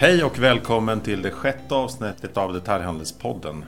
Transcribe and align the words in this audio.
Hej 0.00 0.24
och 0.24 0.38
välkommen 0.38 1.00
till 1.00 1.22
det 1.22 1.30
sjätte 1.30 1.74
avsnittet 1.74 2.36
av 2.36 2.52
Detaljhandelspodden. 2.52 3.64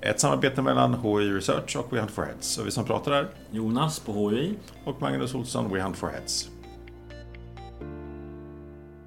Ett 0.00 0.20
samarbete 0.20 0.62
mellan 0.62 0.94
HI 0.94 1.30
Research 1.30 1.76
och 1.76 1.92
We 1.92 2.00
Hunt 2.00 2.10
for 2.10 2.22
Heads. 2.22 2.58
Och 2.58 2.66
vi 2.66 2.70
som 2.70 2.84
pratar 2.84 3.12
är 3.12 3.28
Jonas 3.50 4.00
på 4.00 4.30
HI. 4.30 4.54
och 4.84 5.02
Magnus 5.02 5.34
Olsson, 5.34 5.72
We 5.74 5.82
Hunt 5.82 5.96
for 5.96 6.08
Heads. 6.08 6.48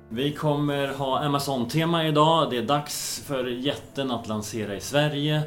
Vi 0.10 0.32
kommer 0.32 0.88
ha 0.88 1.20
Amazon-tema 1.20 2.08
idag. 2.08 2.52
Det 2.52 2.58
är 2.58 2.62
dags 2.66 3.24
för 3.26 3.46
jätten 3.46 4.12
att 4.12 4.28
lansera 4.28 4.76
i 4.76 4.80
Sverige. 4.82 5.42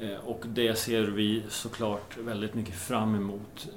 Eh, 0.00 0.16
Och 0.26 0.42
det 0.46 0.78
ser 0.78 1.02
vi 1.02 1.42
såklart 1.48 2.16
väldigt 2.18 2.54
mycket 2.54 2.74
fram 2.74 3.14
emot. 3.14 3.68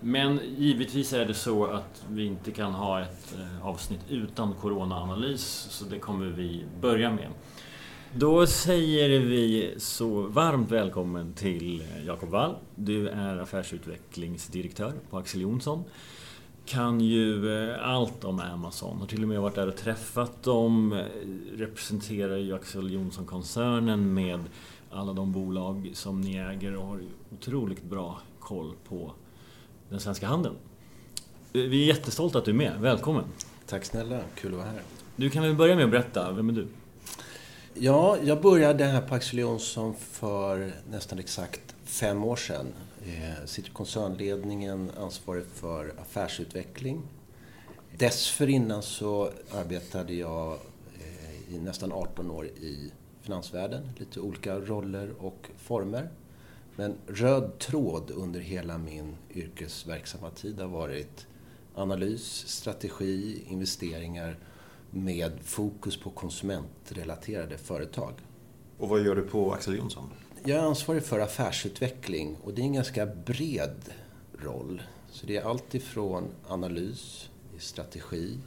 Men 0.00 0.40
givetvis 0.58 1.12
är 1.12 1.26
det 1.26 1.34
så 1.34 1.64
att 1.64 2.04
vi 2.10 2.24
inte 2.24 2.50
kan 2.50 2.72
ha 2.72 3.00
ett 3.00 3.34
eh, 3.38 3.66
avsnitt 3.66 4.00
utan 4.08 4.54
coronaanalys, 4.54 5.66
så 5.70 5.84
det 5.84 5.98
kommer 5.98 6.26
vi 6.26 6.64
börja 6.80 7.10
med. 7.10 7.28
Då 8.14 8.46
säger 8.46 9.20
vi 9.20 9.74
så 9.78 10.22
varmt 10.22 10.70
välkommen 10.70 11.32
till 11.32 11.80
eh, 11.80 12.06
Jakob 12.06 12.28
Wall. 12.28 12.54
Du 12.74 13.08
är 13.08 13.36
affärsutvecklingsdirektör 13.36 14.92
på 15.10 15.18
Axel 15.18 15.40
Jonsson. 15.40 15.84
Kan 16.66 17.00
ju 17.00 17.54
eh, 17.54 17.88
allt 17.88 18.24
om 18.24 18.40
Amazon. 18.40 18.98
Har 18.98 19.06
till 19.06 19.22
och 19.22 19.28
med 19.28 19.40
varit 19.40 19.54
där 19.54 19.68
och 19.68 19.76
träffat 19.76 20.42
dem. 20.42 21.02
Representerar 21.54 22.36
ju 22.36 22.54
Axel 22.54 22.92
Jonsson-koncernen 22.92 24.14
med 24.14 24.40
alla 24.90 25.12
de 25.12 25.32
bolag 25.32 25.90
som 25.94 26.20
ni 26.20 26.36
äger 26.36 26.76
och 26.76 26.86
har 26.86 27.00
otroligt 27.32 27.82
bra 27.82 28.20
koll 28.40 28.74
på 28.88 29.12
den 29.90 30.00
svenska 30.00 30.26
handeln. 30.26 30.56
Eh, 31.52 31.60
Vi 31.62 31.82
är 31.82 31.86
jättestolta 31.86 32.38
att 32.38 32.44
du 32.44 32.50
är 32.50 32.54
med. 32.54 32.80
Välkommen! 32.80 33.24
Tack 33.66 33.84
snälla, 33.84 34.20
kul 34.34 34.52
att 34.52 34.58
vara 34.58 34.68
här. 34.70 34.82
Du 35.16 35.30
kan 35.30 35.42
väl 35.42 35.54
börja 35.54 35.76
med 35.76 35.84
att 35.84 35.90
berätta, 35.90 36.32
vem 36.32 36.48
är 36.48 36.52
du? 36.52 36.66
Ja, 37.74 38.16
jag 38.24 38.42
började 38.42 38.84
här 38.84 39.00
på 39.00 39.14
Axel 39.14 39.38
Jonsson 39.38 39.94
för 39.94 40.72
nästan 40.90 41.18
exakt 41.18 41.74
fem 41.84 42.24
år 42.24 42.36
sedan. 42.36 42.66
Jag 43.40 43.48
sitter 43.48 43.70
i 43.70 43.72
koncernledningen, 43.72 44.90
ansvarig 45.00 45.44
för 45.54 45.94
affärsutveckling. 46.00 47.02
Dessförinnan 47.98 48.82
så 48.82 49.30
arbetade 49.54 50.14
jag 50.14 50.52
eh, 50.98 51.54
i 51.54 51.58
nästan 51.58 51.92
18 51.92 52.30
år 52.30 52.46
i 52.46 52.92
finansvärlden, 53.22 53.88
lite 53.98 54.20
olika 54.20 54.54
roller 54.58 55.10
och 55.18 55.48
former. 55.58 56.08
Men 56.78 56.96
röd 57.06 57.58
tråd 57.58 58.10
under 58.10 58.40
hela 58.40 58.78
min 58.78 59.16
yrkesverksamma 59.34 60.30
tid 60.30 60.60
har 60.60 60.68
varit 60.68 61.26
analys, 61.74 62.44
strategi, 62.46 63.44
investeringar 63.48 64.38
med 64.90 65.32
fokus 65.42 65.96
på 66.00 66.10
konsumentrelaterade 66.10 67.58
företag. 67.58 68.12
Och 68.78 68.88
vad 68.88 69.04
gör 69.04 69.16
du 69.16 69.22
på 69.22 69.52
Axel 69.52 69.76
Jonsson? 69.76 70.10
Jag 70.44 70.58
är 70.58 70.62
ansvarig 70.62 71.02
för 71.02 71.20
affärsutveckling 71.20 72.36
och 72.44 72.54
det 72.54 72.62
är 72.62 72.64
en 72.64 72.72
ganska 72.72 73.06
bred 73.06 73.92
roll. 74.32 74.82
Så 75.10 75.26
det 75.26 75.36
är 75.36 75.42
allt 75.42 75.74
ifrån 75.74 76.24
analys, 76.48 77.30
strategi, 77.58 78.38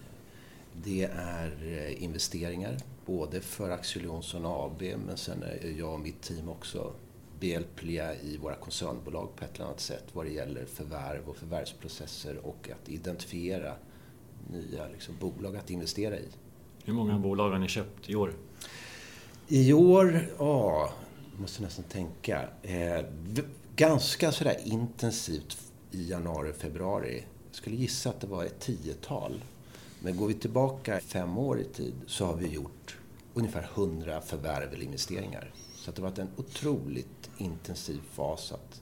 det 0.84 1.04
är 1.16 1.58
eh, 1.62 2.04
investeringar, 2.04 2.78
både 3.06 3.42
för 3.42 3.70
Axel 3.70 4.04
Jonsson 4.04 4.46
AB 4.46 4.82
men 5.06 5.18
sen 5.18 5.44
är 5.44 5.76
jag 5.78 5.94
och 5.94 6.00
mitt 6.00 6.22
team 6.22 6.50
också 6.50 6.94
behjälpliga 7.42 8.16
i 8.16 8.38
våra 8.38 8.56
koncernbolag 8.56 9.36
på 9.36 9.46
ett 9.46 9.56
eller 9.56 9.66
annat 9.66 9.80
sätt 9.80 10.04
vad 10.14 10.26
det 10.26 10.32
gäller 10.32 10.66
förvärv 10.66 11.30
och 11.30 11.38
förvärvsprocesser 11.38 12.38
och 12.46 12.70
att 12.70 12.90
identifiera 12.90 13.74
nya 14.52 14.88
liksom, 14.88 15.16
bolag 15.20 15.56
att 15.56 15.70
investera 15.70 16.18
i. 16.18 16.28
Hur 16.84 16.94
många 16.94 17.20
bolag 17.20 17.50
har 17.50 17.60
ni 17.60 17.68
köpt 17.68 18.10
i 18.10 18.16
år? 18.16 18.34
I 19.48 19.74
år, 19.74 20.28
ja, 20.38 20.94
måste 21.38 21.62
nästan 21.62 21.86
tänka. 21.86 22.50
Eh, 22.62 23.06
ganska 23.76 24.32
sådär 24.32 24.58
intensivt 24.64 25.58
i 25.92 26.10
januari, 26.10 26.54
februari. 26.54 27.24
Jag 27.48 27.56
skulle 27.56 27.76
gissa 27.76 28.10
att 28.10 28.22
det 28.22 28.28
var 28.28 28.44
ett 28.44 28.60
tiotal. 28.60 29.44
Men 30.00 30.18
går 30.18 30.28
vi 30.28 30.34
tillbaka 30.34 31.00
fem 31.00 31.38
år 31.38 31.60
i 31.60 31.64
tid 31.64 31.94
så 32.08 32.26
har 32.26 32.36
vi 32.36 32.48
gjort 32.48 32.98
ungefär 33.34 33.70
100 33.74 34.22
förvärv 34.22 34.74
eller 34.74 34.86
investeringar. 34.86 35.52
Så 35.76 35.90
att 35.90 35.96
det 35.96 36.02
har 36.02 36.10
varit 36.10 36.20
en 36.20 36.30
otroligt 36.38 37.21
intensiv 37.42 38.00
fas 38.12 38.52
att 38.52 38.82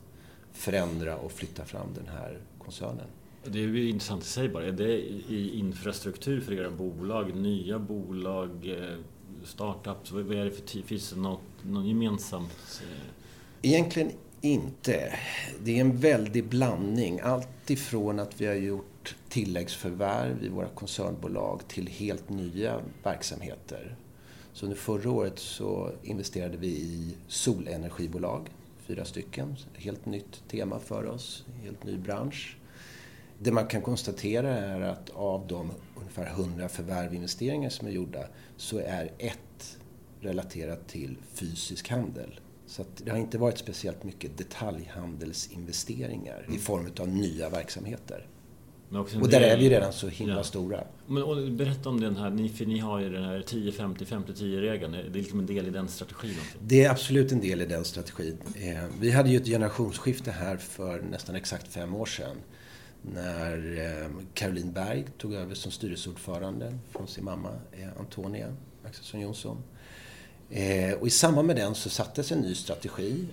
förändra 0.53 1.17
och 1.17 1.31
flytta 1.31 1.65
fram 1.65 1.87
den 1.95 2.07
här 2.07 2.39
koncernen. 2.63 3.05
Det 3.45 3.59
är 3.59 3.67
ju 3.67 3.89
intressant 3.89 4.23
i 4.23 4.27
sig 4.27 4.49
bara. 4.49 4.65
Är 4.65 4.71
det 4.71 4.97
i 5.29 5.59
infrastruktur 5.59 6.41
för 6.41 6.53
era 6.53 6.71
bolag? 6.71 7.35
Nya 7.35 7.79
bolag? 7.79 8.49
eh, 8.79 8.97
Startups? 9.43 10.11
Vad 10.11 10.31
är 10.31 10.45
det 10.45 10.51
för? 10.51 10.81
Finns 10.81 11.09
det 11.09 11.19
något, 11.19 11.41
något 11.63 11.85
gemensamt? 11.85 12.81
eh, 12.83 12.97
Egentligen 13.61 14.11
inte. 14.41 15.13
Det 15.63 15.77
är 15.77 15.81
en 15.81 15.97
väldig 15.97 16.45
blandning. 16.45 17.19
Allt 17.23 17.69
ifrån 17.69 18.19
att 18.19 18.41
vi 18.41 18.45
har 18.45 18.53
gjort 18.55 19.15
tilläggsförvärv 19.29 20.43
i 20.43 20.49
våra 20.49 20.67
koncernbolag 20.67 21.61
till 21.67 21.87
helt 21.87 22.29
nya 22.29 22.81
verksamheter. 23.03 23.95
Så 24.59 24.65
under 24.65 24.77
förra 24.77 25.11
året 25.11 25.39
så 25.39 25.91
investerade 26.03 26.57
vi 26.57 26.67
i 26.67 27.15
solenergibolag, 27.27 28.49
fyra 28.79 29.05
stycken. 29.05 29.55
Helt 29.73 30.05
nytt 30.05 30.43
tema 30.47 30.79
för 30.79 31.05
oss, 31.05 31.45
helt 31.63 31.83
ny 31.83 31.97
bransch. 31.97 32.57
Det 33.37 33.51
man 33.51 33.67
kan 33.67 33.81
konstatera 33.81 34.57
är 34.57 34.81
att 34.81 35.09
av 35.09 35.47
de 35.47 35.71
ungefär 35.95 36.25
100 36.25 36.69
förvärvinvesteringar 36.69 37.69
som 37.69 37.87
är 37.87 37.91
gjorda 37.91 38.27
så 38.57 38.79
är 38.79 39.11
ett 39.17 39.77
relaterat 40.19 40.87
till 40.87 41.17
fysisk 41.33 41.89
handel. 41.89 42.39
Så 42.65 42.85
det 42.97 43.11
har 43.11 43.17
inte 43.17 43.37
varit 43.37 43.57
speciellt 43.57 44.03
mycket 44.03 44.37
detaljhandelsinvesteringar 44.37 46.45
i 46.53 46.57
form 46.57 46.91
av 46.99 47.07
nya 47.07 47.49
verksamheter. 47.49 48.27
Och 48.91 49.09
där 49.29 49.39
del- 49.39 49.43
är 49.43 49.57
vi 49.57 49.69
redan 49.69 49.93
så 49.93 50.07
himla 50.07 50.35
Ja. 50.35 50.43
stora. 50.43 50.83
Men, 51.07 51.23
och 51.23 51.51
berätta 51.51 51.89
om 51.89 51.99
den 51.99 52.17
här, 52.17 52.29
ni, 52.29 52.49
för 52.49 52.65
ni 52.65 52.79
har 52.79 52.99
ju 52.99 53.09
den 53.09 53.23
här 53.23 53.39
10-50, 53.47 54.05
50-10-regeln. 54.05 54.91
Det 54.91 54.99
är 54.99 55.09
liksom 55.09 55.39
en 55.39 55.45
del 55.45 55.67
i 55.67 55.69
den 55.69 55.87
strategin 55.87 56.35
också. 56.41 56.57
Det 56.61 56.83
är 56.85 56.89
absolut 56.89 57.31
en 57.31 57.41
del 57.41 57.61
i 57.61 57.65
den 57.65 57.85
strategin. 57.85 58.37
Eh, 58.55 58.83
Vi 58.99 59.11
hade 59.11 59.29
ju 59.29 59.37
ett 59.37 59.45
generationsskifte 59.47 60.31
här 60.31 60.57
för 60.57 61.01
nästan 61.01 61.35
exakt 61.35 61.67
fem 61.73 61.95
år 61.95 62.05
sedan. 62.05 62.35
När 63.01 63.77
eh, 64.03 64.09
Caroline 64.33 64.71
Berg 64.73 65.05
tog 65.17 65.33
över 65.33 65.55
som 65.55 65.71
styrelseordförande 65.71 66.77
från 66.91 67.07
sin 67.07 67.23
mamma 67.25 67.49
eh, 67.71 67.99
Antonia 67.99 68.55
Axelsson 68.85 69.19
Jonsson. 69.21 69.57
Och 70.99 71.07
i 71.07 71.09
samband 71.09 71.47
med 71.47 71.55
den 71.55 71.75
så 71.75 71.89
sattes 71.89 72.31
en 72.31 72.39
ny 72.39 72.55
strategi 72.55 73.25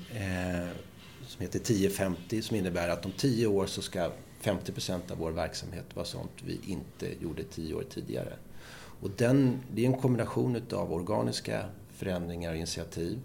som 1.27 1.43
heter 1.43 1.59
1050 1.61 2.43
som 2.43 2.57
innebär 2.57 2.89
att 2.89 3.07
om 3.07 3.13
tio 3.17 3.47
år 3.47 3.67
så 3.67 3.83
ska 3.83 4.11
50 4.47 4.73
procent 4.73 5.11
av 5.11 5.19
vår 5.19 5.31
verksamhet 5.31 5.85
var 5.95 6.05
sånt 6.05 6.31
vi 6.45 6.61
inte 6.67 7.07
gjorde 7.21 7.43
tio 7.43 7.75
år 7.75 7.85
tidigare. 7.91 8.33
Och 9.01 9.11
den, 9.17 9.61
det 9.73 9.83
är 9.83 9.87
en 9.87 9.99
kombination 9.99 10.63
av 10.73 10.93
organiska 10.93 11.65
förändringar 11.91 12.51
och 12.51 12.57
initiativ 12.57 13.21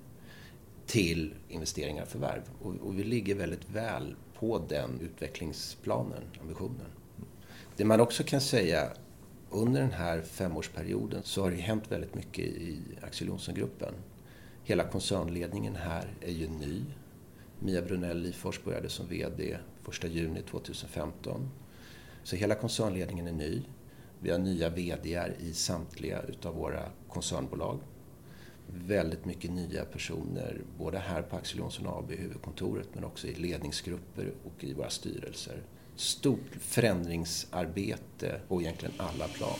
till 0.86 1.34
investeringar 1.50 2.04
och 2.04 2.08
förvärv. 2.08 2.42
Och, 2.62 2.76
och 2.76 3.00
vi 3.00 3.04
ligger 3.04 3.36
väldigt 3.36 3.70
väl 3.70 4.16
på 4.40 4.66
den 4.70 5.00
utvecklingsplanen, 5.02 6.24
ambitionen. 6.42 6.92
Det 7.78 7.86
man 7.86 8.02
också 8.02 8.24
kan 8.24 8.42
säga 8.42 8.90
under 9.50 9.82
den 9.82 9.92
här 9.92 10.22
femårsperioden 10.22 11.22
så 11.24 11.42
har 11.42 11.52
det 11.52 11.58
hänt 11.58 11.92
väldigt 11.92 12.16
mycket 12.16 12.46
i 12.46 12.80
Axel 13.02 13.28
Jonsson-gruppen. 13.28 13.94
Hela 14.64 14.84
koncernledningen 14.84 15.76
här 15.76 16.14
är 16.22 16.32
ju 16.32 16.48
ny. 16.48 16.82
Mia 17.60 17.82
Brunell 17.82 18.22
Lifors 18.22 18.64
började 18.64 18.90
som 18.90 19.08
VD 19.08 19.58
1 19.92 20.04
juni 20.04 20.42
2015. 20.42 21.50
Så 22.24 22.36
hela 22.36 22.56
koncernledningen 22.56 23.28
är 23.28 23.32
ny. 23.32 23.62
Vi 24.20 24.32
har 24.32 24.40
nya 24.40 24.70
vd 24.70 25.22
i 25.40 25.54
samtliga 25.54 26.22
utav 26.22 26.56
våra 26.56 26.84
koncernbolag. 27.10 27.80
Väldigt 28.68 29.26
mycket 29.26 29.52
nya 29.52 29.86
personer, 29.86 30.62
både 30.78 31.00
här 31.00 31.22
på 31.22 31.36
Axel 31.36 31.60
Johnson 31.60 31.88
AB, 31.88 32.12
huvudkontoret, 32.12 32.88
men 32.94 33.04
också 33.04 33.28
i 33.28 33.36
ledningsgrupper 33.36 34.34
och 34.44 34.64
i 34.64 34.74
våra 34.74 34.90
styrelser. 34.90 35.64
Stort 35.96 36.56
förändringsarbete 36.60 38.42
på 38.48 38.62
egentligen 38.62 38.96
alla 38.98 39.28
plan. 39.28 39.60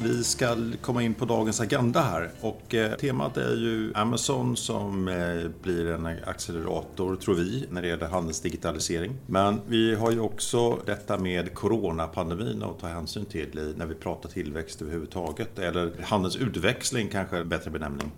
Vi 0.00 0.24
ska 0.24 0.56
komma 0.80 1.02
in 1.02 1.14
på 1.14 1.24
dagens 1.24 1.60
agenda 1.60 2.00
här 2.00 2.30
och 2.40 2.74
eh, 2.74 2.92
temat 2.92 3.36
är 3.36 3.56
ju 3.56 3.92
Amazon 3.94 4.56
som 4.56 5.08
eh, 5.08 5.50
blir 5.62 5.86
en 5.86 6.06
accelerator, 6.06 7.16
tror 7.16 7.34
vi, 7.34 7.66
när 7.70 7.82
det 7.82 7.88
gäller 7.88 8.08
handelsdigitalisering. 8.08 9.16
Men 9.26 9.60
vi 9.68 9.94
har 9.94 10.10
ju 10.10 10.20
också 10.20 10.78
detta 10.86 11.18
med 11.18 11.54
coronapandemin 11.54 12.62
att 12.62 12.78
ta 12.78 12.86
hänsyn 12.86 13.24
till 13.24 13.74
när 13.76 13.86
vi 13.86 13.94
pratar 13.94 14.28
tillväxt 14.28 14.82
överhuvudtaget, 14.82 15.58
eller 15.58 15.92
handelsutväxling 16.02 17.08
kanske 17.08 17.36
är 17.36 17.40
en 17.40 17.48
bättre 17.48 17.70
benämning. 17.70 18.12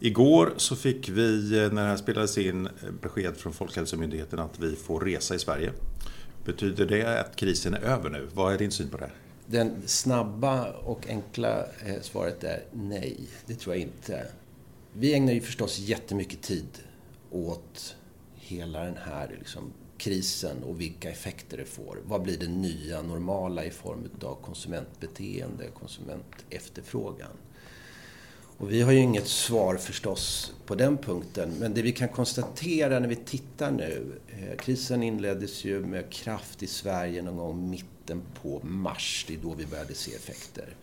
Igår 0.00 0.52
så 0.56 0.76
fick 0.76 1.08
vi, 1.08 1.58
eh, 1.58 1.72
när 1.72 1.82
det 1.82 1.88
här 1.88 1.96
spelades 1.96 2.38
in, 2.38 2.68
besked 3.02 3.36
från 3.36 3.52
Folkhälsomyndigheten 3.52 4.38
att 4.38 4.58
vi 4.58 4.76
får 4.76 5.00
resa 5.00 5.34
i 5.34 5.38
Sverige. 5.38 5.72
Betyder 6.44 6.86
det 6.86 7.20
att 7.20 7.36
krisen 7.36 7.74
är 7.74 7.80
över 7.80 8.10
nu? 8.10 8.28
Vad 8.34 8.54
är 8.54 8.58
din 8.58 8.70
syn 8.70 8.88
på 8.88 8.96
det? 8.96 9.10
Den 9.50 9.82
snabba 9.86 10.72
och 10.72 11.08
enkla 11.08 11.66
eh, 11.86 12.00
svaret 12.00 12.44
är 12.44 12.64
nej, 12.72 13.16
det 13.46 13.54
tror 13.54 13.74
jag 13.74 13.82
inte. 13.82 14.26
Vi 14.92 15.14
ägnar 15.14 15.32
ju 15.32 15.40
förstås 15.40 15.78
jättemycket 15.78 16.42
tid 16.42 16.78
åt 17.30 17.96
hela 18.34 18.84
den 18.84 18.96
här 18.96 19.36
liksom, 19.38 19.72
krisen 19.98 20.62
och 20.62 20.80
vilka 20.80 21.10
effekter 21.10 21.56
det 21.56 21.64
får. 21.64 21.98
Vad 22.06 22.22
blir 22.22 22.38
det 22.38 22.48
nya 22.48 23.02
normala 23.02 23.64
i 23.64 23.70
form 23.70 24.08
av 24.22 24.34
konsumentbeteende, 24.34 25.66
konsumentefterfrågan? 25.70 27.30
Och 28.58 28.72
vi 28.72 28.82
har 28.82 28.92
ju 28.92 28.98
inget 28.98 29.26
svar 29.26 29.76
förstås 29.76 30.52
på 30.66 30.74
den 30.74 30.96
punkten. 30.96 31.50
Men 31.60 31.74
det 31.74 31.82
vi 31.82 31.92
kan 31.92 32.08
konstatera 32.08 32.98
när 32.98 33.08
vi 33.08 33.16
tittar 33.16 33.70
nu. 33.70 34.20
Eh, 34.28 34.56
krisen 34.56 35.02
inleddes 35.02 35.64
ju 35.64 35.80
med 35.80 36.10
kraft 36.10 36.62
i 36.62 36.66
Sverige 36.66 37.22
någon 37.22 37.36
gång 37.36 37.70
mitten 37.70 38.22
på 38.42 38.60
mars. 38.62 39.24
Det 39.28 39.34
är 39.34 39.38
då 39.38 39.54
vi 39.54 39.66
började 39.66 39.94
se 39.94 40.14
effekter. 40.14 40.76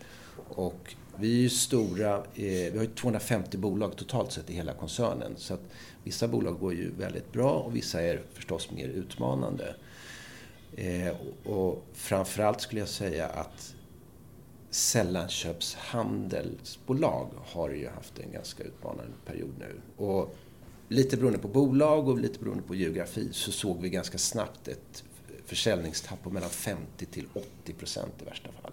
Och 0.48 0.94
vi 1.16 1.38
är 1.38 1.40
ju 1.40 1.48
stora, 1.48 2.16
eh, 2.16 2.22
vi 2.34 2.72
har 2.76 2.84
ju 2.84 2.90
250 2.90 3.58
bolag 3.58 3.96
totalt 3.96 4.32
sett 4.32 4.50
i 4.50 4.54
hela 4.54 4.72
koncernen. 4.72 5.32
Så 5.36 5.54
att 5.54 5.62
vissa 6.04 6.28
bolag 6.28 6.58
går 6.58 6.74
ju 6.74 6.90
väldigt 6.98 7.32
bra 7.32 7.52
och 7.52 7.76
vissa 7.76 8.02
är 8.02 8.22
förstås 8.32 8.70
mer 8.70 8.88
utmanande. 8.88 9.74
Eh, 10.76 11.16
och 11.44 11.84
framförallt 11.92 12.60
skulle 12.60 12.80
jag 12.80 12.88
säga 12.88 13.26
att 13.26 13.75
sällanköpshandelsbolag 14.76 17.28
har 17.36 17.70
ju 17.70 17.88
haft 17.88 18.18
en 18.18 18.32
ganska 18.32 18.64
utmanande 18.64 19.12
period 19.26 19.54
nu. 19.58 19.80
Och 20.04 20.36
lite 20.88 21.16
beroende 21.16 21.38
på 21.38 21.48
bolag 21.48 22.08
och 22.08 22.18
lite 22.18 22.38
beroende 22.38 22.62
på 22.62 22.74
geografi 22.74 23.28
så 23.32 23.52
såg 23.52 23.82
vi 23.82 23.88
ganska 23.88 24.18
snabbt 24.18 24.68
ett 24.68 25.04
försäljningstapp 25.44 26.22
på 26.22 26.30
mellan 26.30 26.50
50 26.50 27.06
till 27.06 27.26
80 27.62 27.72
procent 27.72 28.12
i 28.22 28.24
värsta 28.24 28.52
fall. 28.52 28.72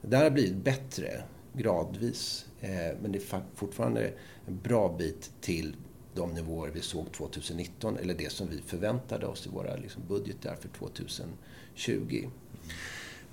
Det 0.00 0.08
där 0.08 0.22
har 0.22 0.30
blivit 0.30 0.56
bättre 0.56 1.22
gradvis. 1.52 2.46
Eh, 2.60 2.70
men 3.02 3.12
det 3.12 3.18
är 3.18 3.42
fortfarande 3.54 4.12
en 4.46 4.60
bra 4.62 4.96
bit 4.98 5.32
till 5.40 5.76
de 6.14 6.34
nivåer 6.34 6.70
vi 6.70 6.80
såg 6.80 7.12
2019 7.12 7.96
eller 7.96 8.14
det 8.14 8.32
som 8.32 8.48
vi 8.48 8.62
förväntade 8.62 9.26
oss 9.26 9.46
i 9.46 9.50
våra 9.50 9.76
liksom, 9.76 10.02
budgetar 10.08 10.54
för 10.54 10.68
2020. 10.68 12.30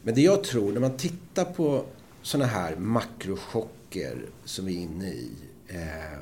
Men 0.03 0.15
det 0.15 0.21
jag 0.21 0.43
tror, 0.43 0.71
när 0.71 0.79
man 0.79 0.97
tittar 0.97 1.45
på 1.45 1.85
sådana 2.21 2.45
här 2.45 2.75
makrochocker 2.75 4.25
som 4.45 4.65
vi 4.65 4.77
är 4.77 4.81
inne 4.81 5.07
i 5.07 5.31
eh, 5.67 6.19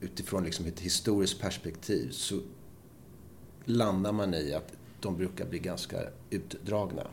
utifrån 0.00 0.44
liksom 0.44 0.66
ett 0.66 0.80
historiskt 0.80 1.40
perspektiv 1.40 2.10
så 2.10 2.40
landar 3.64 4.12
man 4.12 4.34
i 4.34 4.54
att 4.54 4.72
de 5.00 5.16
brukar 5.16 5.46
bli 5.46 5.58
ganska 5.58 5.96
utdragna. 6.30 7.06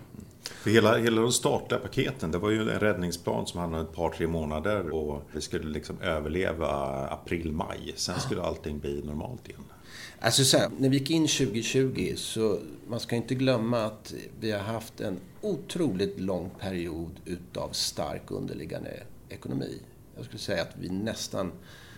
För 0.43 0.69
hela, 0.69 0.97
hela 0.97 1.21
de 1.21 1.31
statliga 1.31 1.79
paketen, 1.79 2.31
det 2.31 2.37
var 2.37 2.49
ju 2.49 2.61
en 2.61 2.79
räddningsplan 2.79 3.47
som 3.47 3.59
handlade 3.59 3.83
om 3.83 3.89
ett 3.89 3.95
par, 3.95 4.09
tre 4.09 4.27
månader 4.27 4.89
och 4.89 5.21
vi 5.33 5.41
skulle 5.41 5.69
liksom 5.69 6.01
överleva 6.01 6.67
april, 7.07 7.51
maj. 7.51 7.93
Sen 7.95 8.19
skulle 8.19 8.41
allting 8.41 8.79
bli 8.79 9.01
normalt 9.05 9.49
igen. 9.49 9.63
Alltså 10.21 10.43
så 10.43 10.57
här, 10.57 10.69
när 10.77 10.89
vi 10.89 10.97
gick 10.97 11.09
in 11.09 11.27
2020 11.27 12.13
så 12.15 12.59
man 12.87 12.99
ska 12.99 13.15
inte 13.15 13.35
glömma 13.35 13.85
att 13.85 14.13
vi 14.39 14.51
har 14.51 14.59
haft 14.59 15.01
en 15.01 15.19
otroligt 15.41 16.19
lång 16.19 16.49
period 16.59 17.19
utav 17.25 17.69
stark 17.69 18.31
underliggande 18.31 19.03
ekonomi. 19.29 19.81
Jag 20.15 20.25
skulle 20.25 20.39
säga 20.39 20.61
att 20.61 20.75
vi 20.79 20.89
nästan 20.89 21.51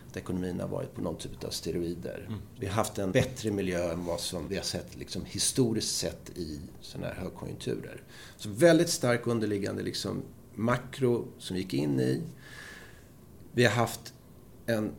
att 0.09 0.17
ekonomin 0.17 0.59
har 0.59 0.67
varit 0.67 0.95
på 0.95 1.01
någon 1.01 1.17
typ 1.17 1.43
av 1.43 1.49
steroider. 1.49 2.25
Mm. 2.27 2.39
Vi 2.59 2.67
har 2.67 2.73
haft 2.73 2.97
en 2.97 3.11
bättre 3.11 3.51
miljö 3.51 3.93
än 3.93 4.05
vad 4.05 4.19
som 4.19 4.47
vi 4.47 4.55
har 4.55 4.63
sett 4.63 4.97
liksom, 4.97 5.25
historiskt 5.25 5.97
sett 5.97 6.29
i 6.37 6.59
sådana 6.81 7.07
här 7.07 7.21
högkonjunkturer. 7.21 8.03
Så 8.37 8.49
väldigt 8.49 8.89
stark 8.89 9.27
underliggande 9.27 9.83
liksom, 9.83 10.21
makro 10.55 11.27
som 11.37 11.55
vi 11.55 11.61
gick 11.61 11.73
in 11.73 11.99
i. 11.99 12.21
Vi 13.51 13.63
har 13.63 13.71
haft 13.71 14.13
en 14.65 14.91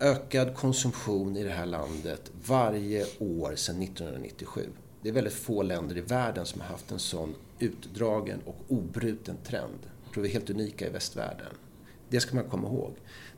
ökad 0.00 0.54
konsumtion 0.54 1.36
i 1.36 1.44
det 1.44 1.50
här 1.50 1.66
landet 1.66 2.32
varje 2.46 3.06
år 3.18 3.54
sedan 3.56 3.82
1997. 3.82 4.68
Det 5.02 5.08
är 5.08 5.12
väldigt 5.12 5.32
få 5.32 5.62
länder 5.62 5.96
i 5.96 6.00
världen 6.00 6.46
som 6.46 6.60
har 6.60 6.68
haft 6.68 6.90
en 6.90 6.98
sån 6.98 7.34
utdragen 7.58 8.40
och 8.44 8.56
obruten 8.68 9.36
trend. 9.44 9.78
Jag 10.04 10.12
tror 10.12 10.22
vi 10.22 10.28
är 10.28 10.32
helt 10.32 10.50
unika 10.50 10.86
i 10.86 10.90
västvärlden. 10.90 11.52
Det 12.08 12.20
ska 12.20 12.34
man 12.34 12.44
komma 12.44 12.68
ihåg. 12.68 12.92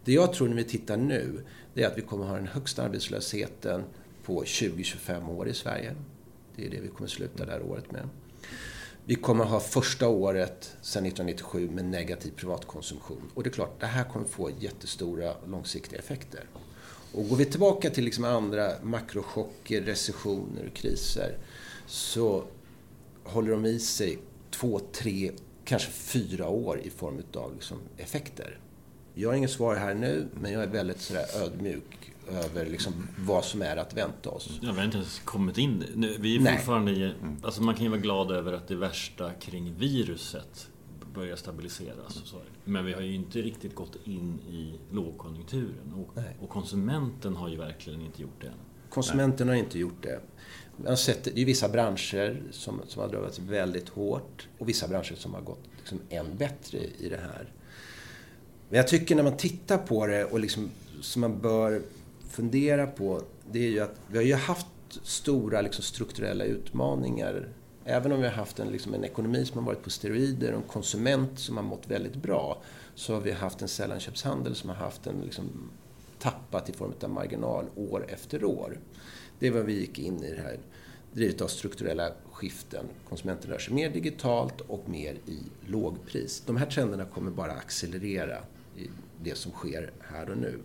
Det 0.04 0.12
jag 0.12 0.32
tror 0.32 0.48
när 0.48 0.56
vi 0.56 0.64
tittar 0.64 0.96
nu, 0.96 1.44
det 1.74 1.82
är 1.82 1.86
att 1.86 1.98
vi 1.98 2.02
kommer 2.02 2.24
ha 2.24 2.36
den 2.36 2.46
högsta 2.46 2.82
arbetslösheten 2.82 3.84
på 4.24 4.42
20-25 4.42 5.36
år 5.36 5.48
i 5.48 5.54
Sverige. 5.54 5.94
Det 6.56 6.66
är 6.66 6.70
det 6.70 6.80
vi 6.80 6.88
kommer 6.88 7.08
sluta 7.08 7.44
det 7.44 7.52
här 7.52 7.62
året 7.62 7.92
med. 7.92 8.08
Vi 9.08 9.14
kommer 9.14 9.44
ha 9.44 9.60
första 9.60 10.08
året 10.08 10.76
sedan 10.82 11.06
1997 11.06 11.70
med 11.70 11.84
negativ 11.84 12.30
privatkonsumtion. 12.30 13.30
Och 13.34 13.42
det 13.42 13.48
är 13.48 13.52
klart, 13.52 13.80
det 13.80 13.86
här 13.86 14.04
kommer 14.04 14.26
få 14.26 14.50
jättestora 14.58 15.34
långsiktiga 15.46 15.98
effekter. 15.98 16.44
Och 17.12 17.28
går 17.28 17.36
vi 17.36 17.44
tillbaka 17.44 17.90
till 17.90 18.04
liksom 18.04 18.24
andra 18.24 18.72
makrochocker, 18.82 19.82
recessioner 19.82 20.66
och 20.66 20.74
kriser 20.74 21.38
så 21.86 22.44
håller 23.24 23.50
de 23.50 23.66
i 23.66 23.78
sig 23.78 24.18
två, 24.50 24.80
tre, 24.92 25.32
kanske 25.64 25.90
fyra 25.90 26.48
år 26.48 26.80
i 26.80 26.90
form 26.90 27.22
av 27.34 27.54
liksom 27.54 27.78
effekter. 27.96 28.58
Jag 29.14 29.28
har 29.28 29.36
inget 29.36 29.50
svar 29.50 29.74
här 29.74 29.94
nu, 29.94 30.28
men 30.40 30.52
jag 30.52 30.62
är 30.62 30.66
väldigt 30.68 31.00
sådär 31.00 31.26
ödmjuk 31.34 32.12
över 32.30 32.66
liksom 32.66 33.08
vad 33.18 33.44
som 33.44 33.62
är 33.62 33.76
att 33.76 33.94
vänta 33.94 34.30
oss. 34.30 34.58
Ja, 34.62 34.72
vi 34.72 34.78
har 34.78 34.84
inte 34.84 34.96
ens 34.96 35.18
kommit 35.18 35.58
in 35.58 35.84
Vi 36.20 36.36
är 36.36 36.56
fortfarande 36.56 36.90
i... 36.90 37.12
Alltså 37.42 37.62
man 37.62 37.74
kan 37.74 37.84
ju 37.84 37.90
vara 37.90 38.00
glad 38.00 38.30
över 38.30 38.52
att 38.52 38.68
det 38.68 38.76
värsta 38.76 39.32
kring 39.32 39.74
viruset 39.78 40.68
börjar 41.14 41.36
stabiliseras. 41.36 42.20
Och 42.22 42.28
så. 42.28 42.36
Men 42.64 42.84
vi 42.84 42.92
har 42.92 43.00
ju 43.00 43.14
inte 43.14 43.42
riktigt 43.42 43.74
gått 43.74 43.96
in 44.04 44.38
i 44.50 44.74
lågkonjunkturen. 44.90 45.92
Och, 45.94 46.18
och 46.40 46.48
konsumenten 46.48 47.36
har 47.36 47.48
ju 47.48 47.56
verkligen 47.56 48.00
inte 48.00 48.22
gjort 48.22 48.40
det 48.40 48.52
Konsumenten 48.88 49.48
har 49.48 49.54
inte 49.54 49.78
gjort 49.78 50.02
det. 50.02 50.20
Man 50.76 50.86
har 50.86 50.96
sett, 50.96 51.24
det 51.24 51.40
är 51.40 51.44
vissa 51.44 51.68
branscher 51.68 52.42
som, 52.50 52.80
som 52.86 53.02
har 53.02 53.08
drabbats 53.08 53.38
väldigt 53.38 53.88
hårt 53.88 54.48
och 54.58 54.68
vissa 54.68 54.88
branscher 54.88 55.14
som 55.14 55.34
har 55.34 55.40
gått 55.40 55.60
liksom 55.78 56.00
än 56.08 56.36
bättre 56.36 56.78
i 56.98 57.08
det 57.08 57.16
här. 57.16 57.52
Men 58.68 58.76
jag 58.76 58.88
tycker 58.88 59.16
när 59.16 59.22
man 59.22 59.36
tittar 59.36 59.78
på 59.78 60.06
det 60.06 60.24
och 60.24 60.40
liksom, 60.40 60.70
som 61.00 61.20
man 61.20 61.40
bör 61.40 61.82
fundera 62.38 62.86
på, 62.86 63.22
det 63.50 63.58
är 63.58 63.70
ju 63.70 63.80
att 63.80 64.00
vi 64.08 64.16
har 64.16 64.24
ju 64.24 64.34
haft 64.34 64.66
stora 65.02 65.60
liksom, 65.60 65.84
strukturella 65.84 66.44
utmaningar. 66.44 67.48
Även 67.84 68.12
om 68.12 68.20
vi 68.20 68.26
har 68.26 68.34
haft 68.34 68.58
en, 68.58 68.68
liksom, 68.68 68.94
en 68.94 69.04
ekonomi 69.04 69.44
som 69.44 69.58
har 69.58 69.66
varit 69.66 69.82
på 69.82 69.90
steroider 69.90 70.52
och 70.52 70.62
en 70.62 70.68
konsument 70.68 71.38
som 71.38 71.56
har 71.56 71.64
mått 71.64 71.90
väldigt 71.90 72.16
bra, 72.16 72.62
så 72.94 73.14
har 73.14 73.20
vi 73.20 73.32
haft 73.32 73.62
en 73.62 73.68
sällanköpshandel 73.68 74.54
som 74.54 74.70
har 74.70 74.76
haft 74.76 75.06
en 75.06 75.20
liksom, 75.24 75.70
tappat 76.18 76.68
i 76.68 76.72
form 76.72 76.92
av 77.02 77.10
marginal 77.10 77.64
år 77.76 78.06
efter 78.08 78.44
år. 78.44 78.78
Det 79.38 79.46
är 79.46 79.50
vad 79.50 79.64
vi 79.64 79.80
gick 79.80 79.98
in 79.98 80.24
i 80.24 80.30
det 80.30 80.42
här, 80.42 80.58
drivet 81.12 81.40
av 81.40 81.48
strukturella 81.48 82.12
skiften. 82.32 82.86
Konsumenten 83.08 83.50
rör 83.50 83.58
sig 83.58 83.74
mer 83.74 83.90
digitalt 83.90 84.60
och 84.60 84.88
mer 84.88 85.14
i 85.14 85.38
lågpris. 85.66 86.42
De 86.46 86.56
här 86.56 86.66
trenderna 86.66 87.04
kommer 87.04 87.30
bara 87.30 87.52
accelerera 87.52 88.38
i 88.76 88.88
det 89.22 89.34
som 89.34 89.52
sker 89.52 89.90
här 90.00 90.30
och 90.30 90.38
nu. 90.38 90.58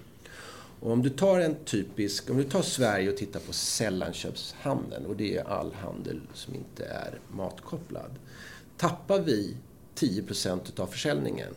Och 0.83 0.91
om 0.91 1.01
du 1.01 1.09
tar 1.09 1.39
en 1.39 1.55
typisk, 1.65 2.29
om 2.29 2.37
du 2.37 2.43
tar 2.43 2.61
Sverige 2.61 3.09
och 3.09 3.17
tittar 3.17 3.39
på 3.39 3.53
sällanköpshandeln 3.53 5.05
och 5.05 5.15
det 5.15 5.37
är 5.37 5.43
all 5.43 5.73
handel 5.73 6.21
som 6.33 6.55
inte 6.55 6.85
är 6.85 7.19
matkopplad. 7.31 8.11
Tappar 8.77 9.19
vi 9.19 9.57
10% 9.95 10.79
av 10.79 10.87
försäljningen 10.87 11.53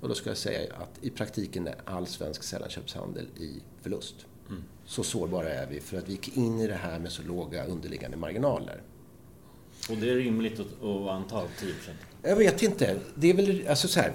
och 0.00 0.08
då 0.08 0.14
ska 0.14 0.30
jag 0.30 0.36
säga 0.36 0.74
att 0.74 1.04
i 1.04 1.10
praktiken 1.10 1.66
är 1.66 1.74
all 1.84 2.06
svensk 2.06 2.42
sällanköpshandel 2.42 3.26
i 3.36 3.62
förlust. 3.82 4.14
Mm. 4.48 4.62
Så 4.84 5.02
sårbara 5.02 5.48
är 5.48 5.66
vi 5.66 5.80
för 5.80 5.98
att 5.98 6.08
vi 6.08 6.12
gick 6.12 6.36
in 6.36 6.60
i 6.60 6.66
det 6.66 6.74
här 6.74 6.98
med 6.98 7.12
så 7.12 7.22
låga 7.22 7.66
underliggande 7.66 8.16
marginaler. 8.16 8.82
Och 9.90 9.96
det 9.96 10.10
är 10.10 10.14
rimligt 10.14 10.60
att, 10.60 10.82
att 10.82 11.08
anta 11.08 11.36
10% 11.36 11.46
Jag 12.22 12.36
vet 12.36 12.62
inte. 12.62 12.96
Det 13.14 13.30
är 13.30 13.34
väl, 13.34 13.68
alltså 13.68 13.88
så 13.88 14.00
här, 14.00 14.14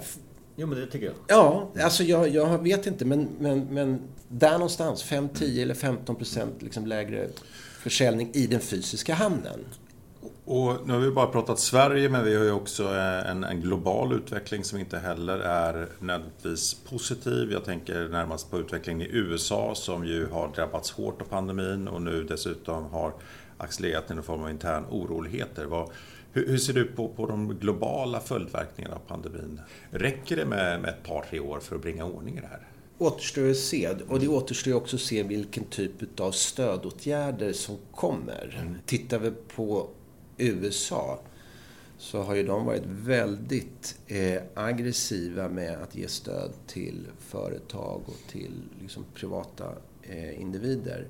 Jo, 0.56 0.66
men 0.66 0.78
det 0.78 0.86
tycker 0.86 1.06
jag. 1.06 1.14
Ja, 1.28 1.70
alltså 1.80 2.04
jag, 2.04 2.28
jag 2.28 2.62
vet 2.62 2.86
inte, 2.86 3.04
men, 3.04 3.28
men, 3.38 3.60
men 3.60 4.00
där 4.28 4.52
någonstans, 4.52 5.02
5, 5.02 5.28
10 5.28 5.62
eller 5.62 5.74
15 5.74 6.16
procent 6.16 6.62
liksom 6.62 6.86
lägre 6.86 7.28
försäljning 7.78 8.30
i 8.32 8.46
den 8.46 8.60
fysiska 8.60 9.14
handeln. 9.14 9.64
Och 10.44 10.86
nu 10.86 10.92
har 10.92 11.00
vi 11.00 11.10
bara 11.10 11.26
pratat 11.26 11.58
Sverige, 11.58 12.08
men 12.08 12.24
vi 12.24 12.36
har 12.36 12.44
ju 12.44 12.52
också 12.52 12.84
eh, 12.84 13.30
en, 13.30 13.44
en, 13.44 13.60
global 13.60 14.12
utveckling 14.12 14.64
som 14.64 14.78
inte 14.78 14.98
heller 14.98 15.38
är 15.38 15.88
nödvändigtvis 15.98 16.74
positiv. 16.74 17.52
Jag 17.52 17.64
tänker 17.64 18.08
närmast 18.08 18.50
på 18.50 18.58
utvecklingen 18.58 19.02
i 19.02 19.10
USA 19.12 19.74
som 19.74 20.06
ju 20.06 20.26
har 20.26 20.48
drabbats 20.54 20.90
hårt 20.90 21.22
av 21.22 21.24
pandemin 21.24 21.88
och 21.88 22.02
nu 22.02 22.24
dessutom 22.24 22.84
har 22.84 23.12
accelererat 23.58 24.10
i 24.10 24.14
någon 24.14 24.24
form 24.24 24.42
av 24.42 24.50
intern 24.50 24.84
oroligheter. 24.90 25.64
Vad, 25.64 25.90
hur, 26.32 26.48
hur, 26.48 26.58
ser 26.58 26.72
du 26.72 26.84
på, 26.84 27.08
på 27.08 27.26
de 27.26 27.58
globala 27.58 28.20
följdverkningarna 28.20 28.94
av 28.94 29.00
pandemin? 29.08 29.60
Räcker 29.90 30.36
det 30.36 30.44
med, 30.44 30.80
med 30.80 30.90
ett 30.90 31.02
par, 31.02 31.24
tre 31.30 31.40
år 31.40 31.60
för 31.60 31.76
att 31.76 31.82
bringa 31.82 32.04
ordning 32.04 32.38
i 32.38 32.40
det 32.40 32.46
här? 32.46 32.66
Återstår 32.98 33.50
att 33.50 33.56
se. 33.56 33.88
Och 34.08 34.20
det 34.20 34.28
återstår 34.28 34.74
också 34.74 34.96
att 34.96 35.02
se 35.02 35.22
vilken 35.22 35.64
typ 35.64 36.20
av 36.20 36.32
stödåtgärder 36.32 37.52
som 37.52 37.76
kommer. 37.92 38.60
Mm. 38.62 38.78
Tittar 38.86 39.18
vi 39.18 39.30
på 39.30 39.88
USA 40.38 41.20
så 41.98 42.22
har 42.22 42.34
ju 42.34 42.46
de 42.46 42.66
varit 42.66 42.86
väldigt 42.86 43.98
eh, 44.06 44.42
aggressiva 44.54 45.48
med 45.48 45.82
att 45.82 45.96
ge 45.96 46.08
stöd 46.08 46.52
till 46.66 47.06
företag 47.18 48.02
och 48.06 48.30
till 48.30 48.62
liksom, 48.80 49.04
privata 49.14 49.72
eh, 50.02 50.40
individer. 50.40 51.08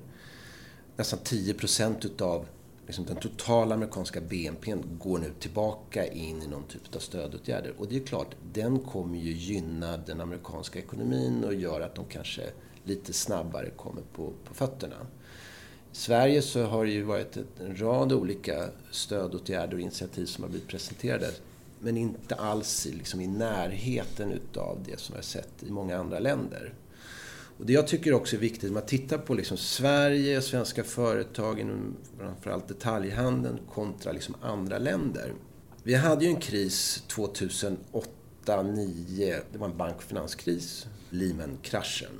Nästan 0.97 1.19
10 1.23 1.53
procent 1.53 2.05
utav 2.05 2.45
liksom, 2.85 3.05
den 3.05 3.15
totala 3.15 3.75
amerikanska 3.75 4.21
BNP 4.21 4.75
går 4.99 5.19
nu 5.19 5.31
tillbaka 5.39 6.07
in 6.07 6.41
i 6.41 6.47
någon 6.47 6.63
typ 6.63 6.95
av 6.95 6.99
stödåtgärder. 6.99 7.73
Och 7.77 7.87
det 7.87 7.95
är 7.95 8.05
klart, 8.05 8.35
den 8.53 8.79
kommer 8.79 9.17
ju 9.17 9.31
gynna 9.31 9.97
den 9.97 10.21
amerikanska 10.21 10.79
ekonomin 10.79 11.43
och 11.43 11.53
gör 11.53 11.81
att 11.81 11.95
de 11.95 12.05
kanske 12.05 12.41
lite 12.83 13.13
snabbare 13.13 13.69
kommer 13.69 14.01
på, 14.13 14.33
på 14.43 14.53
fötterna. 14.53 14.95
I 15.91 15.95
Sverige 15.97 16.41
så 16.41 16.63
har 16.63 16.85
det 16.85 16.91
ju 16.91 17.03
varit 17.03 17.37
en 17.37 17.81
rad 17.81 18.13
olika 18.13 18.69
stödåtgärder 18.91 19.73
och 19.73 19.81
initiativ 19.81 20.25
som 20.25 20.43
har 20.43 20.49
blivit 20.49 20.67
presenterade. 20.67 21.31
Men 21.79 21.97
inte 21.97 22.35
alls 22.35 22.87
liksom 22.93 23.21
i 23.21 23.27
närheten 23.27 24.31
utav 24.31 24.77
det 24.85 24.99
som 24.99 25.13
vi 25.13 25.17
har 25.17 25.23
sett 25.23 25.63
i 25.63 25.71
många 25.71 25.97
andra 25.97 26.19
länder. 26.19 26.73
Och 27.57 27.65
det 27.65 27.73
jag 27.73 27.87
tycker 27.87 28.13
också 28.13 28.35
är 28.35 28.39
viktigt, 28.39 28.69
om 28.69 28.73
man 28.73 28.85
tittar 28.85 29.17
på 29.17 29.33
liksom 29.33 29.57
Sverige, 29.57 30.41
svenska 30.41 30.83
företag 30.83 31.59
inom 31.59 31.95
framförallt 32.19 32.67
detaljhandeln 32.67 33.59
kontra 33.73 34.11
liksom 34.11 34.35
andra 34.41 34.77
länder. 34.77 35.33
Vi 35.83 35.95
hade 35.95 36.25
ju 36.25 36.31
en 36.31 36.39
kris 36.39 37.03
2008 37.07 38.09
2009, 38.45 39.35
det 39.51 39.57
var 39.57 39.67
en 39.67 39.77
bank 39.77 39.95
och 39.95 40.03
finanskris, 40.03 40.87
Lehman-kraschen. 41.09 42.11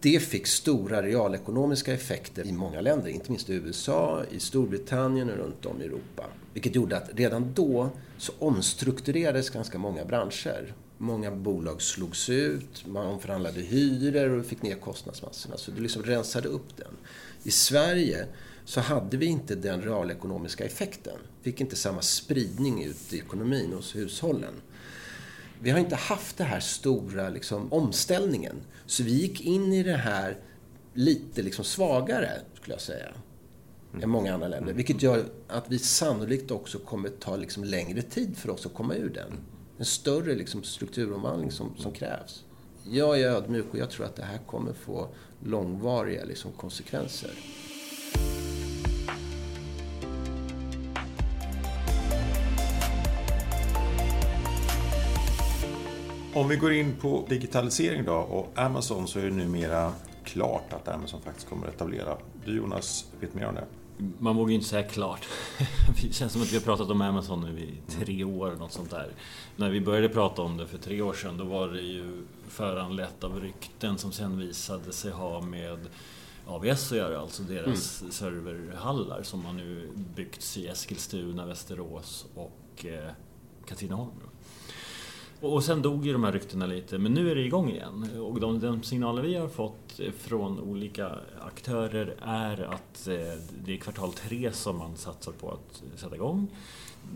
Det 0.00 0.20
fick 0.20 0.46
stora 0.46 1.02
realekonomiska 1.02 1.94
effekter 1.94 2.46
i 2.46 2.52
många 2.52 2.80
länder, 2.80 3.08
inte 3.08 3.30
minst 3.30 3.50
i 3.50 3.54
USA, 3.54 4.22
i 4.30 4.40
Storbritannien 4.40 5.30
och 5.30 5.36
runt 5.36 5.66
om 5.66 5.82
i 5.82 5.84
Europa. 5.84 6.26
Vilket 6.52 6.74
gjorde 6.74 6.96
att 6.96 7.10
redan 7.14 7.52
då 7.54 7.90
så 8.18 8.32
omstrukturerades 8.38 9.50
ganska 9.50 9.78
många 9.78 10.04
branscher. 10.04 10.74
Många 11.02 11.30
bolag 11.30 11.82
slogs 11.82 12.28
ut, 12.28 12.86
man 12.86 13.06
omförhandlade 13.06 13.60
hyror 13.60 14.38
och 14.38 14.46
fick 14.46 14.62
ner 14.62 14.74
kostnadsmassorna. 14.74 15.56
Så 15.56 15.70
det 15.70 15.80
liksom 15.80 16.02
rensade 16.02 16.48
upp 16.48 16.76
den. 16.76 16.96
I 17.42 17.50
Sverige 17.50 18.26
så 18.64 18.80
hade 18.80 19.16
vi 19.16 19.26
inte 19.26 19.54
den 19.54 19.82
realekonomiska 19.82 20.64
effekten. 20.64 21.18
Fick 21.42 21.60
inte 21.60 21.76
samma 21.76 22.02
spridning 22.02 22.84
ut 22.84 23.12
i 23.12 23.18
ekonomin 23.18 23.72
hos 23.72 23.96
hushållen. 23.96 24.54
Vi 25.60 25.70
har 25.70 25.78
inte 25.78 25.96
haft 25.96 26.36
den 26.36 26.46
här 26.46 26.60
stora 26.60 27.28
liksom, 27.28 27.72
omställningen. 27.72 28.56
Så 28.86 29.02
vi 29.02 29.10
gick 29.10 29.40
in 29.40 29.72
i 29.72 29.82
det 29.82 29.96
här 29.96 30.38
lite 30.94 31.42
liksom 31.42 31.64
svagare, 31.64 32.30
skulle 32.54 32.74
jag 32.74 32.82
säga, 32.82 33.08
mm. 33.92 34.02
än 34.02 34.10
många 34.10 34.34
andra 34.34 34.48
länder. 34.48 34.72
Vilket 34.72 35.02
gör 35.02 35.24
att 35.48 35.64
vi 35.68 35.78
sannolikt 35.78 36.50
också 36.50 36.78
kommer 36.78 37.08
ta 37.08 37.36
liksom 37.36 37.64
längre 37.64 38.02
tid 38.02 38.36
för 38.36 38.50
oss 38.50 38.66
att 38.66 38.74
komma 38.74 38.94
ur 38.94 39.10
den. 39.10 39.38
En 39.80 39.86
större 39.86 40.34
liksom 40.34 40.62
strukturomvandling 40.62 41.50
som, 41.50 41.76
som 41.76 41.92
krävs. 41.92 42.44
Jag 42.90 43.20
är 43.20 43.28
ödmjuk 43.28 43.66
och 43.70 43.78
jag 43.78 43.90
tror 43.90 44.06
att 44.06 44.16
det 44.16 44.22
här 44.22 44.38
kommer 44.38 44.72
få 44.72 45.08
långvariga 45.44 46.24
liksom 46.24 46.52
konsekvenser. 46.52 47.30
Om 56.34 56.48
vi 56.48 56.56
går 56.56 56.72
in 56.72 56.96
på 57.00 57.26
digitalisering 57.28 58.04
då 58.04 58.14
och 58.14 58.58
Amazon 58.58 59.08
så 59.08 59.18
är 59.18 59.22
det 59.22 59.30
numera 59.30 59.92
klart 60.24 60.72
att 60.72 60.88
Amazon 60.88 61.20
faktiskt 61.20 61.48
kommer 61.48 61.66
att 61.66 61.74
etablera. 61.74 62.16
Du 62.44 62.56
Jonas 62.56 63.06
vet 63.20 63.34
mer 63.34 63.46
om 63.46 63.54
det? 63.54 63.64
Man 64.18 64.36
vågar 64.36 64.48
ju 64.48 64.54
inte 64.54 64.68
säga 64.68 64.88
klart. 64.88 65.28
Det 66.02 66.14
känns 66.14 66.32
som 66.32 66.42
att 66.42 66.52
vi 66.52 66.56
har 66.56 66.62
pratat 66.62 66.90
om 66.90 67.00
Amazon 67.00 67.40
nu 67.40 67.60
i 67.60 67.74
tre 67.88 68.24
år, 68.24 68.56
något 68.58 68.72
sånt 68.72 68.90
där. 68.90 69.10
När 69.56 69.70
vi 69.70 69.80
började 69.80 70.08
prata 70.08 70.42
om 70.42 70.56
det 70.56 70.66
för 70.66 70.78
tre 70.78 71.02
år 71.02 71.12
sedan, 71.12 71.36
då 71.36 71.44
var 71.44 71.68
det 71.68 71.80
ju 71.80 72.22
föranlett 72.48 73.24
av 73.24 73.40
rykten 73.40 73.98
som 73.98 74.12
sen 74.12 74.38
visade 74.38 74.92
sig 74.92 75.12
ha 75.12 75.40
med 75.40 75.78
AVS 76.46 76.92
att 76.92 76.98
göra, 76.98 77.20
alltså 77.20 77.42
deras 77.42 78.00
mm. 78.00 78.12
serverhallar 78.12 79.22
som 79.22 79.44
har 79.44 79.52
nu 79.52 79.88
byggts 80.16 80.56
i 80.56 80.66
Eskilstuna, 80.66 81.46
Västerås 81.46 82.26
och 82.34 82.86
eh, 82.86 83.10
Katrineholm. 83.66 84.29
Och 85.42 85.64
sen 85.64 85.82
dog 85.82 86.06
ju 86.06 86.12
de 86.12 86.24
här 86.24 86.32
ryktena 86.32 86.66
lite, 86.66 86.98
men 86.98 87.14
nu 87.14 87.30
är 87.30 87.34
det 87.34 87.40
igång 87.40 87.70
igen. 87.70 88.10
Och 88.20 88.40
de, 88.40 88.60
de 88.60 88.82
signaler 88.82 89.22
vi 89.22 89.34
har 89.34 89.48
fått 89.48 90.00
från 90.18 90.60
olika 90.60 91.18
aktörer 91.40 92.16
är 92.22 92.62
att 92.62 93.08
eh, 93.08 93.14
det 93.64 93.72
är 93.72 93.76
kvartal 93.76 94.12
tre 94.12 94.52
som 94.52 94.78
man 94.78 94.96
satsar 94.96 95.32
på 95.32 95.50
att 95.50 95.82
sätta 95.96 96.14
igång. 96.14 96.48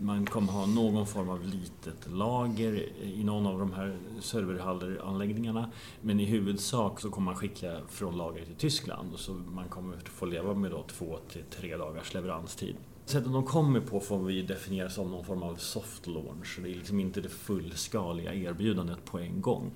Man 0.01 0.25
kommer 0.25 0.51
ha 0.51 0.65
någon 0.65 1.07
form 1.07 1.29
av 1.29 1.45
litet 1.45 2.11
lager 2.11 2.89
i 3.03 3.23
någon 3.23 3.47
av 3.47 3.59
de 3.59 3.73
här 3.73 3.97
serverhalleranläggningarna. 4.19 5.71
Men 6.01 6.19
i 6.19 6.25
huvudsak 6.25 7.01
så 7.01 7.09
kommer 7.09 7.25
man 7.25 7.35
skicka 7.35 7.77
från 7.89 8.17
lager 8.17 8.45
till 8.45 8.55
Tyskland. 8.55 9.09
Så 9.15 9.31
man 9.33 9.67
kommer 9.69 9.97
få 10.05 10.25
leva 10.25 10.53
med 10.53 10.71
då 10.71 10.83
två 10.87 11.19
till 11.29 11.43
tre 11.59 11.77
dagars 11.77 12.13
leveranstid. 12.13 12.75
Sättet 13.05 13.33
de 13.33 13.43
kommer 13.43 13.79
på 13.79 13.99
får 13.99 14.19
vi 14.19 14.41
definiera 14.41 14.89
som 14.89 15.11
någon 15.11 15.25
form 15.25 15.43
av 15.43 15.55
soft 15.55 16.07
launch. 16.07 16.59
Det 16.63 16.69
är 16.69 16.75
liksom 16.75 16.99
inte 16.99 17.21
det 17.21 17.29
fullskaliga 17.29 18.33
erbjudandet 18.33 19.05
på 19.05 19.19
en 19.19 19.41
gång. 19.41 19.71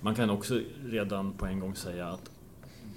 Man 0.00 0.14
kan 0.14 0.30
också 0.30 0.60
redan 0.84 1.32
på 1.32 1.46
en 1.46 1.60
gång 1.60 1.74
säga 1.74 2.08
att 2.08 2.30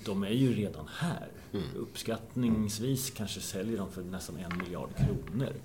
de 0.05 0.23
är 0.23 0.29
ju 0.29 0.53
redan 0.53 0.87
här. 0.87 1.27
Mm. 1.53 1.65
Uppskattningsvis 1.75 3.09
kanske 3.09 3.39
säljer 3.39 3.77
de 3.77 3.91
för 3.91 4.01
nästan 4.01 4.37
en 4.37 4.57
miljard 4.57 4.89
kronor. 4.97 5.47
Mm. 5.47 5.59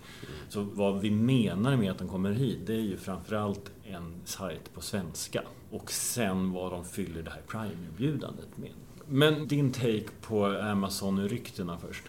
Så 0.49 0.63
vad 0.63 1.01
vi 1.01 1.11
menar 1.11 1.77
med 1.77 1.91
att 1.91 1.99
de 1.99 2.09
kommer 2.09 2.33
hit, 2.33 2.59
det 2.67 2.75
är 2.75 2.81
ju 2.81 2.97
framförallt 2.97 3.71
en 3.85 4.15
sajt 4.25 4.75
på 4.75 4.81
svenska. 4.81 5.43
Och 5.71 5.91
sen 5.91 6.53
vad 6.53 6.73
de 6.73 6.85
fyller 6.85 7.23
det 7.23 7.31
här 7.31 7.43
Prime-erbjudandet 7.47 8.57
med. 8.57 8.73
Men 9.09 9.49
din 9.49 9.73
take 9.73 10.09
på 10.23 10.47
Amazon-ryktena 10.47 11.79
först? 11.79 12.05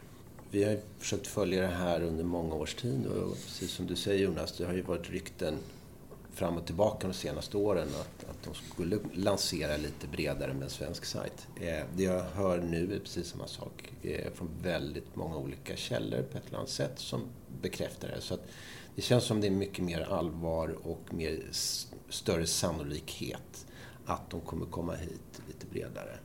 Vi 0.52 0.64
har 0.64 0.78
försökt 1.00 1.28
följa 1.28 1.62
det 1.62 1.68
här 1.68 2.02
under 2.02 2.24
många 2.24 2.56
års 2.56 2.76
tid 2.76 3.06
och 3.06 3.34
precis 3.34 3.72
som 3.72 3.88
du 3.88 3.96
säger 3.96 4.24
Jonas, 4.24 4.58
det 4.58 4.66
har 4.66 4.74
ju 4.74 4.82
varit 4.82 5.10
rykten 5.10 5.58
fram 6.34 6.58
och 6.58 6.66
tillbaka 6.66 7.08
de 7.08 7.14
senaste 7.14 7.58
åren 7.58 7.88
att, 7.88 8.30
att 8.30 8.44
de 8.44 8.54
skulle 8.54 9.00
lansera 9.14 9.78
lite 9.78 10.08
bredare 10.08 10.54
med 10.54 10.64
en 10.64 10.70
svensk 10.70 11.06
sajt. 11.06 11.48
Eh, 11.62 11.84
det 11.96 12.04
jag 12.04 12.22
hör 12.22 12.62
nu 12.62 12.96
är 12.96 13.00
precis 13.00 13.28
samma 13.28 13.48
sak 13.48 13.94
eh, 14.02 14.34
från 14.34 14.50
väldigt 14.62 15.16
många 15.16 15.38
olika 15.38 15.76
källor 15.76 16.22
på 16.22 16.38
ett 16.38 16.48
eller 16.48 16.58
annat 16.58 16.70
sätt 16.70 17.00
som 17.00 17.22
bekräftar 17.62 18.08
det. 18.08 18.22
Så 18.22 18.34
att 18.34 18.48
det 18.96 19.02
känns 19.02 19.24
som 19.24 19.42
det 19.42 19.48
är 19.48 19.52
mycket 19.52 19.86
mer 19.86 20.02
allvar 20.02 20.78
och 20.84 21.14
mer 21.14 21.44
större 22.10 22.48
sannolikhet 22.48 23.66
att 24.06 24.30
de 24.30 24.42
kommer 24.42 24.66
komma 24.66 24.96
hit 24.96 25.42
lite 25.48 25.66
bredare. 25.66 26.20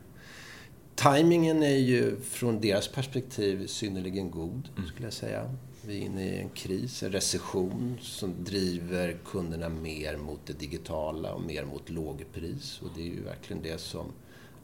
Timingen 1.02 1.62
är 1.62 1.76
ju 1.76 2.20
från 2.20 2.60
deras 2.60 2.88
perspektiv 2.88 3.66
synnerligen 3.66 4.30
god, 4.30 4.68
mm. 4.76 4.88
skulle 4.88 5.06
jag 5.06 5.12
säga. 5.12 5.54
Vi 5.86 5.98
är 5.98 6.06
inne 6.06 6.24
i 6.24 6.40
en 6.40 6.48
kris, 6.48 7.02
en 7.02 7.12
recession 7.12 7.98
som 8.00 8.44
driver 8.44 9.16
kunderna 9.24 9.68
mer 9.68 10.16
mot 10.16 10.46
det 10.46 10.52
digitala 10.52 11.32
och 11.32 11.42
mer 11.42 11.64
mot 11.64 11.90
lågpris. 11.90 12.80
Och 12.82 12.88
det 12.94 13.02
är 13.02 13.06
ju 13.06 13.22
verkligen 13.22 13.62
det 13.62 13.80
som 13.80 14.06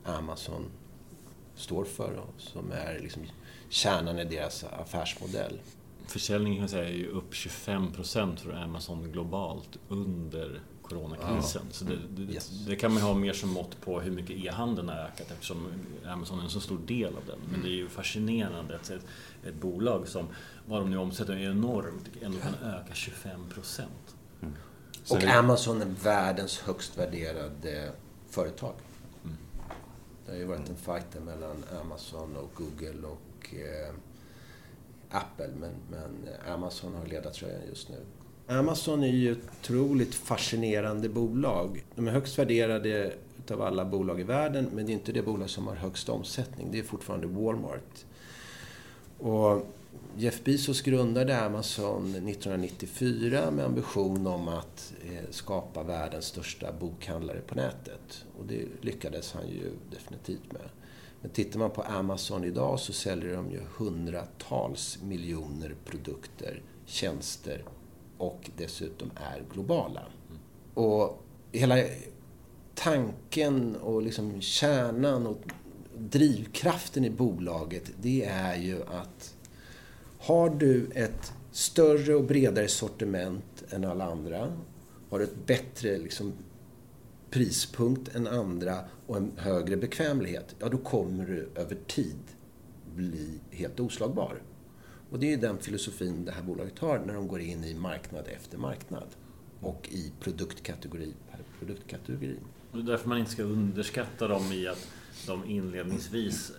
Amazon 0.04 0.64
står 1.56 1.84
för 1.84 2.12
och 2.16 2.40
som 2.40 2.72
är 2.72 2.98
liksom 2.98 3.22
kärnan 3.68 4.18
i 4.18 4.24
deras 4.24 4.64
affärsmodell. 4.64 5.60
Försäljningen 6.06 6.58
kan 6.58 6.68
säga 6.68 6.88
är 6.88 6.92
ju 6.92 7.08
upp 7.08 7.34
25 7.34 7.92
procent 7.92 8.40
för 8.40 8.52
Amazon 8.52 9.12
globalt 9.12 9.78
under 9.88 10.60
coronakrisen. 10.88 11.62
Ja. 11.68 11.72
Så 11.72 11.84
det, 11.84 11.98
det, 12.10 12.32
yes. 12.32 12.48
det, 12.66 12.76
kan 12.76 12.94
man 12.94 13.02
ha 13.02 13.14
mer 13.14 13.32
som 13.32 13.50
mått 13.50 13.80
på 13.80 14.00
hur 14.00 14.10
mycket 14.10 14.36
e-handeln 14.36 14.88
har 14.88 14.96
ökat 14.96 15.30
eftersom 15.30 15.66
Amazon 16.06 16.38
är 16.38 16.42
en 16.42 16.50
så 16.50 16.60
stor 16.60 16.78
del 16.78 17.16
av 17.16 17.22
den. 17.26 17.38
Men 17.52 17.62
det 17.62 17.68
är 17.68 17.76
ju 17.76 17.88
fascinerande 17.88 18.76
att 18.76 18.90
ett, 18.90 19.06
ett 19.46 19.54
bolag 19.54 20.08
som, 20.08 20.26
vad 20.66 20.80
de 20.80 20.90
nu 20.90 20.98
omsätter, 20.98 21.32
är 21.32 21.50
enormt, 21.50 22.10
ändå 22.22 22.38
kan 22.38 22.54
öka 22.54 22.94
25 22.94 23.48
procent. 23.48 24.16
Mm. 24.42 24.54
Och 25.10 25.24
Amazon 25.24 25.82
är 25.82 25.86
världens 25.86 26.58
högst 26.58 26.98
värderade 26.98 27.92
företag. 28.30 28.74
Mm. 29.24 29.36
Det 30.26 30.32
har 30.32 30.38
ju 30.38 30.44
varit 30.44 30.68
en 30.68 30.76
fight 30.76 31.24
mellan 31.24 31.64
Amazon 31.80 32.36
och 32.36 32.50
Google 32.54 33.06
och 33.06 33.54
eh, 33.54 33.94
Apple. 35.10 35.50
Men, 35.60 35.72
men 35.90 36.28
Amazon 36.54 36.94
har 36.94 37.06
ledartröjan 37.06 37.60
just 37.68 37.88
nu. 37.88 37.96
Amazon 38.50 39.02
är 39.02 39.08
ju 39.08 39.32
ett 39.32 39.50
otroligt 39.60 40.14
fascinerande 40.14 41.08
bolag. 41.08 41.84
De 41.94 42.08
är 42.08 42.12
högst 42.12 42.38
värderade 42.38 43.12
utav 43.38 43.62
alla 43.62 43.84
bolag 43.84 44.20
i 44.20 44.22
världen, 44.22 44.68
men 44.74 44.86
det 44.86 44.92
är 44.92 44.94
inte 44.94 45.12
det 45.12 45.22
bolag 45.22 45.50
som 45.50 45.66
har 45.66 45.74
högst 45.74 46.08
omsättning. 46.08 46.68
Det 46.72 46.78
är 46.78 46.82
fortfarande 46.82 47.26
Walmart. 47.26 48.04
Och 49.18 49.66
Jeff 50.16 50.44
Bezos 50.44 50.82
grundade 50.82 51.40
Amazon 51.40 52.04
1994 52.04 53.50
med 53.50 53.64
ambition 53.64 54.26
om 54.26 54.48
att 54.48 54.92
eh, 55.04 55.30
skapa 55.30 55.82
världens 55.82 56.24
största 56.24 56.72
bokhandlare 56.72 57.40
på 57.40 57.54
nätet. 57.54 58.24
Och 58.38 58.46
det 58.46 58.64
lyckades 58.80 59.32
han 59.32 59.48
ju 59.48 59.70
definitivt 59.90 60.52
med. 60.52 60.68
Men 61.20 61.30
tittar 61.30 61.58
man 61.58 61.70
på 61.70 61.82
Amazon 61.82 62.44
idag 62.44 62.80
så 62.80 62.92
säljer 62.92 63.34
de 63.34 63.50
ju 63.50 63.60
hundratals 63.76 64.98
miljoner 65.02 65.74
produkter, 65.84 66.62
tjänster 66.86 67.64
och 68.18 68.50
dessutom 68.56 69.10
är 69.14 69.42
globala. 69.52 70.02
Och 70.74 71.22
hela 71.52 71.76
tanken 72.74 73.76
och 73.76 74.02
liksom 74.02 74.40
kärnan 74.40 75.26
och 75.26 75.38
drivkraften 75.98 77.04
i 77.04 77.10
bolaget 77.10 77.90
det 78.00 78.24
är 78.24 78.56
ju 78.56 78.82
att 78.82 79.34
har 80.18 80.50
du 80.50 80.90
ett 80.94 81.32
större 81.50 82.14
och 82.14 82.24
bredare 82.24 82.68
sortiment 82.68 83.64
än 83.70 83.84
alla 83.84 84.04
andra, 84.04 84.52
har 85.10 85.18
du 85.18 85.24
ett 85.24 85.46
bättre 85.46 85.98
liksom, 85.98 86.32
prispunkt 87.30 88.14
än 88.14 88.26
andra 88.26 88.78
och 89.06 89.16
en 89.16 89.32
högre 89.36 89.76
bekvämlighet, 89.76 90.56
ja 90.58 90.68
då 90.68 90.78
kommer 90.78 91.26
du 91.26 91.48
över 91.54 91.76
tid 91.86 92.18
bli 92.94 93.40
helt 93.50 93.80
oslagbar. 93.80 94.42
Och 95.10 95.18
det 95.18 95.32
är 95.32 95.36
den 95.36 95.58
filosofin 95.58 96.24
det 96.24 96.32
här 96.32 96.42
bolaget 96.42 96.78
har 96.78 96.98
när 96.98 97.14
de 97.14 97.28
går 97.28 97.40
in 97.40 97.64
i 97.64 97.74
marknad 97.74 98.26
efter 98.26 98.58
marknad 98.58 99.06
och 99.60 99.88
i 99.92 100.12
produktkategori 100.20 101.14
per 101.30 101.40
produktkategori. 101.58 102.36
Och 102.70 102.78
det 102.78 102.82
är 102.82 102.86
därför 102.86 103.08
man 103.08 103.18
inte 103.18 103.30
ska 103.30 103.42
underskatta 103.42 104.28
dem 104.28 104.52
i 104.52 104.68
att 104.68 104.88
de 105.26 105.44
inledningsvis 105.44 106.52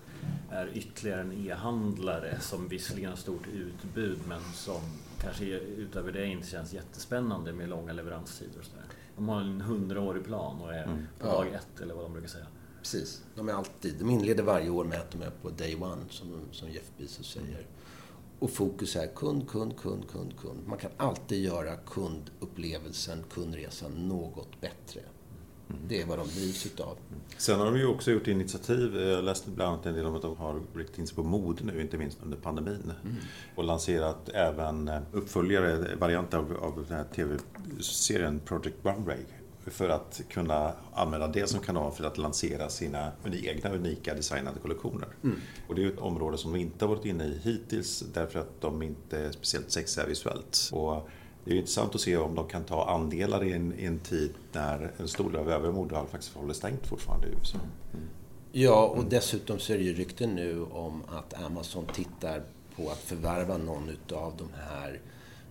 är 0.50 0.70
ytterligare 0.74 1.22
en 1.22 1.48
e-handlare 1.48 2.40
som 2.40 2.68
visserligen 2.68 3.10
har 3.10 3.18
stort 3.18 3.48
utbud 3.54 4.20
men 4.28 4.42
som 4.54 4.82
kanske 5.22 5.46
utöver 5.60 6.12
det 6.12 6.26
inte 6.26 6.48
känns 6.48 6.74
jättespännande 6.74 7.54
med 7.54 7.70
långa 7.70 7.94
leveranstider 7.94 8.60
och 8.60 8.66
sådär. 8.66 8.86
De 9.16 9.30
har 9.30 9.42
en 9.42 9.62
hundraårig 9.62 10.24
plan 10.26 10.62
och 10.62 10.74
är 10.74 10.84
mm. 10.84 11.08
på 11.20 11.26
dag 11.26 11.48
ja. 11.52 11.58
ett 11.58 11.82
eller 11.82 11.94
vad 11.94 12.04
de 12.04 12.14
brukar 12.14 12.30
säga. 12.30 12.46
Precis. 12.80 13.24
De 13.36 13.50
är 13.50 13.54
alltid, 13.54 13.96
de 14.00 14.10
inleder 14.10 14.44
varje 14.44 14.70
år 14.70 14.86
med 14.86 15.00
att 15.00 15.12
de 15.12 15.22
är 15.22 15.30
på 15.30 15.50
day 15.50 15.76
one 15.76 16.02
som, 16.10 16.42
som 16.52 16.70
Jeff 16.70 16.92
Bezos 16.98 17.32
säger. 17.32 17.66
Och 18.40 18.50
fokus 18.50 18.96
är 18.96 19.08
kund, 19.08 19.50
kund, 19.50 19.78
kund, 19.78 20.10
kund, 20.12 20.34
kund. 20.42 20.60
Man 20.68 20.78
kan 20.78 20.92
alltid 20.98 21.44
göra 21.44 21.76
kundupplevelsen, 21.76 23.24
kundresan 23.34 24.08
något 24.08 24.62
bättre. 24.62 25.02
Det 25.88 26.02
är 26.02 26.06
vad 26.06 26.20
de 26.20 26.28
drivs 26.28 26.66
utav. 26.66 26.98
Sen 27.38 27.60
har 27.60 27.66
de 27.66 27.78
ju 27.78 27.88
också 27.88 28.12
gjort 28.12 28.28
initiativ. 28.28 28.96
Jag 28.96 29.24
läste 29.24 29.52
bland 29.52 29.74
annat 29.74 29.86
en 29.86 29.94
del 29.94 30.06
om 30.06 30.16
att 30.16 30.22
de 30.22 30.38
har 30.38 30.62
riktat 30.76 31.00
in 31.00 31.08
sig 31.08 31.16
på 31.16 31.24
mode 31.24 31.64
nu, 31.64 31.82
inte 31.82 31.98
minst 31.98 32.18
under 32.24 32.38
pandemin. 32.38 32.94
Mm. 33.04 33.16
Och 33.56 33.64
lanserat 33.64 34.30
även 34.30 34.92
uppföljare, 35.12 35.96
varianter 35.96 36.38
av, 36.38 36.58
av 36.62 36.86
den 36.88 36.98
här 36.98 37.06
tv-serien 37.16 38.40
Project 38.46 38.78
Runway. 38.84 39.20
För 39.70 39.90
att 39.90 40.22
kunna 40.30 40.74
använda 40.94 41.28
det 41.28 41.50
som 41.50 41.60
kanal 41.60 41.92
för 41.92 42.04
att 42.04 42.18
lansera 42.18 42.70
sina 42.70 43.12
egna 43.44 43.70
unika 43.70 44.14
designade 44.14 44.60
kollektioner. 44.60 45.08
Mm. 45.24 45.42
Och 45.68 45.76
det 45.76 45.84
är 45.84 45.88
ett 45.88 46.00
område 46.00 46.38
som 46.38 46.54
de 46.54 46.60
inte 46.60 46.86
har 46.86 46.96
varit 46.96 47.06
inne 47.06 47.26
i 47.26 47.40
hittills 47.44 48.04
därför 48.14 48.40
att 48.40 48.62
de 48.62 48.82
inte 48.82 49.20
är 49.20 49.32
speciellt 49.32 49.72
sexiga 49.72 50.06
visuellt. 50.06 50.70
Och 50.72 51.10
det 51.46 51.52
är 51.52 51.56
intressant 51.56 51.96
att 51.96 52.02
se 52.02 52.18
om 52.18 52.36
de 52.36 52.48
kan 52.48 52.64
ta 52.64 52.90
andelar 52.90 53.44
i 53.44 53.54
en, 53.54 53.80
i 53.80 53.86
en 53.86 54.00
tid 54.00 54.34
när 54.52 54.92
en 54.98 55.08
stor 55.08 55.32
del 55.32 55.40
av 55.40 55.50
övriga 55.50 55.72
modehall 55.72 56.08
faktiskt 56.08 56.34
håller 56.34 56.54
stängt 56.54 56.88
fortfarande 56.88 57.28
i 57.28 57.32
USA. 57.32 57.58
Mm. 57.94 58.08
Ja, 58.52 58.86
och 58.98 59.06
dessutom 59.06 59.60
så 59.60 59.74
är 59.74 59.78
det 59.78 59.84
ju 59.84 59.94
rykten 59.94 60.30
nu 60.36 60.64
om 60.64 61.04
att 61.08 61.44
Amazon 61.44 61.86
tittar 61.94 62.42
på 62.76 62.90
att 62.90 62.98
förvärva 62.98 63.58
någon 63.58 63.90
av 64.14 64.34
de 64.38 64.48
här 64.60 65.00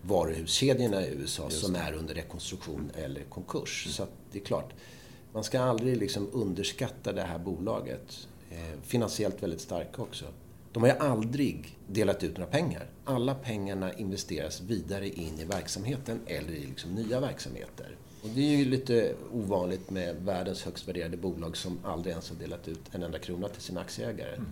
varuhuskedjorna 0.02 1.06
i 1.06 1.10
USA 1.10 1.50
som 1.50 1.74
är 1.74 1.92
under 1.92 2.14
rekonstruktion 2.14 2.90
eller 2.94 3.22
konkurs. 3.22 3.84
Mm. 3.86 3.92
Så 3.92 4.06
det 4.32 4.38
är 4.38 4.44
klart, 4.44 4.72
man 5.32 5.44
ska 5.44 5.60
aldrig 5.60 5.96
liksom 5.96 6.28
underskatta 6.32 7.12
det 7.12 7.22
här 7.22 7.38
bolaget. 7.38 8.28
Eh, 8.50 8.80
finansiellt 8.82 9.42
väldigt 9.42 9.60
starka 9.60 10.02
också. 10.02 10.24
De 10.72 10.82
har 10.82 10.90
ju 10.90 10.96
aldrig 10.96 11.76
delat 11.86 12.22
ut 12.22 12.38
några 12.38 12.50
pengar. 12.50 12.86
Alla 13.04 13.34
pengarna 13.34 13.92
investeras 13.92 14.60
vidare 14.60 15.08
in 15.08 15.38
i 15.38 15.44
verksamheten 15.44 16.20
eller 16.26 16.52
i 16.52 16.66
liksom 16.66 16.94
nya 16.94 17.20
verksamheter. 17.20 17.96
Och 18.22 18.28
det 18.28 18.40
är 18.40 18.56
ju 18.56 18.64
lite 18.64 19.14
ovanligt 19.32 19.90
med 19.90 20.16
världens 20.16 20.64
högst 20.64 20.88
värderade 20.88 21.16
bolag 21.16 21.56
som 21.56 21.78
aldrig 21.84 22.10
ens 22.10 22.30
har 22.30 22.36
delat 22.36 22.68
ut 22.68 22.80
en 22.92 23.02
enda 23.02 23.18
krona 23.18 23.48
till 23.48 23.62
sina 23.62 23.80
aktieägare. 23.80 24.34
Mm. 24.34 24.46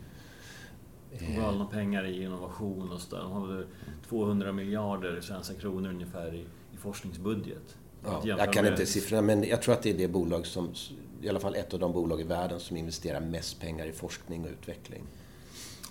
De 1.19 1.37
har 1.37 1.49
alla 1.49 1.64
pengar 1.64 2.07
i 2.07 2.23
innovation 2.23 2.92
och 2.92 3.01
så 3.01 3.16
De 3.16 3.33
har 3.33 3.47
väl 3.47 3.66
200 4.09 4.53
miljarder 4.53 5.21
svenska 5.21 5.55
kronor 5.55 5.90
ungefär 5.90 6.35
i, 6.35 6.45
i 6.75 6.77
forskningsbudget. 6.77 7.77
Ja, 8.05 8.23
jag 8.25 8.53
kan 8.53 8.66
inte 8.66 8.87
siffrorna, 8.87 9.23
men 9.23 9.45
jag 9.45 9.62
tror 9.62 9.75
att 9.75 9.83
det 9.83 9.90
är 9.90 9.99
det 9.99 10.09
bolag 10.09 10.47
som, 10.47 10.69
i 11.23 11.29
alla 11.29 11.40
fall 11.40 11.55
ett 11.55 11.75
av 11.75 11.81
de 11.81 11.92
bolag 11.92 12.21
i 12.21 12.25
världen 12.25 12.61
som 12.61 12.77
investerar 12.77 13.21
mest 13.21 13.61
pengar 13.61 13.87
i 13.87 13.92
forskning 13.92 14.45
och 14.45 14.51
utveckling. 14.51 15.03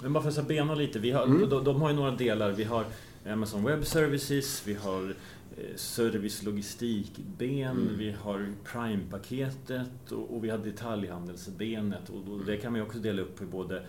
Men 0.01 0.13
bara 0.13 0.31
för 0.31 0.41
att 0.41 0.47
bena 0.47 0.75
lite, 0.75 0.99
vi 0.99 1.11
har, 1.11 1.23
mm. 1.23 1.49
de, 1.49 1.63
de, 1.63 1.81
har 1.81 1.89
ju 1.89 1.95
några 1.95 2.11
delar. 2.11 2.51
Vi 2.51 2.63
har 2.63 2.85
Amazon 3.25 3.63
Web 3.63 3.85
Services, 3.85 4.63
vi 4.65 4.73
har 4.73 5.15
eh, 5.57 5.75
service 5.75 6.43
logistikben, 6.43 7.61
mm. 7.61 7.97
vi 7.97 8.11
har 8.11 8.53
Prime-paketet 8.63 10.11
och, 10.11 10.35
och, 10.35 10.43
vi 10.43 10.49
har 10.49 10.57
detaljhandelsbenet. 10.57 12.09
Och, 12.09 12.33
och 12.33 12.45
det 12.45 12.57
kan 12.57 12.71
man 12.71 12.81
ju 12.81 12.85
också 12.87 12.99
dela 12.99 13.21
upp 13.21 13.41
i 13.41 13.45
både 13.45 13.85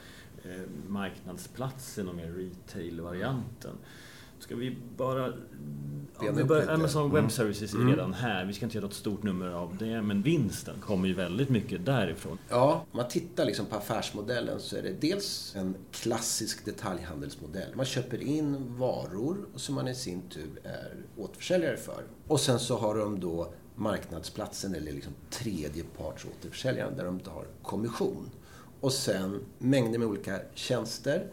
marknadsplatsen 0.89 2.09
och 2.09 2.15
mer 2.15 2.33
retail-varianten. 2.33 3.77
Ska 4.39 4.57
vi 4.57 4.77
bara... 4.97 5.33
Ja, 6.21 6.33
vi 6.33 6.45
börjar, 6.45 6.69
Amazon 6.69 7.11
Web 7.11 7.19
mm. 7.19 7.31
Services 7.31 7.75
är 7.75 7.79
mm. 7.79 7.91
redan 7.91 8.15
här. 8.15 8.45
Vi 8.45 8.53
ska 8.53 8.65
inte 8.65 8.77
göra 8.77 8.87
något 8.87 8.95
stort 8.95 9.23
nummer 9.23 9.49
av 9.49 9.77
det. 9.77 10.03
Men 10.03 10.23
vinsten 10.23 10.75
kommer 10.81 11.09
ju 11.09 11.15
väldigt 11.15 11.49
mycket 11.49 11.87
därifrån. 11.87 12.39
Ja, 12.49 12.85
om 12.91 12.97
man 12.97 13.09
tittar 13.09 13.45
liksom 13.45 13.67
på 13.67 13.77
affärsmodellen 13.77 14.61
så 14.61 14.77
är 14.77 14.83
det 14.83 15.01
dels 15.01 15.57
en 15.57 15.75
klassisk 15.93 16.65
detaljhandelsmodell. 16.65 17.75
Man 17.75 17.87
köper 17.87 18.23
in 18.23 18.77
varor 18.79 19.37
som 19.55 19.75
man 19.75 19.89
i 19.89 19.95
sin 19.95 20.23
tur 20.23 20.61
är 20.65 20.95
återförsäljare 21.17 21.77
för. 21.77 22.03
Och 22.27 22.41
sen 22.41 22.59
så 22.59 22.79
har 22.79 22.99
de 22.99 23.21
då 23.21 23.53
marknadsplatsen 23.75 24.75
eller 24.75 24.93
liksom 24.93 25.13
tredjeparts 25.31 26.25
återförsäljaren 26.25 26.97
där 26.97 27.05
de 27.05 27.21
har 27.25 27.45
kommission. 27.63 28.31
Och 28.87 28.93
sen 28.93 29.45
mängder 29.59 29.99
med 29.99 30.09
olika 30.09 30.41
tjänster 30.55 31.27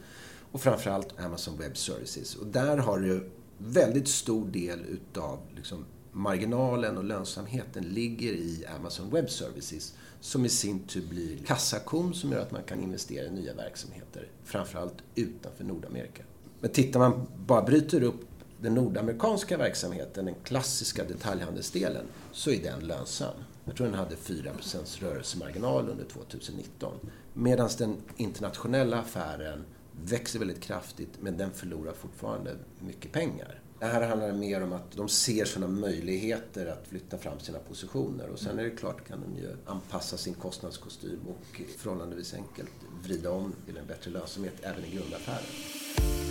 och 0.52 0.62
framförallt 0.62 1.20
Amazon 1.20 1.58
Web 1.58 1.78
Services. 1.78 2.36
Och 2.36 2.48
där 2.48 2.78
har 2.78 3.00
du 3.00 3.30
väldigt 3.58 4.08
stor 4.08 4.48
del 4.48 4.80
utav 4.86 5.40
liksom 5.56 5.86
marginalen 6.12 6.98
och 6.98 7.04
lönsamheten 7.04 7.84
ligger 7.84 8.34
i 8.34 8.66
Amazon 8.80 9.10
Web 9.10 9.30
Services 9.30 9.94
som 10.20 10.46
i 10.46 10.50
sin 10.50 10.80
tur 10.80 11.08
blir 11.08 11.38
kassakon 11.38 12.14
som 12.14 12.32
gör 12.32 12.40
att 12.40 12.52
man 12.52 12.64
kan 12.64 12.84
investera 12.84 13.26
i 13.26 13.32
nya 13.32 13.54
verksamheter, 13.54 14.28
framförallt 14.44 14.98
utanför 15.16 15.64
Nordamerika. 15.64 16.24
Men 16.60 16.72
tittar 16.72 17.00
man, 17.00 17.28
bara 17.38 17.62
bryter 17.62 18.04
upp 18.04 18.26
den 18.62 18.74
nordamerikanska 18.74 19.58
verksamheten, 19.58 20.26
den 20.26 20.36
klassiska 20.44 21.04
detaljhandelsdelen, 21.04 22.06
så 22.32 22.52
är 22.52 22.64
den 22.64 22.88
lönsam. 22.88 23.34
Jag 23.66 23.76
tror 23.76 23.88
den 23.88 23.96
hade 23.96 24.16
4% 24.16 25.02
rörelsemarginal 25.02 25.90
under 25.90 26.06
2019. 26.06 26.94
Medan 27.34 27.70
den 27.78 27.98
internationella 28.18 29.00
affären 29.00 29.66
växer 30.06 30.40
väldigt 30.40 30.62
kraftigt 30.62 31.10
men 31.20 31.38
den 31.38 31.52
förlorar 31.52 31.94
fortfarande 31.94 32.56
mycket 32.80 33.12
pengar. 33.12 33.60
Det 33.80 33.86
här 33.86 34.08
handlar 34.08 34.34
mer 34.34 34.64
om 34.64 34.74
att 34.74 34.92
de 34.92 35.10
ser 35.10 35.46
sådana 35.46 35.72
möjligheter 35.74 36.66
att 36.66 36.88
flytta 36.88 37.18
fram 37.18 37.40
sina 37.40 37.60
positioner 37.60 38.30
och 38.30 38.40
sen 38.40 38.60
är 38.60 38.64
det 38.64 38.70
klart 38.70 39.08
kan 39.08 39.22
de 39.22 39.42
ju 39.42 39.56
anpassa 39.66 40.18
sin 40.18 40.34
kostnadskostym 40.34 41.20
och 41.28 41.62
förhållandevis 41.78 42.34
enkelt 42.34 42.72
vrida 43.04 43.32
om 43.32 43.54
till 43.66 43.78
en 43.78 43.88
bättre 43.88 44.12
lönsamhet 44.12 44.56
även 44.62 44.86
i 44.86 44.96
grundaffären. 44.96 46.23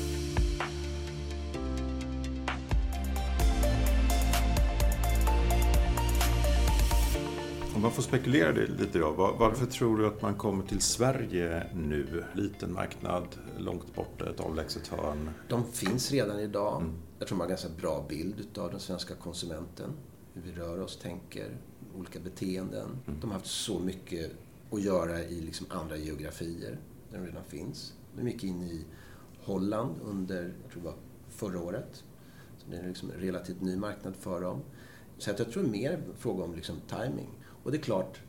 Om 7.83 7.85
man 7.85 7.92
får 7.92 8.03
spekulera 8.03 8.53
lite 8.53 8.99
då. 8.99 9.35
Varför 9.38 9.66
tror 9.66 9.99
du 9.99 10.07
att 10.07 10.23
man 10.23 10.35
kommer 10.35 10.66
till 10.66 10.81
Sverige 10.81 11.66
nu? 11.75 12.25
Liten 12.33 12.73
marknad, 12.73 13.25
långt 13.59 13.95
borta, 13.95 14.31
ett 14.31 14.40
avlägset 14.40 14.88
hörn. 14.88 15.31
De 15.49 15.64
finns 15.73 16.12
redan 16.12 16.40
idag. 16.40 16.83
Mm. 16.83 16.95
Jag 17.18 17.29
tror 17.29 17.38
man 17.38 17.45
har 17.45 17.47
en 17.47 17.51
ganska 17.51 17.68
bra 17.68 18.07
bild 18.09 18.59
av 18.59 18.71
den 18.71 18.81
svenska 18.81 19.14
konsumenten. 19.14 19.90
Hur 20.35 20.42
vi 20.42 20.53
rör 20.53 20.81
oss, 20.81 20.97
tänker, 20.97 21.57
olika 21.97 22.21
beteenden. 22.21 22.87
Mm. 23.07 23.21
De 23.21 23.31
har 23.31 23.38
haft 23.38 23.51
så 23.51 23.79
mycket 23.79 24.31
att 24.71 24.83
göra 24.83 25.23
i 25.23 25.40
liksom 25.40 25.66
andra 25.71 25.97
geografier 25.97 26.79
där 27.11 27.18
de 27.18 27.27
redan 27.27 27.45
finns. 27.45 27.95
De 28.16 28.29
gick 28.29 28.45
in 28.45 28.62
i 28.62 28.85
Holland 29.40 29.95
under, 30.05 30.55
jag 30.62 30.73
tror 30.73 30.83
det 30.83 30.88
var 30.88 30.97
förra 31.29 31.61
året. 31.62 32.05
Så 32.59 32.71
det 32.71 32.77
är 32.77 32.88
liksom 32.88 33.11
en 33.11 33.21
relativt 33.21 33.61
ny 33.61 33.77
marknad 33.77 34.16
för 34.16 34.40
dem. 34.40 34.61
Så 35.18 35.31
jag 35.38 35.53
tror 35.53 35.62
mer 35.62 36.03
fråga 36.18 36.45
om 36.45 36.55
liksom 36.55 36.77
timing. 36.88 37.38
Och 37.62 37.72
det 37.72 37.79
är 37.79 37.83
klart, 37.83 38.20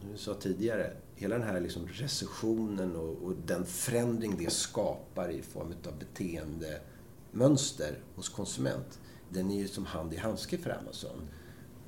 som 0.00 0.12
vi 0.12 0.18
sa 0.18 0.34
tidigare, 0.34 0.92
hela 1.14 1.38
den 1.38 1.48
här 1.48 1.60
liksom 1.60 1.88
recessionen 1.88 2.96
och, 2.96 3.22
och, 3.22 3.34
den 3.46 3.66
förändring 3.66 4.36
det 4.38 4.50
skapar 4.50 5.30
i 5.30 5.42
form 5.42 5.74
av 5.86 5.98
beteendemönster 5.98 7.98
hos 8.14 8.28
konsument, 8.28 9.00
den 9.28 9.50
är 9.50 9.56
ju 9.56 9.68
som 9.68 9.86
hand 9.86 10.12
i 10.12 10.16
handske 10.16 10.58
för 10.58 10.70
Amazon. 10.70 11.28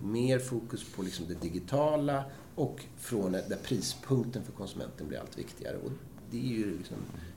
Mer 0.00 0.38
fokus 0.38 0.84
på 0.96 1.02
liksom 1.02 1.26
det 1.28 1.34
digitala 1.34 2.24
och 2.54 2.84
från 2.98 3.32
där 3.32 3.58
prispunkten 3.64 4.44
för 4.44 4.52
konsumenten 4.52 5.08
blir 5.08 5.18
allt 5.18 5.38
viktigare. 5.38 5.76
Och 5.76 5.90
det 6.30 6.38
är 6.38 6.52
ju 6.52 6.78
liksom 6.78 6.96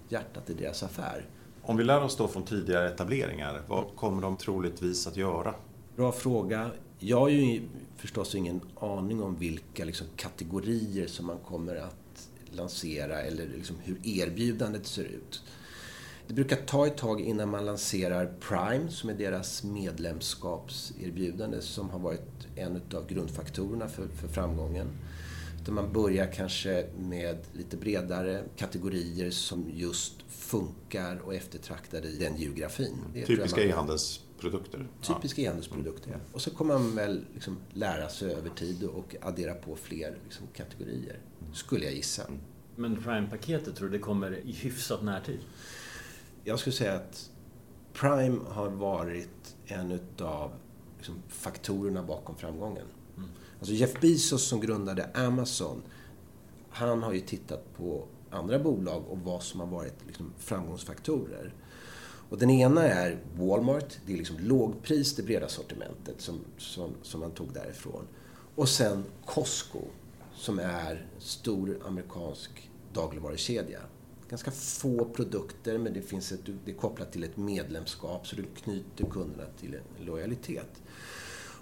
hjärtat 0.10 0.50
i 0.50 0.54
deras 0.54 0.84
affär. 0.84 1.30
Om 1.62 1.78
vi 1.78 1.84
lär 1.84 2.02
oss 2.02 2.18
då 2.18 2.28
från 2.28 2.44
tidigare 2.44 2.90
etableringar, 2.90 3.62
vad 3.68 3.86
kommer 3.96 4.22
de 4.22 4.38
troligtvis 4.38 5.08
att 5.08 5.18
göra? 5.18 5.56
Bra 5.96 6.12
fråga. 6.12 6.72
Jag 7.08 7.20
har 7.20 7.30
ju 7.30 7.62
förstås 7.98 8.36
ingen 8.36 8.62
aning 8.76 9.24
om 9.24 9.36
vilka 9.36 9.86
liksom, 9.86 10.08
kategorier 10.16 11.08
som 11.08 11.26
man 11.26 11.38
kommer 11.38 11.76
att 11.76 12.30
lansera 12.52 13.22
eller 13.22 13.48
liksom, 13.48 13.76
hur 13.84 13.98
erbjudandet 14.04 14.88
ser 14.88 15.04
ut. 15.04 15.44
Det 16.28 16.34
brukar 16.34 16.56
ta 16.56 16.88
ett 16.88 16.98
tag 16.98 17.22
innan 17.22 17.50
man 17.50 17.66
lanserar 17.66 18.34
Prime, 18.40 18.92
som 18.92 19.10
är 19.10 19.14
deras 19.14 19.64
medlemskapserbjudande, 19.64 21.62
som 21.62 21.90
har 21.90 22.00
varit 22.00 22.48
en 22.56 22.82
av 22.94 23.08
grundfaktorerna 23.08 23.88
för, 23.88 24.08
för 24.08 24.28
framgången. 24.28 24.88
Där 25.66 25.72
man 25.72 25.94
börjar 25.94 26.32
kanske 26.34 26.86
med 27.00 27.38
lite 27.54 27.78
bredare 27.78 28.44
kategorier 28.58 29.32
som 29.32 29.72
just 29.74 30.14
funkar 30.28 31.22
och 31.26 31.36
eftertraktade 31.36 32.08
i 32.08 32.18
den 32.18 32.38
geografin. 32.38 32.98
Typiska 33.14 33.62
e-handelsprodukter. 34.36 34.88
Typiska 35.02 35.42
ja. 35.42 35.46
e-handelsprodukter, 35.46 36.12
ja. 36.12 36.18
Och 36.34 36.42
så 36.42 36.50
kommer 36.50 36.74
man 36.74 36.96
väl 36.96 37.26
liksom 37.34 37.58
lära 37.74 38.10
sig 38.10 38.34
över 38.34 38.50
tid 38.50 38.84
och 38.84 39.16
addera 39.22 39.54
på 39.54 39.76
fler 39.76 40.18
liksom 40.24 40.48
kategorier, 40.54 41.20
skulle 41.54 41.86
jag 41.86 41.94
gissa. 41.94 42.24
Mm. 42.24 42.40
Men 42.76 43.04
Prime-paketet, 43.04 43.76
tror 43.76 43.90
du 43.90 43.98
det 43.98 44.04
kommer 44.04 44.32
i 44.32 44.52
hyfsat 44.52 45.04
närtid? 45.04 45.40
Jag 46.44 46.60
skulle 46.60 46.76
säga 46.76 46.94
att 46.94 47.32
Prime 47.94 48.40
har 48.48 48.70
varit 48.70 49.56
en 49.66 50.00
av 50.20 50.52
liksom, 50.98 51.16
faktorerna 51.28 52.04
bakom 52.04 52.36
framgången. 52.36 52.86
Mm. 53.18 53.30
Alltså 53.60 53.74
Jeff 53.74 54.02
Bezos 54.02 54.48
som 54.48 54.60
grundade 54.60 55.10
Amazon, 55.14 55.82
han 56.70 57.04
har 57.04 57.14
ju 57.14 57.20
tittat 57.20 57.78
på 57.78 58.08
andra 58.30 58.60
bolag 58.60 59.04
och 59.08 59.20
vad 59.20 59.44
som 59.44 59.60
har 59.60 59.68
varit 59.68 60.06
liksom, 60.08 60.34
framgångsfaktorer. 60.38 61.54
Och 62.36 62.42
den 62.42 62.50
ena 62.50 62.84
är 62.88 63.18
Walmart, 63.38 63.98
det 64.06 64.14
är 64.14 64.18
liksom 64.18 64.38
lågpris, 64.40 65.16
det 65.16 65.24
breda 65.24 65.48
sortimentet 65.48 66.22
som, 66.22 66.40
som, 66.58 66.94
som 67.02 67.20
man 67.20 67.32
tog 67.32 67.54
därifrån. 67.54 68.08
Och 68.56 68.70
sen 68.70 69.04
Costco, 69.26 69.80
som 70.34 70.60
är 70.60 71.08
stor 71.20 71.78
amerikansk 71.86 72.70
dagligvarukedja. 72.94 73.80
Ganska 74.30 74.52
få 74.52 75.06
produkter, 75.06 75.78
men 75.78 75.94
det, 75.94 76.02
finns 76.02 76.32
ett, 76.32 76.40
det 76.66 76.72
är 76.72 76.76
kopplat 76.76 77.12
till 77.12 77.24
ett 77.24 77.38
medlemskap, 77.38 78.28
så 78.28 78.36
du 78.36 78.44
knyter 78.44 79.06
kunderna 79.06 79.50
till 79.60 79.74
en 79.74 80.06
lojalitet. 80.06 80.82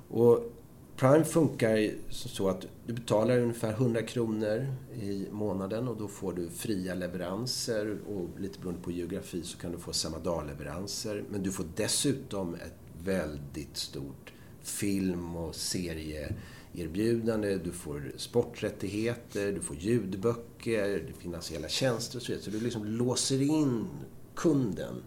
Och 0.09 0.51
Prime 0.95 1.23
funkar 1.23 1.89
så 2.09 2.49
att 2.49 2.65
du 2.85 2.93
betalar 2.93 3.39
ungefär 3.39 3.71
100 3.71 4.01
kronor 4.01 4.67
i 5.01 5.27
månaden 5.31 5.87
och 5.87 5.97
då 5.97 6.07
får 6.07 6.33
du 6.33 6.49
fria 6.49 6.93
leveranser 6.93 7.97
och 8.07 8.39
lite 8.39 8.59
beroende 8.59 8.81
på 8.81 8.91
geografi 8.91 9.43
så 9.43 9.57
kan 9.57 9.71
du 9.71 9.77
få 9.77 9.93
samma 9.93 10.19
dag-leveranser. 10.19 11.23
Men 11.29 11.43
du 11.43 11.51
får 11.51 11.65
dessutom 11.75 12.55
ett 12.55 12.75
väldigt 13.03 13.77
stort 13.77 14.33
film 14.61 15.35
och 15.35 15.55
serieerbjudande. 15.55 17.57
Du 17.57 17.71
får 17.71 18.11
sporträttigheter, 18.17 19.51
du 19.51 19.61
får 19.61 19.75
ljudböcker, 19.75 21.13
finansiella 21.19 21.67
tjänster 21.67 22.17
och 22.17 22.23
så 22.23 22.31
vidare. 22.31 22.43
Så 22.43 22.51
du 22.51 22.59
liksom 22.59 22.85
låser 22.85 23.41
in 23.41 23.87
kunden 24.35 25.03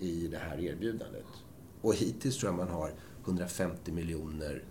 i 0.00 0.26
det 0.26 0.38
här 0.38 0.60
erbjudandet. 0.60 1.26
Och 1.80 1.94
hittills 1.94 2.38
tror 2.38 2.52
jag 2.52 2.56
man 2.56 2.68
har 2.68 2.90
150 3.24 3.92
miljoner 3.92 4.64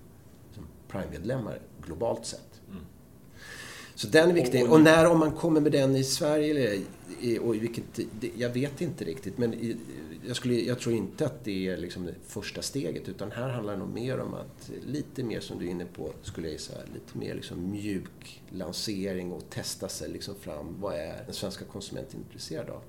Prime-medlemmar 0.96 1.60
globalt 1.86 2.26
sett. 2.26 2.62
Mm. 2.70 2.84
Så 3.96 4.08
den 4.08 4.30
är 4.30 4.34
viktig. 4.34 4.72
Och 4.72 4.82
när, 4.82 5.12
om 5.12 5.20
man 5.20 5.32
kommer 5.32 5.62
med 5.62 5.72
den 5.72 5.96
i 5.96 6.04
Sverige 6.04 6.52
eller 6.52 6.80
i, 7.20 7.40
och 7.40 7.56
i 7.56 7.60
vilket, 7.60 8.00
jag 8.36 8.50
vet 8.50 8.82
inte 8.82 9.04
riktigt. 9.04 9.38
Men 9.38 9.78
jag, 10.28 10.36
skulle, 10.36 10.54
jag 10.54 10.80
tror 10.80 10.96
inte 10.96 11.26
att 11.26 11.44
det 11.44 11.68
är 11.68 11.78
liksom 11.78 12.06
det 12.06 12.14
första 12.28 12.62
steget. 12.62 13.10
Utan 13.10 13.32
här 13.32 13.50
handlar 13.50 13.74
det 13.74 13.80
nog 13.80 13.94
mer 13.94 14.20
om 14.20 14.34
att, 14.34 14.72
lite 14.86 15.24
mer 15.24 15.40
som 15.40 15.60
du 15.60 15.66
är 15.66 15.70
inne 15.70 15.86
på, 15.86 16.14
skulle 16.22 16.48
jag 16.48 16.54
gissa, 16.54 16.74
lite 16.94 17.18
mer 17.18 17.36
liksom 17.36 17.72
mjuk 17.72 18.42
lansering 18.50 19.32
och 19.32 19.50
testa 19.50 19.90
sig 19.90 20.10
liksom 20.10 20.36
fram. 20.36 20.76
Vad 20.80 20.96
är 20.96 21.24
den 21.26 21.34
svenska 21.34 21.66
konsumenten 21.66 22.20
intresserad 22.20 22.70
av? 22.70 22.82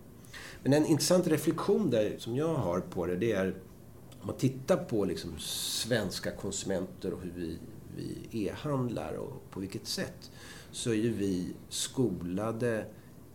Men 0.63 0.73
en 0.73 0.87
intressant 0.87 1.27
reflektion 1.27 1.91
där, 1.91 2.15
som 2.19 2.37
jag 2.37 2.55
har 2.55 2.81
på 2.81 3.07
det, 3.07 3.17
det 3.17 3.33
är 3.33 3.55
om 4.21 4.27
man 4.27 4.37
tittar 4.37 4.77
på 4.77 5.05
liksom 5.05 5.39
svenska 5.39 6.31
konsumenter 6.31 7.13
och 7.13 7.23
hur 7.23 7.33
vi 7.37 7.59
vi 7.97 8.29
e-handlar 8.47 9.15
och 9.15 9.51
på 9.51 9.61
vilket 9.61 9.87
sätt 9.87 10.31
så 10.71 10.91
är 10.91 10.95
ju 10.95 11.13
vi 11.13 11.55
skolade 11.69 12.87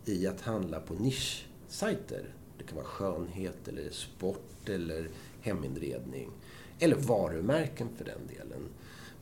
i 0.04 0.26
att 0.26 0.40
handla 0.40 0.80
på 0.80 0.94
nischsajter. 0.94 2.34
Det 2.58 2.64
kan 2.64 2.76
vara 2.76 2.86
skönhet 2.86 3.68
eller 3.68 3.90
sport 3.90 4.68
eller 4.68 5.08
heminredning. 5.40 6.30
Eller 6.78 6.96
varumärken 6.96 7.88
för 7.96 8.04
den 8.04 8.26
delen. 8.28 8.68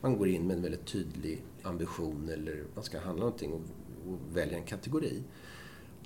Man 0.01 0.17
går 0.17 0.27
in 0.27 0.47
med 0.47 0.55
en 0.55 0.63
väldigt 0.63 0.85
tydlig 0.85 1.43
ambition 1.63 2.29
eller 2.29 2.63
man 2.75 2.83
ska 2.83 2.99
handla 2.99 3.23
någonting 3.23 3.53
och, 3.53 3.61
och 4.33 4.37
en 4.37 4.63
kategori. 4.63 5.23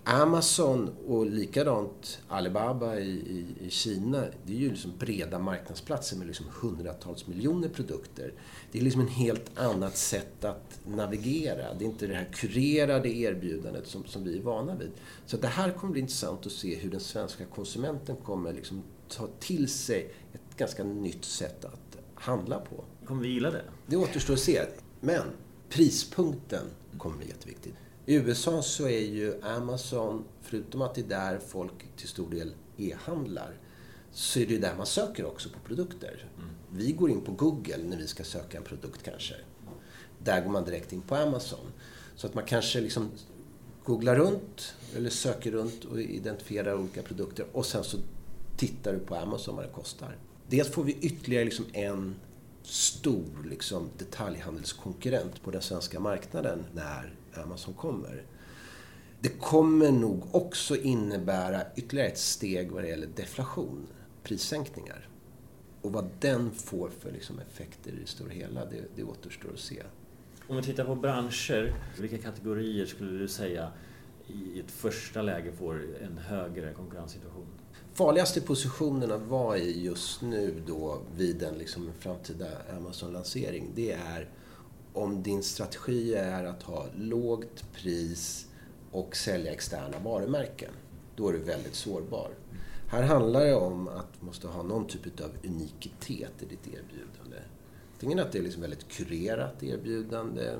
Amazon 0.07 0.95
och 1.07 1.25
likadant 1.25 2.19
Alibaba 2.27 2.99
i, 2.99 3.09
i, 3.09 3.65
i, 3.65 3.69
Kina, 3.69 4.25
det 4.45 4.53
är 4.53 4.57
ju 4.57 4.69
liksom 4.69 4.91
breda 4.99 5.39
marknadsplatser 5.39 6.17
med 6.17 6.27
liksom 6.27 6.45
hundratals 6.61 7.27
miljoner 7.27 7.69
produkter. 7.69 8.33
Det 8.71 8.79
är 8.79 8.83
liksom 8.83 9.01
en 9.01 9.07
helt 9.07 9.59
annat 9.59 9.97
sätt 9.97 10.45
att 10.45 10.79
navigera. 10.87 11.73
Det 11.73 11.85
är 11.85 11.89
inte 11.89 12.07
det 12.07 12.15
här 12.15 12.29
kurerade 12.33 13.09
erbjudandet 13.09 13.87
som, 13.87 14.05
som 14.05 14.23
vi 14.23 14.37
är 14.37 14.41
vana 14.41 14.75
vid. 14.75 14.91
Så 15.25 15.37
det 15.37 15.47
här 15.47 15.71
kommer 15.71 15.91
bli 15.91 16.01
intressant 16.01 16.45
att 16.45 16.51
se 16.51 16.75
hur 16.75 16.91
den 16.91 16.99
svenska 16.99 17.45
konsumenten 17.45 18.15
kommer 18.15 18.53
liksom 18.53 18.83
ta 19.09 19.27
till 19.39 19.67
sig 19.67 20.13
ett 20.33 20.57
ganska 20.57 20.83
nytt 20.83 21.25
sätt 21.25 21.65
att 21.65 21.97
handla 22.15 22.59
på. 22.59 22.83
Kommer 23.05 23.21
vi 23.21 23.29
gilla 23.29 23.51
det? 23.51 23.63
Det 23.87 23.97
återstår 23.97 24.33
att 24.33 24.39
se. 24.39 24.61
Men 24.99 25.23
prispunkten 25.69 26.65
kommer 26.97 27.17
bli 27.17 27.27
jätteviktigt. 27.27 27.75
I 28.05 28.15
USA 28.15 28.61
så 28.61 28.87
är 28.87 28.99
ju 28.99 29.41
Amazon, 29.41 30.23
förutom 30.41 30.81
att 30.81 30.95
det 30.95 31.01
är 31.01 31.07
där 31.07 31.39
folk 31.39 31.95
till 31.97 32.07
stor 32.07 32.29
del 32.29 32.53
e-handlar, 32.77 33.59
så 34.11 34.39
är 34.39 34.45
det 34.45 34.53
ju 34.53 34.59
där 34.59 34.75
man 34.75 34.85
söker 34.85 35.25
också 35.25 35.49
på 35.49 35.59
produkter. 35.59 36.29
Mm. 36.37 36.49
Vi 36.69 36.91
går 36.91 37.09
in 37.09 37.21
på 37.21 37.31
Google 37.31 37.83
när 37.83 37.97
vi 37.97 38.07
ska 38.07 38.23
söka 38.23 38.57
en 38.57 38.63
produkt 38.63 39.03
kanske. 39.03 39.35
Där 40.23 40.41
går 40.41 40.51
man 40.51 40.65
direkt 40.65 40.93
in 40.93 41.01
på 41.01 41.15
Amazon. 41.15 41.71
Så 42.15 42.27
att 42.27 42.33
man 42.33 42.43
kanske 42.43 42.81
liksom 42.81 43.11
googlar 43.83 44.15
runt 44.15 44.75
eller 44.95 45.09
söker 45.09 45.51
runt 45.51 45.85
och 45.85 46.01
identifierar 46.01 46.79
olika 46.79 47.01
produkter 47.01 47.45
och 47.51 47.65
sen 47.65 47.83
så 47.83 47.97
tittar 48.57 48.93
du 48.93 48.99
på 48.99 49.15
Amazon 49.15 49.55
vad 49.55 49.65
det 49.65 49.71
kostar. 49.71 50.17
Dels 50.49 50.69
får 50.69 50.83
vi 50.83 50.97
ytterligare 51.01 51.45
liksom 51.45 51.65
en 51.73 52.15
stor 52.63 53.45
liksom, 53.49 53.89
detaljhandelskonkurrent 53.97 55.43
på 55.43 55.51
den 55.51 55.61
svenska 55.61 55.99
marknaden 55.99 56.65
när 56.73 57.15
Amazon 57.43 57.73
kommer. 57.73 58.23
Det 59.19 59.29
kommer 59.29 59.91
nog 59.91 60.35
också 60.35 60.75
innebära 60.75 61.61
ytterligare 61.75 62.09
ett 62.09 62.17
steg 62.17 62.71
vad 62.71 62.83
det 62.83 62.89
gäller 62.89 63.07
deflation, 63.07 63.87
prissänkningar. 64.23 65.07
Och 65.81 65.91
vad 65.91 66.09
den 66.19 66.51
får 66.51 66.89
för 66.99 67.11
liksom 67.11 67.39
effekter 67.39 67.91
i 67.91 67.99
det 68.01 68.07
stora 68.07 68.29
hela, 68.29 68.65
det, 68.65 68.83
det 68.95 69.03
återstår 69.03 69.49
att 69.53 69.59
se. 69.59 69.83
Om 70.47 70.55
vi 70.55 70.63
tittar 70.63 70.85
på 70.85 70.95
branscher, 70.95 71.75
vilka 71.99 72.17
kategorier 72.17 72.85
skulle 72.85 73.19
du 73.19 73.27
säga 73.27 73.71
i 74.27 74.59
ett 74.59 74.71
första 74.71 75.21
läge 75.21 75.51
får 75.51 75.81
en 76.01 76.17
högre 76.17 76.73
konkurrenssituation? 76.73 77.47
Farligaste 77.93 78.41
positionerna 78.41 79.17
var 79.17 79.55
i 79.55 79.83
just 79.83 80.21
nu 80.21 80.63
då 80.67 81.01
vid 81.15 81.43
en 81.43 81.57
liksom 81.57 81.89
framtida 81.99 82.47
Amazon-lansering, 82.77 83.71
det 83.75 83.91
är 83.91 84.29
om 84.95 85.23
din 85.23 85.43
strategi 85.43 86.15
är 86.15 86.43
att 86.43 86.63
ha 86.63 86.85
lågt 86.95 87.73
pris 87.73 88.47
och 88.91 89.15
sälja 89.15 89.51
externa 89.51 89.99
varumärken, 90.03 90.71
då 91.15 91.29
är 91.29 91.33
du 91.33 91.39
väldigt 91.39 91.75
sårbar. 91.75 92.31
Här 92.87 93.03
handlar 93.03 93.45
det 93.45 93.55
om 93.55 93.87
att 93.87 94.07
du 94.19 94.25
måste 94.25 94.47
ha 94.47 94.63
någon 94.63 94.87
typ 94.87 95.21
av 95.21 95.31
unikitet 95.43 96.31
i 96.39 96.45
ditt 96.45 96.67
erbjudande. 96.67 97.37
Antingen 97.93 98.19
att 98.19 98.31
det 98.31 98.37
är 98.37 98.43
liksom 98.43 98.61
väldigt 98.61 98.87
kurerat 98.87 99.63
erbjudande, 99.63 100.53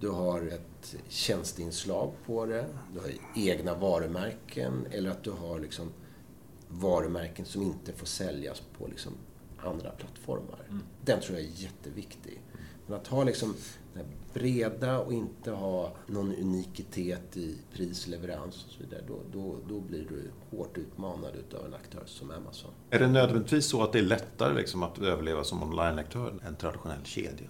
du 0.00 0.08
har 0.08 0.46
ett 0.46 0.96
tjänsteinslag 1.08 2.12
på 2.26 2.46
det, 2.46 2.66
du 2.94 3.00
har 3.00 3.10
egna 3.36 3.74
varumärken 3.74 4.86
eller 4.90 5.10
att 5.10 5.22
du 5.22 5.30
har 5.30 5.58
liksom 5.60 5.92
varumärken 6.68 7.44
som 7.46 7.62
inte 7.62 7.92
får 7.92 8.06
säljas 8.06 8.62
på 8.78 8.86
liksom 8.86 9.12
andra 9.58 9.90
plattformar. 9.90 10.66
Mm. 10.68 10.82
Den 11.04 11.20
tror 11.20 11.38
jag 11.38 11.48
är 11.48 11.52
jätteviktig. 11.52 12.40
Men 12.86 12.96
att 12.96 13.06
ha 13.06 13.24
liksom 13.24 13.54
breda 14.34 14.98
och 14.98 15.12
inte 15.12 15.50
ha 15.50 15.92
någon 16.06 16.34
unikitet 16.34 17.36
i 17.36 17.58
pris, 17.72 18.06
leverans 18.06 18.64
och 18.64 18.70
så 18.72 18.82
vidare, 18.82 19.02
då, 19.08 19.18
då, 19.32 19.56
då 19.68 19.80
blir 19.80 20.06
du 20.08 20.30
hårt 20.56 20.78
utmanad 20.78 21.32
av 21.60 21.66
en 21.66 21.74
aktör 21.74 22.02
som 22.06 22.30
Amazon. 22.30 22.70
Är 22.90 22.98
det 22.98 23.08
nödvändigtvis 23.08 23.66
så 23.66 23.82
att 23.82 23.92
det 23.92 23.98
är 23.98 24.02
lättare 24.02 24.54
liksom 24.54 24.82
att 24.82 24.98
överleva 24.98 25.44
som 25.44 25.62
online-aktör 25.62 26.30
än 26.30 26.40
en 26.46 26.56
traditionell 26.56 27.04
kedja? 27.04 27.48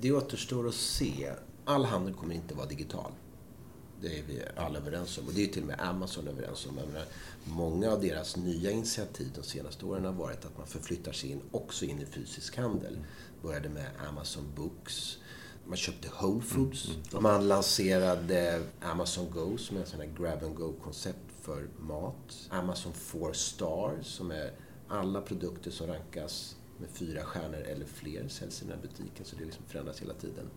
Det 0.00 0.12
återstår 0.12 0.68
att 0.68 0.74
se. 0.74 1.30
All 1.64 1.84
handel 1.84 2.14
kommer 2.14 2.34
inte 2.34 2.54
vara 2.54 2.66
digital. 2.66 3.12
Det 4.04 4.18
är 4.18 4.22
vi 4.22 4.42
alla 4.56 4.78
överens 4.78 5.18
om. 5.18 5.26
Och 5.26 5.34
det 5.34 5.44
är 5.44 5.46
till 5.46 5.62
och 5.62 5.68
med 5.68 5.80
Amazon 5.80 6.28
överens 6.28 6.66
om. 6.66 6.74
Menar, 6.74 7.04
många 7.44 7.92
av 7.92 8.00
deras 8.00 8.36
nya 8.36 8.70
initiativ 8.70 9.28
de 9.34 9.42
senaste 9.42 9.84
åren 9.84 10.04
har 10.04 10.12
varit 10.12 10.44
att 10.44 10.58
man 10.58 10.66
förflyttar 10.66 11.12
sig 11.12 11.30
in 11.30 11.40
också 11.50 11.84
in 11.84 12.00
i 12.00 12.06
fysisk 12.06 12.56
handel. 12.56 12.98
Började 13.42 13.68
med 13.68 13.86
Amazon 14.08 14.52
Books. 14.56 15.18
Man 15.66 15.76
köpte 15.76 16.08
Whole 16.20 16.42
Foods. 16.42 16.88
Mm, 16.88 17.00
mm. 17.10 17.22
Man 17.22 17.48
lanserade 17.48 18.62
Amazon 18.80 19.30
Go 19.30 19.58
som 19.58 19.76
är 19.76 19.80
en 19.80 19.86
sån 19.86 20.00
här 20.00 20.10
grab 20.18 20.44
and 20.44 20.56
go-koncept 20.56 21.18
för 21.42 21.68
mat. 21.78 22.48
Amazon 22.50 22.92
4 22.92 23.34
Star 23.34 23.98
som 24.02 24.30
är 24.30 24.52
alla 24.88 25.20
produkter 25.20 25.70
som 25.70 25.86
rankas 25.86 26.56
med 26.78 26.88
fyra 26.90 27.24
stjärnor 27.24 27.60
eller 27.60 27.86
fler 27.86 28.28
säljs 28.28 28.62
i 28.62 28.64
den 28.64 28.74
här 28.74 28.82
butiken. 28.82 29.24
Så 29.24 29.36
det 29.36 29.44
liksom 29.44 29.64
förändras 29.68 30.02
hela 30.02 30.14
tiden. 30.14 30.50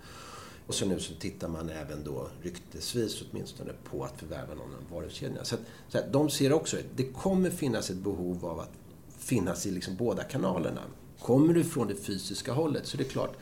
Och 0.67 0.75
så 0.75 0.85
nu 0.85 0.99
så 0.99 1.13
tittar 1.13 1.47
man 1.47 1.69
även 1.69 2.03
då 2.03 2.29
ryktesvis 2.41 3.21
åtminstone 3.21 3.73
på 3.83 4.03
att 4.03 4.19
förvärva 4.19 4.53
någon 4.53 4.73
av 4.73 4.91
varukedjorna. 4.91 5.43
Så, 5.43 5.55
att, 5.55 5.61
så 5.89 5.97
att 5.97 6.13
de 6.13 6.29
ser 6.29 6.53
också 6.53 6.77
att 6.77 6.83
Det 6.95 7.03
kommer 7.03 7.49
finnas 7.49 7.89
ett 7.89 7.97
behov 7.97 8.45
av 8.45 8.59
att 8.59 8.71
finnas 9.17 9.65
i 9.65 9.71
liksom 9.71 9.95
båda 9.95 10.23
kanalerna. 10.23 10.81
Kommer 11.19 11.53
du 11.53 11.63
från 11.63 11.87
det 11.87 11.95
fysiska 11.95 12.53
hållet 12.53 12.85
så 12.85 12.97
är 12.97 12.99
det 12.99 13.03
klart, 13.03 13.37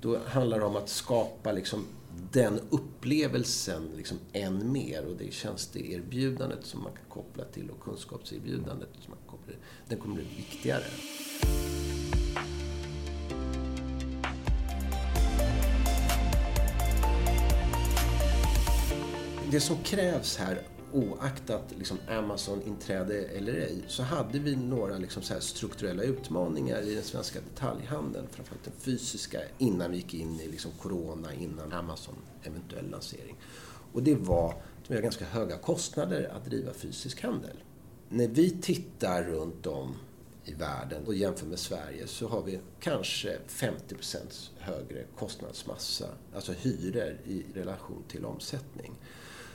då 0.00 0.18
handlar 0.26 0.58
det 0.58 0.64
om 0.64 0.76
att 0.76 0.88
skapa 0.88 1.52
liksom 1.52 1.86
den 2.32 2.60
upplevelsen 2.70 3.90
liksom 3.96 4.18
än 4.32 4.72
mer 4.72 5.06
och 5.06 5.16
det 5.16 5.32
tjänsteerbjudandet 5.32 6.64
som 6.64 6.82
man 6.82 6.92
kan 6.92 7.04
koppla 7.08 7.44
till 7.44 7.70
och 7.70 7.80
kunskapserbjudandet 7.80 8.88
som 9.00 9.10
man 9.10 9.18
kan 9.18 9.30
koppla 9.30 9.52
till, 9.52 9.62
den 9.88 9.98
kommer 9.98 10.14
bli 10.14 10.24
viktigare. 10.36 10.84
Det 19.50 19.60
som 19.60 19.76
krävs 19.76 20.36
här 20.36 20.62
oaktat 20.92 21.64
liksom 21.78 21.98
Amazon-inträde 22.08 23.24
eller 23.24 23.52
ej, 23.52 23.82
så 23.86 24.02
hade 24.02 24.38
vi 24.38 24.56
några 24.56 24.98
liksom 24.98 25.22
så 25.22 25.40
strukturella 25.40 26.02
utmaningar 26.02 26.80
i 26.82 26.94
den 26.94 27.04
svenska 27.04 27.38
detaljhandeln, 27.40 28.26
framförallt 28.30 28.64
den 28.64 28.72
fysiska, 28.78 29.38
innan 29.58 29.90
vi 29.90 29.96
gick 29.96 30.14
in 30.14 30.40
i 30.40 30.48
liksom 30.48 30.70
corona, 30.78 31.34
innan 31.34 31.72
Amazon 31.72 32.14
eventuell 32.42 32.90
lansering. 32.90 33.36
Och 33.92 34.02
det 34.02 34.14
var 34.14 34.50
att 34.50 34.90
vi 34.90 34.94
har 34.94 35.02
ganska 35.02 35.24
höga 35.24 35.58
kostnader 35.58 36.32
att 36.36 36.44
driva 36.44 36.72
fysisk 36.72 37.22
handel. 37.22 37.56
När 38.08 38.28
vi 38.28 38.50
tittar 38.50 39.22
runt 39.22 39.66
om 39.66 39.96
i 40.44 40.54
världen 40.54 41.06
och 41.06 41.14
jämför 41.14 41.46
med 41.46 41.58
Sverige 41.58 42.06
så 42.06 42.28
har 42.28 42.42
vi 42.42 42.60
kanske 42.80 43.38
50% 43.48 44.50
högre 44.58 45.04
kostnadsmassa, 45.18 46.06
alltså 46.34 46.52
hyror 46.52 47.18
i 47.26 47.44
relation 47.54 48.04
till 48.08 48.24
omsättning. 48.24 48.92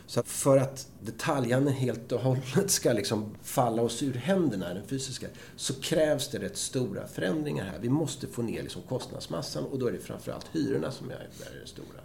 Så 0.07 0.23
för 0.23 0.57
att 0.57 0.87
detaljhandeln 1.01 1.77
helt 1.77 2.11
och 2.11 2.19
hållet 2.19 2.71
ska 2.71 2.93
liksom 2.93 3.35
falla 3.43 3.81
oss 3.81 4.03
ur 4.03 4.13
händerna, 4.13 4.73
den 4.73 4.87
fysiska, 4.87 5.27
så 5.55 5.73
krävs 5.73 6.29
det 6.29 6.39
rätt 6.39 6.57
stora 6.57 7.07
förändringar 7.07 7.65
här. 7.65 7.79
Vi 7.79 7.89
måste 7.89 8.27
få 8.27 8.41
ner 8.41 8.63
liksom 8.63 8.81
kostnadsmassan 8.81 9.63
och 9.63 9.79
då 9.79 9.87
är 9.87 9.91
det 9.91 9.99
framförallt 9.99 10.47
hyrorna 10.51 10.91
som 10.91 11.09
är, 11.09 11.29
det 11.61 11.67
stora. 11.67 11.99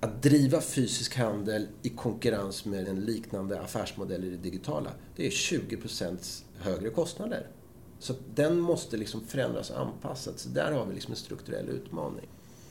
Att 0.00 0.22
driva 0.22 0.60
fysisk 0.60 1.16
handel 1.16 1.68
i 1.82 1.88
konkurrens 1.88 2.64
med 2.64 2.88
en 2.88 3.00
liknande 3.00 3.60
affärsmodell 3.60 4.24
i 4.24 4.30
det 4.30 4.36
digitala, 4.36 4.90
det 5.16 5.26
är 5.26 5.30
20% 5.30 6.42
högre 6.58 6.90
kostnader. 6.90 7.46
Så 7.98 8.14
den 8.34 8.60
måste 8.60 8.96
liksom 8.96 9.20
förändras 9.26 9.70
och 9.70 9.80
anpassas. 9.80 10.40
Så 10.40 10.48
där 10.48 10.72
har 10.72 10.86
vi 10.86 10.94
liksom 10.94 11.12
en 11.12 11.16
strukturell 11.16 11.68
utmaning. 11.68 12.28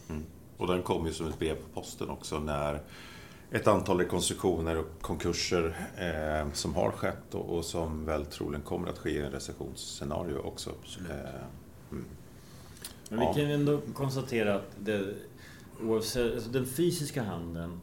Mm. 0.09 0.23
Och 0.57 0.67
den 0.67 0.83
kom 0.83 1.05
ju 1.05 1.13
som 1.13 1.27
ett 1.27 1.39
brev 1.39 1.55
på 1.55 1.81
posten 1.81 2.09
också 2.09 2.39
när 2.39 2.81
ett 3.51 3.67
antal 3.67 3.97
rekonstruktioner 3.97 4.77
och 4.77 5.01
konkurser 5.01 5.89
eh, 5.97 6.51
som 6.53 6.75
har 6.75 6.91
skett 6.91 7.35
och, 7.35 7.57
och, 7.57 7.65
som 7.65 8.05
väl 8.05 8.25
troligen 8.25 8.61
kommer 8.61 8.89
att 8.89 8.97
ske 8.97 9.09
i 9.09 9.21
en 9.21 9.31
recessionsscenario 9.31 10.37
också. 10.37 10.69
Eh, 11.09 11.15
mm. 11.91 12.05
Men 13.09 13.19
vi 13.19 13.25
ja. 13.25 13.33
kan 13.33 13.45
ändå 13.45 13.81
konstatera 13.93 14.55
att 14.55 14.71
det, 14.79 15.13
oavsett, 15.81 16.33
alltså 16.33 16.49
den 16.49 16.65
fysiska 16.65 17.23
handeln 17.23 17.81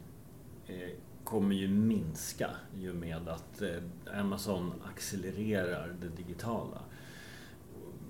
eh, 0.67 0.89
kommer 1.23 1.55
ju 1.55 1.67
minska 1.67 2.49
i 2.79 2.89
och 2.89 2.95
med 2.95 3.29
att 3.29 3.61
eh, 3.61 4.19
Amazon 4.19 4.73
accelererar 4.95 5.95
det 6.01 6.23
digitala. 6.23 6.81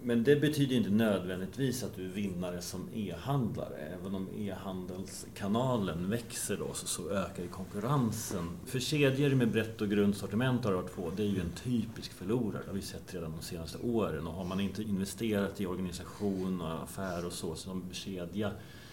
Men 0.03 0.23
det 0.23 0.35
betyder 0.35 0.75
inte 0.75 0.89
nödvändigtvis 0.89 1.83
att 1.83 1.95
du 1.95 2.05
är 2.05 2.09
vinnare 2.09 2.62
som 2.62 2.89
e-handlare. 2.93 3.75
Även 3.99 4.15
om 4.15 4.27
e-handelskanalen 4.38 6.09
växer 6.09 6.57
då 6.57 6.73
så, 6.73 6.88
så 6.88 7.09
ökar 7.09 7.43
ju 7.43 7.49
konkurrensen. 7.49 8.49
För 8.65 8.79
kedjor 8.79 9.35
med 9.35 9.51
brett 9.51 9.81
och 9.81 9.89
grundsortiment 9.89 10.65
har 10.65 10.73
varit 10.73 10.89
få, 10.89 11.12
det 11.15 11.23
är 11.23 11.27
ju 11.27 11.39
en 11.39 11.51
typisk 11.63 12.13
förlorare. 12.13 12.62
Det 12.63 12.69
har 12.69 12.75
vi 12.75 12.81
sett 12.81 13.13
redan 13.13 13.31
de 13.31 13.41
senaste 13.45 13.77
åren. 13.77 14.27
Och 14.27 14.33
har 14.33 14.45
man 14.45 14.59
inte 14.59 14.83
investerat 14.83 15.62
i 15.62 15.65
organisation 15.65 16.62
och 16.62 16.83
affär 16.83 17.25
och 17.25 17.33
så 17.33 17.55
som 17.55 17.83
kedja 17.91 18.51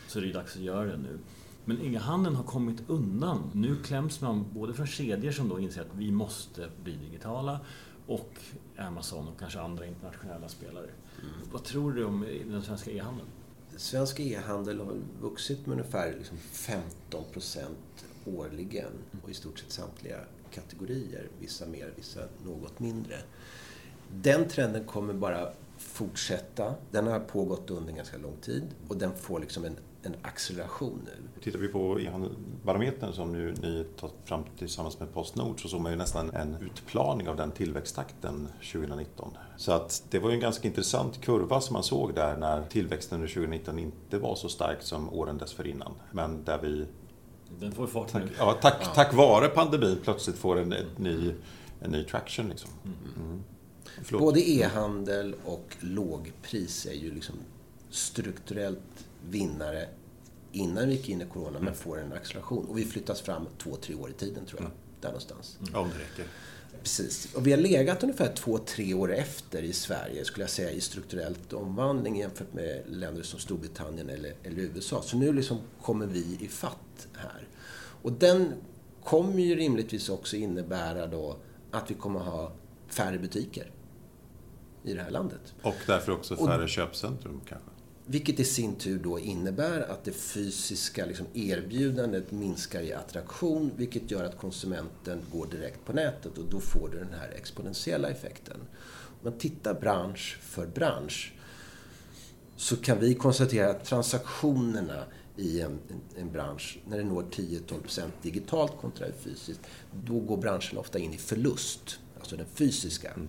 så 0.08 0.18
är 0.18 0.22
det 0.22 0.32
dags 0.32 0.56
att 0.56 0.62
göra 0.62 0.84
det 0.84 0.96
nu. 0.96 1.18
Men 1.64 1.94
e-handeln 1.94 2.36
har 2.36 2.44
kommit 2.44 2.82
undan. 2.86 3.50
Nu 3.52 3.76
kläms 3.76 4.20
man 4.20 4.44
både 4.52 4.74
från 4.74 4.86
kedjor 4.86 5.32
som 5.32 5.48
då 5.48 5.60
inser 5.60 5.80
att 5.80 5.94
vi 5.94 6.10
måste 6.10 6.68
bli 6.84 6.96
digitala 6.96 7.60
och 8.06 8.30
Amazon 8.76 9.28
och 9.28 9.38
kanske 9.38 9.60
andra 9.60 9.86
internationella 9.86 10.48
spelare. 10.48 10.90
Mm. 11.20 11.50
Vad 11.52 11.64
tror 11.64 11.92
du 11.92 12.04
om 12.04 12.26
den 12.46 12.62
svenska 12.62 12.90
e-handeln? 12.90 13.28
Svensk 13.76 14.20
e-handel 14.20 14.80
har 14.80 14.96
vuxit 15.20 15.66
med 15.66 15.72
ungefär 15.72 16.14
liksom 16.18 16.36
15 16.38 17.24
procent 17.32 18.06
årligen 18.24 18.92
och 19.22 19.30
i 19.30 19.34
stort 19.34 19.58
sett 19.58 19.72
samtliga 19.72 20.20
kategorier. 20.50 21.28
Vissa 21.40 21.66
mer, 21.66 21.92
vissa 21.96 22.20
något 22.44 22.80
mindre. 22.80 23.16
Den 24.12 24.48
trenden 24.48 24.84
kommer 24.84 25.14
bara 25.14 25.52
fortsätta. 25.78 26.74
Den 26.90 27.06
har 27.06 27.20
pågått 27.20 27.70
under 27.70 27.90
en 27.90 27.96
ganska 27.96 28.16
lång 28.16 28.36
tid 28.36 28.64
och 28.88 28.96
den 28.96 29.14
får 29.16 29.40
liksom 29.40 29.64
en 29.64 29.76
en 30.06 30.16
acceleration 30.22 31.00
nu. 31.04 31.40
Tittar 31.42 31.58
vi 31.58 31.68
på 31.68 32.00
e-barometern 32.00 33.12
som 33.12 33.32
nu 33.32 33.54
ni 33.62 33.84
tagit 34.00 34.14
fram 34.24 34.44
tillsammans 34.58 35.00
med 35.00 35.12
Postnord 35.12 35.62
så 35.62 35.68
såg 35.68 35.80
man 35.80 35.92
ju 35.92 35.98
nästan 35.98 36.30
en 36.30 36.56
utplaning 36.60 37.28
av 37.28 37.36
den 37.36 37.50
tillväxttakten 37.50 38.48
2019. 38.72 39.36
Så 39.56 39.72
att 39.72 40.02
det 40.10 40.18
var 40.18 40.30
ju 40.30 40.34
en 40.34 40.40
ganska 40.40 40.68
intressant 40.68 41.20
kurva 41.20 41.60
som 41.60 41.74
man 41.74 41.82
såg 41.82 42.14
där 42.14 42.36
när 42.36 42.62
tillväxten 42.62 43.16
under 43.16 43.28
2019 43.28 43.78
inte 43.78 44.18
var 44.18 44.34
så 44.34 44.48
stark 44.48 44.82
som 44.82 45.12
åren 45.14 45.38
dessförinnan. 45.38 45.92
Men 46.12 46.44
där 46.44 46.58
vi 46.62 46.86
den 47.60 47.72
får 47.72 47.86
fart 47.86 48.08
tack, 48.08 48.22
ja, 48.38 48.58
tack, 48.62 48.76
ja. 48.80 48.86
tack 48.94 49.14
vare 49.14 49.48
pandemin 49.48 49.98
plötsligt 50.02 50.36
får 50.36 50.58
en, 50.58 50.72
en, 50.72 50.86
ny, 50.96 51.32
en 51.80 51.90
ny 51.90 52.04
traction. 52.04 52.48
Liksom. 52.48 52.70
Mm. 52.84 52.96
Mm. 53.16 53.42
Både 54.10 54.50
e-handel 54.50 55.34
och 55.44 55.76
lågpris 55.80 56.86
är 56.86 56.92
ju 56.94 57.14
liksom 57.14 57.34
strukturellt 57.90 59.06
vinnare 59.30 59.88
innan 60.52 60.88
vi 60.88 60.94
gick 60.94 61.08
in 61.08 61.22
i 61.22 61.26
corona, 61.26 61.48
mm. 61.48 61.64
men 61.64 61.74
får 61.74 62.00
en 62.00 62.12
acceleration. 62.12 62.66
Och 62.66 62.78
vi 62.78 62.84
flyttas 62.84 63.20
fram 63.20 63.46
två, 63.58 63.76
tre 63.76 63.94
år 63.94 64.10
i 64.10 64.12
tiden, 64.12 64.46
tror 64.46 64.60
jag. 64.60 64.66
Mm. 64.66 64.78
Där 65.00 65.08
någonstans. 65.08 65.58
Mm. 65.60 65.74
Om 65.74 65.88
det 65.88 65.94
räcker. 65.94 66.32
Precis. 66.82 67.34
Och 67.34 67.46
vi 67.46 67.50
har 67.50 67.58
legat 67.58 68.02
ungefär 68.02 68.34
två, 68.34 68.58
tre 68.58 68.94
år 68.94 69.12
efter 69.12 69.62
i 69.62 69.72
Sverige, 69.72 70.24
skulle 70.24 70.42
jag 70.42 70.50
säga, 70.50 70.70
i 70.70 70.80
strukturellt 70.80 71.52
omvandling 71.52 72.18
jämfört 72.18 72.52
med 72.52 72.82
länder 72.86 73.22
som 73.22 73.40
Storbritannien 73.40 74.10
eller, 74.10 74.34
eller 74.42 74.62
USA. 74.62 75.02
Så 75.02 75.16
nu 75.16 75.32
liksom 75.32 75.58
kommer 75.82 76.06
vi 76.06 76.38
i 76.40 76.48
fatt 76.48 77.08
här. 77.12 77.48
Och 78.02 78.12
den 78.12 78.52
kommer 79.04 79.42
ju 79.42 79.56
rimligtvis 79.56 80.08
också 80.08 80.36
innebära 80.36 81.06
då 81.06 81.36
att 81.70 81.90
vi 81.90 81.94
kommer 81.94 82.20
ha 82.20 82.52
färre 82.88 83.18
butiker 83.18 83.70
i 84.82 84.94
det 84.94 85.02
här 85.02 85.10
landet. 85.10 85.54
Och 85.62 85.74
därför 85.86 86.12
också 86.12 86.36
färre 86.36 86.62
och, 86.62 86.68
köpcentrum 86.68 87.40
kanske? 87.48 87.70
Vilket 88.08 88.40
i 88.40 88.44
sin 88.44 88.74
tur 88.74 88.98
då 88.98 89.18
innebär 89.18 89.80
att 89.80 90.04
det 90.04 90.12
fysiska 90.12 91.06
liksom, 91.06 91.26
erbjudandet 91.34 92.32
minskar 92.32 92.80
i 92.80 92.92
attraktion 92.92 93.70
vilket 93.76 94.10
gör 94.10 94.24
att 94.24 94.38
konsumenten 94.38 95.20
går 95.32 95.46
direkt 95.46 95.84
på 95.84 95.92
nätet 95.92 96.38
och 96.38 96.44
då 96.50 96.60
får 96.60 96.88
du 96.88 96.98
den 96.98 97.14
här 97.20 97.30
exponentiella 97.36 98.10
effekten. 98.10 98.56
Om 98.88 99.30
man 99.30 99.38
tittar 99.38 99.74
bransch 99.74 100.38
för 100.42 100.66
bransch 100.66 101.34
så 102.56 102.76
kan 102.76 103.00
vi 103.00 103.14
konstatera 103.14 103.70
att 103.70 103.84
transaktionerna 103.84 105.04
i 105.36 105.60
en, 105.60 105.78
en, 105.88 106.20
en 106.20 106.32
bransch, 106.32 106.78
när 106.88 106.98
det 106.98 107.04
når 107.04 107.22
10-12% 107.22 108.02
digitalt 108.22 108.72
kontra 108.80 109.06
fysiskt, 109.18 109.60
då 110.04 110.20
går 110.20 110.36
branschen 110.36 110.78
ofta 110.78 110.98
in 110.98 111.12
i 111.12 111.18
förlust, 111.18 111.98
alltså 112.18 112.36
den 112.36 112.46
fysiska. 112.54 113.10
Mm. 113.10 113.28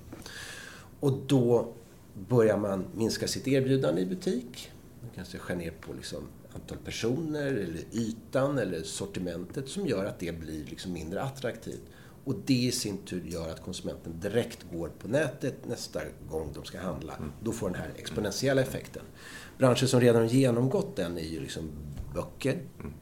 Och 0.99 1.13
då 1.27 1.73
börjar 2.29 2.57
man 2.57 2.85
minska 2.95 3.27
sitt 3.27 3.47
erbjudande 3.47 4.01
i 4.01 4.05
butik. 4.05 4.71
Man 5.01 5.11
kanske 5.15 5.37
skär 5.37 5.55
ner 5.55 5.71
på 5.71 5.93
liksom 5.93 6.27
antal 6.55 6.77
personer 6.77 7.45
eller 7.45 7.81
ytan 7.91 8.57
eller 8.57 8.83
sortimentet 8.83 9.69
som 9.69 9.87
gör 9.87 10.05
att 10.05 10.19
det 10.19 10.39
blir 10.39 10.65
liksom 10.65 10.93
mindre 10.93 11.21
attraktivt. 11.21 11.81
Och 12.23 12.35
det 12.45 12.53
i 12.53 12.71
sin 12.71 12.97
tur 12.97 13.23
gör 13.25 13.49
att 13.49 13.61
konsumenten 13.61 14.19
direkt 14.19 14.65
går 14.71 14.89
på 14.89 15.07
nätet 15.07 15.67
nästa 15.67 16.01
gång 16.29 16.51
de 16.53 16.65
ska 16.65 16.79
handla. 16.79 17.15
Mm. 17.15 17.31
Då 17.43 17.51
får 17.51 17.69
den 17.69 17.79
här 17.79 17.91
exponentiella 17.95 18.61
effekten. 18.61 19.03
Branscher 19.57 19.85
som 19.85 20.01
redan 20.01 20.27
genomgått 20.27 20.95
den 20.95 21.17
är 21.17 21.21
ju 21.21 21.39
liksom 21.39 21.69
böcker. 22.13 22.53
Mm. 22.53 22.93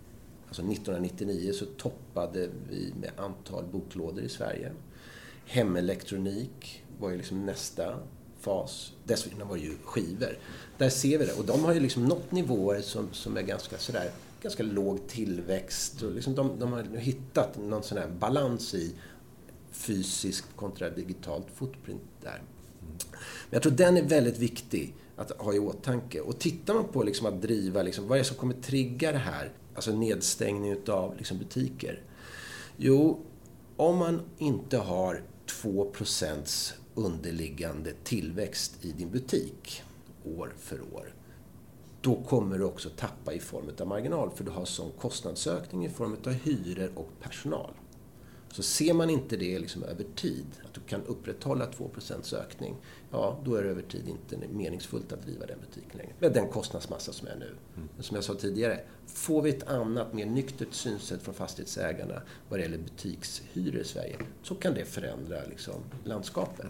Alltså 0.48 0.62
1999 0.62 1.52
så 1.54 1.66
toppade 1.66 2.50
vi 2.70 2.94
med 3.02 3.12
antal 3.18 3.66
boklådor 3.72 4.24
i 4.24 4.30
Sverige. 4.30 4.72
Hemelektronik 5.46 6.84
var 7.00 7.10
ju 7.10 7.18
liksom 7.18 7.46
nästa 7.46 7.96
fas. 8.46 8.92
Dessutom 9.04 9.48
var 9.48 9.56
det 9.56 9.64
ju 9.64 9.76
skivor. 9.84 10.38
Där 10.78 10.90
ser 10.90 11.18
vi 11.18 11.26
det. 11.26 11.34
Och 11.34 11.46
de 11.46 11.64
har 11.64 11.74
ju 11.74 11.80
liksom 11.80 12.06
nått 12.06 12.32
nivåer 12.32 12.82
som, 12.82 13.14
som 13.14 13.38
är 13.38 13.42
ganska 13.42 13.78
sådär 13.78 14.12
ganska 14.42 14.64
låg 14.64 15.08
tillväxt. 15.08 16.02
Och 16.02 16.12
liksom 16.12 16.36
de, 16.36 16.60
de 16.60 16.74
har 16.74 16.84
hittat 16.98 17.58
någon 17.58 17.84
sån 17.84 17.98
här 17.98 18.08
balans 18.08 18.74
i 18.74 18.94
fysiskt 19.72 20.48
kontra 20.56 20.90
digitalt 20.90 21.46
footprint 21.56 22.02
där. 22.22 22.42
Men 23.50 23.50
jag 23.50 23.62
tror 23.62 23.72
den 23.72 23.98
är 23.98 24.04
väldigt 24.04 24.38
viktig 24.38 24.94
att 25.16 25.32
ha 25.32 25.54
i 25.54 25.60
åtanke. 25.60 26.22
Och 26.22 26.40
tittar 26.40 26.74
man 26.74 26.88
på 26.88 27.04
liksom 27.04 27.28
att 27.28 27.42
driva, 27.42 27.84
liksom, 27.84 28.08
vad 28.08 28.18
är 28.18 28.24
det 28.24 28.28
som 28.28 28.38
kommer 28.38 28.54
trigga 28.54 29.12
det 29.12 29.18
här? 29.18 29.52
Alltså 29.76 29.92
nedstängning 29.92 30.76
av 30.88 31.18
liksom 31.18 31.38
butiker. 31.38 32.02
Jo, 32.78 33.20
om 33.78 33.98
man 33.98 34.22
inte 34.38 34.78
har 34.78 35.22
2 35.62 35.92
underliggande 36.96 37.94
tillväxt 38.04 38.86
i 38.86 38.92
din 38.92 39.10
butik 39.10 39.84
år 40.24 40.54
för 40.58 40.82
år, 40.82 41.14
då 42.02 42.24
kommer 42.24 42.58
du 42.58 42.64
också 42.64 42.90
tappa 42.90 43.34
i 43.34 43.40
form 43.40 43.70
av 43.80 43.88
marginal, 43.88 44.30
för 44.36 44.44
du 44.44 44.52
har 44.52 44.66
sån 44.66 44.92
kostnadsökning 44.92 45.86
i 45.86 45.90
form 45.90 46.18
av 46.26 46.34
hyror 46.34 46.92
och 46.96 47.10
personal. 47.22 47.72
Så 48.56 48.64
ser 48.64 48.94
man 48.94 49.10
inte 49.10 49.38
det 49.38 49.60
liksom 49.60 49.84
över 49.84 50.06
tid, 50.16 50.46
att 50.66 50.74
du 50.74 50.82
kan 50.82 51.02
upprätthålla 51.04 51.66
2 51.66 51.92
ökning, 52.34 52.76
ja, 53.12 53.40
då 53.46 53.56
är 53.56 53.64
det 53.64 53.70
över 53.70 53.82
tid 53.82 54.08
inte 54.08 54.48
meningsfullt 54.48 55.12
att 55.12 55.22
driva 55.22 55.46
den 55.46 55.60
butiken 55.60 55.98
längre. 55.98 56.14
Med 56.20 56.34
den 56.34 56.48
kostnadsmassa 56.48 57.14
som 57.14 57.28
är 57.28 57.36
nu. 57.36 57.56
Mm. 57.76 57.90
Som 58.00 58.16
jag 58.16 58.24
sa 58.24 58.34
tidigare, 58.34 58.80
får 59.08 59.42
vi 59.42 59.50
ett 59.50 59.68
annat, 59.68 60.14
mer 60.14 60.26
nyktert 60.26 60.74
synsätt 60.74 61.22
från 61.22 61.34
fastighetsägarna 61.34 62.22
vad 62.50 62.60
det 62.60 62.64
gäller 62.64 62.78
butikshyror 62.78 63.82
i 63.82 63.84
Sverige, 63.84 64.18
så 64.44 64.56
kan 64.56 64.74
det 64.74 64.86
förändra 64.86 65.38
liksom, 65.50 65.84
landskapet. 66.04 66.68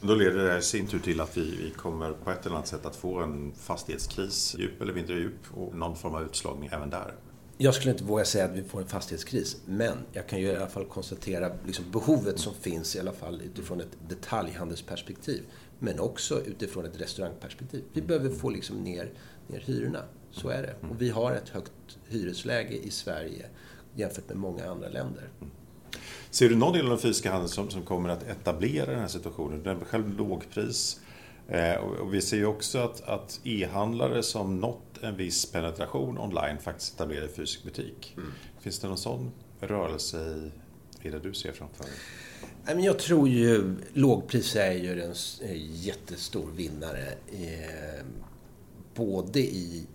Då 0.00 0.14
leder 0.14 0.44
det 0.44 0.58
i 0.58 0.62
sin 0.62 0.86
tur 0.86 0.98
till 0.98 1.20
att 1.20 1.36
vi, 1.36 1.56
vi, 1.56 1.70
kommer 1.70 2.12
på 2.12 2.30
ett 2.30 2.46
eller 2.46 2.56
annat 2.56 2.68
sätt 2.68 2.86
att 2.86 2.96
få 2.96 3.18
en 3.18 3.52
fastighetskris, 3.52 4.56
djup 4.58 4.82
eller 4.82 4.94
mindre 4.94 5.14
djup, 5.14 5.40
och 5.54 5.74
någon 5.74 5.96
form 5.96 6.14
av 6.14 6.22
utslagning 6.22 6.68
även 6.72 6.90
där. 6.90 7.14
Jag 7.58 7.74
skulle 7.74 7.92
inte 7.92 8.04
våga 8.04 8.24
säga 8.24 8.44
att 8.44 8.56
vi 8.56 8.62
får 8.62 8.80
en 8.80 8.86
fastighetskris, 8.86 9.56
men 9.66 9.98
jag 10.12 10.26
kan 10.26 10.40
ju 10.40 10.46
i 10.46 10.56
alla 10.56 10.66
fall 10.66 10.84
konstatera 10.84 11.52
liksom 11.66 11.84
behovet 11.92 12.38
som 12.38 12.54
finns 12.54 12.96
i 12.96 13.00
alla 13.00 13.12
fall 13.12 13.42
utifrån 13.42 13.80
ett 13.80 13.96
detaljhandelsperspektiv. 14.08 15.42
Men 15.78 16.00
också 16.00 16.40
utifrån 16.40 16.84
ett 16.84 17.00
restaurangperspektiv. 17.00 17.84
Vi 17.92 18.02
behöver 18.02 18.30
få 18.30 18.50
liksom 18.50 18.76
ner, 18.76 19.10
ner 19.48 19.60
hyrorna. 19.60 20.02
Så 20.30 20.48
är 20.48 20.62
det. 20.62 20.88
Och 20.90 21.02
vi 21.02 21.10
har 21.10 21.32
ett 21.32 21.48
högt 21.48 21.98
hyresläge 22.08 22.76
i 22.76 22.90
Sverige 22.90 23.46
jämfört 23.94 24.28
med 24.28 24.36
många 24.36 24.70
andra 24.70 24.88
länder. 24.88 25.28
Ser 26.30 26.48
du 26.48 26.56
någon 26.56 26.72
del 26.72 26.84
av 26.84 26.90
den 26.90 26.98
fysiska 26.98 27.30
handeln 27.30 27.48
som, 27.48 27.70
som 27.70 27.82
kommer 27.82 28.08
att 28.08 28.22
etablera 28.22 28.90
den 28.90 29.00
här 29.00 29.08
situationen? 29.08 29.62
Den 29.62 29.80
är 29.80 29.84
själv 29.84 30.18
lågpris. 30.18 31.00
Eh, 31.48 31.74
och 31.74 32.14
vi 32.14 32.20
ser 32.20 32.36
ju 32.36 32.46
också 32.46 32.78
att, 32.78 33.00
att 33.00 33.40
e-handlare 33.44 34.22
som 34.22 34.60
nått 34.60 34.85
en 35.02 35.16
viss 35.16 35.52
penetration 35.52 36.18
online 36.18 36.58
faktiskt 36.58 36.94
etablerar 36.94 37.28
fysisk 37.28 37.64
butik. 37.64 38.14
Mm. 38.16 38.32
Finns 38.60 38.78
det 38.78 38.88
någon 38.88 38.98
sån 38.98 39.30
rörelse 39.60 40.18
i, 41.02 41.08
i 41.08 41.10
det 41.10 41.18
du 41.18 41.34
ser 41.34 41.52
framför 41.52 41.84
dig? 41.84 42.84
Jag 42.84 42.98
tror 42.98 43.28
ju 43.28 43.76
lågpris 43.92 44.56
är 44.56 44.72
ju 44.72 45.02
en 45.02 45.14
jättestor 45.72 46.50
vinnare. 46.56 47.06
Eh, 47.32 48.04
både 48.94 49.40
i 49.40 49.86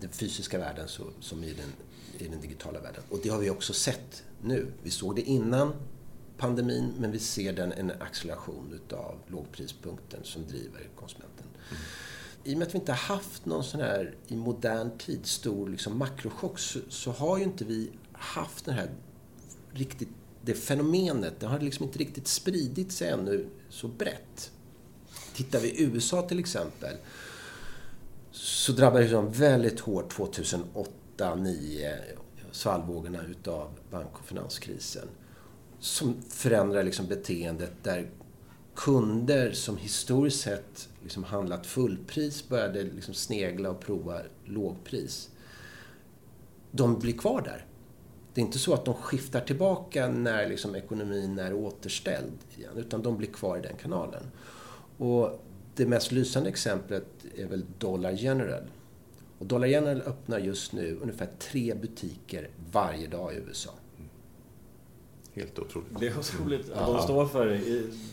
den 0.00 0.10
fysiska 0.10 0.58
världen 0.58 0.88
som 1.20 1.44
i 1.44 1.52
den, 1.52 1.72
i 2.18 2.28
den 2.28 2.40
digitala 2.40 2.80
världen. 2.80 3.02
Och 3.08 3.18
det 3.22 3.28
har 3.28 3.38
vi 3.38 3.50
också 3.50 3.72
sett 3.72 4.22
nu. 4.42 4.66
Vi 4.82 4.90
såg 4.90 5.16
det 5.16 5.22
innan 5.22 5.72
pandemin 6.38 6.94
men 6.98 7.12
vi 7.12 7.18
ser 7.18 7.52
den 7.52 7.72
en 7.72 7.92
acceleration 8.00 8.72
utav 8.72 9.18
lågprispunkten 9.26 10.20
som 10.24 10.46
driver 10.46 10.88
konsumenten. 10.96 11.29
I 12.44 12.54
och 12.54 12.58
med 12.58 12.68
att 12.68 12.74
vi 12.74 12.78
inte 12.78 12.92
har 12.92 13.16
haft 13.16 13.46
någon 13.46 13.64
sån 13.64 13.80
här 13.80 14.14
i 14.28 14.36
modern 14.36 14.98
tid 14.98 15.26
stor 15.26 15.68
liksom, 15.68 15.98
makrochock 15.98 16.58
så, 16.58 16.78
så, 16.88 17.10
har 17.10 17.38
ju 17.38 17.44
inte 17.44 17.64
vi 17.64 17.90
haft 18.12 18.64
det 18.64 18.72
här 18.72 18.90
riktigt, 19.72 20.08
det 20.42 20.54
fenomenet. 20.54 21.40
Det 21.40 21.46
har 21.46 21.60
liksom 21.60 21.86
inte 21.86 21.98
riktigt 21.98 22.26
spridit 22.26 22.92
sig 22.92 23.08
ännu 23.08 23.46
så 23.68 23.88
brett. 23.88 24.50
Tittar 25.34 25.60
vi 25.60 25.82
USA 25.82 26.22
till 26.22 26.38
exempel 26.38 26.96
så 28.32 28.72
drabbades 28.72 29.10
de 29.10 29.32
väldigt 29.32 29.80
hårt 29.80 30.10
2008, 30.10 30.90
2009 31.16 31.88
svallvågorna 32.52 33.18
utav 33.30 33.70
bank 33.90 34.08
och 34.12 34.24
finanskrisen. 34.24 35.08
Som 35.78 36.22
förändrar 36.28 36.82
liksom 36.82 37.06
beteendet 37.06 37.72
där 37.82 38.10
kunder 38.84 39.52
som 39.52 39.76
historiskt 39.76 40.40
sett 40.40 40.88
liksom 41.02 41.24
handlat 41.24 41.66
fullpris 41.66 42.48
började 42.48 42.82
liksom 42.82 43.14
snegla 43.14 43.70
och 43.70 43.80
prova 43.80 44.20
lågpris. 44.44 45.30
De 46.70 46.98
blir 46.98 47.12
kvar 47.12 47.42
där. 47.42 47.66
Det 48.34 48.40
är 48.40 48.44
inte 48.44 48.58
så 48.58 48.74
att 48.74 48.84
de 48.84 48.94
skiftar 48.94 49.40
tillbaka 49.40 50.08
när 50.08 50.48
liksom 50.48 50.74
ekonomin 50.74 51.38
är 51.38 51.54
återställd 51.54 52.38
igen, 52.56 52.72
utan 52.76 53.02
de 53.02 53.16
blir 53.16 53.28
kvar 53.28 53.58
i 53.58 53.60
den 53.60 53.76
kanalen. 53.76 54.22
Och 54.98 55.44
det 55.76 55.86
mest 55.86 56.12
lysande 56.12 56.48
exemplet 56.48 57.06
är 57.36 57.46
väl 57.46 57.64
Dollar 57.78 58.12
General. 58.12 58.62
Och 59.38 59.46
Dollar 59.46 59.66
General 59.66 60.02
öppnar 60.02 60.38
just 60.38 60.72
nu 60.72 60.98
ungefär 61.02 61.28
tre 61.38 61.74
butiker 61.74 62.50
varje 62.72 63.06
dag 63.06 63.34
i 63.34 63.36
USA. 63.36 63.70
Helt 65.40 65.58
otroligt. 65.58 66.00
Det 66.00 66.08
är 66.08 66.18
otroligt 66.18 66.70
att 66.70 66.86
de 66.86 67.02
står 67.02 67.26
för 67.26 67.46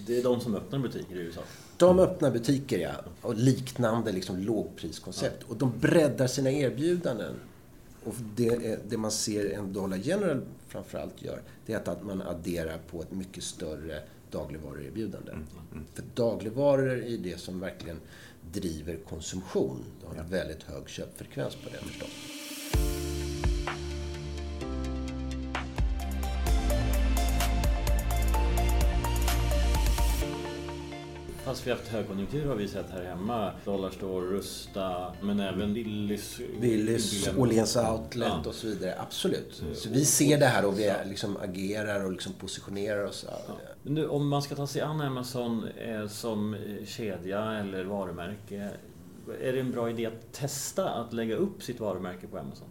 det. 0.06 0.20
är 0.20 0.24
de 0.24 0.42
som 0.42 0.56
öppnar 0.56 0.80
butiker 0.80 1.16
i 1.16 1.20
USA. 1.20 1.42
De 1.78 2.00
öppnar 2.00 2.32
butiker, 2.32 2.80
ja. 2.80 2.92
Och 3.22 3.36
liknande 3.36 4.12
liksom, 4.12 4.40
lågpriskoncept. 4.40 5.44
Och 5.44 5.56
de 5.56 5.80
breddar 5.80 6.28
sina 6.28 6.52
erbjudanden. 6.52 7.34
Och 8.04 8.16
det, 8.36 8.80
det 8.90 8.98
man 8.98 9.12
ser 9.12 9.50
en 9.50 9.74
Dollar 9.74 9.98
General 9.98 10.42
framförallt 10.68 11.22
gör, 11.22 11.42
det 11.66 11.74
är 11.74 11.90
att 11.90 12.04
man 12.04 12.22
adderar 12.22 12.78
på 12.92 13.02
ett 13.02 13.12
mycket 13.12 13.44
större 13.44 14.02
dagligvaruerbjudande. 14.32 15.32
Mm, 15.32 15.46
mm. 15.72 15.86
För 15.94 16.04
dagligvaror 16.16 17.04
är 17.04 17.18
det 17.18 17.40
som 17.40 17.60
verkligen 17.60 18.00
driver 18.52 18.98
konsumtion. 19.10 19.84
Det 20.02 20.08
har 20.08 20.14
en 20.14 20.32
ja. 20.32 20.38
väldigt 20.38 20.64
hög 20.64 20.90
köpfrekvens 20.90 21.56
på 21.56 21.70
det 21.70 21.78
förstås. 21.78 22.10
Fast 31.48 31.68
vi 31.68 31.72
har 31.72 31.78
haft 31.78 31.90
högkonjunktur 31.90 32.48
har 32.48 32.56
vi 32.56 32.68
sett 32.68 32.90
här 32.90 33.04
hemma. 33.04 33.52
Dollarstore, 33.66 34.28
Rusta, 34.28 35.14
men 35.22 35.40
även 35.40 35.74
Willys. 35.74 36.40
Willys, 36.60 37.30
Åhléns 37.38 37.76
Outlet 37.76 38.28
ja. 38.44 38.50
och 38.50 38.56
så 38.56 38.68
vidare. 38.68 38.96
Absolut. 39.00 39.62
Mm. 39.62 39.76
Så 39.76 39.90
vi 39.90 40.06
ser 40.06 40.38
det 40.38 40.46
här 40.46 40.66
och 40.66 40.80
vi 40.80 40.94
liksom 41.06 41.38
agerar 41.38 42.06
och 42.06 42.12
liksom 42.12 42.34
positionerar 42.34 43.06
oss. 43.06 43.26
Ja. 43.28 43.56
Nu, 43.84 44.08
om 44.08 44.28
man 44.28 44.42
ska 44.42 44.56
ta 44.56 44.68
sig 44.68 44.82
an 44.82 45.02
Amazon 45.02 45.68
eh, 45.68 46.08
som 46.08 46.56
kedja 46.86 47.54
eller 47.54 47.84
varumärke. 47.84 48.70
Är 49.42 49.54
det 49.54 49.60
en 49.60 49.72
bra 49.72 49.90
idé 49.90 50.06
att 50.06 50.34
testa 50.34 50.90
att 50.90 51.14
lägga 51.14 51.36
upp 51.36 51.64
sitt 51.64 51.80
varumärke 51.80 52.28
på 52.28 52.38
Amazon? 52.38 52.68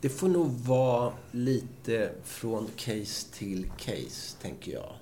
Det 0.00 0.08
får 0.08 0.28
nog 0.28 0.50
vara 0.50 1.12
lite 1.30 2.10
från 2.24 2.68
case 2.76 3.32
till 3.32 3.70
case, 3.78 4.36
tänker 4.42 4.72
jag. 4.72 4.92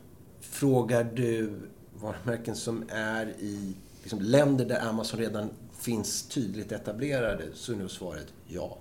Frågar 0.40 1.04
du 1.04 1.52
varumärken 2.02 2.56
som 2.56 2.84
är 2.88 3.26
i 3.26 3.74
liksom, 4.02 4.20
länder 4.20 4.64
där 4.64 4.88
Amazon 4.88 5.20
redan 5.20 5.50
finns 5.80 6.22
tydligt 6.22 6.72
etablerade 6.72 7.44
så 7.54 7.72
är 7.72 7.76
nog 7.76 7.90
svaret 7.90 8.26
ja. 8.46 8.78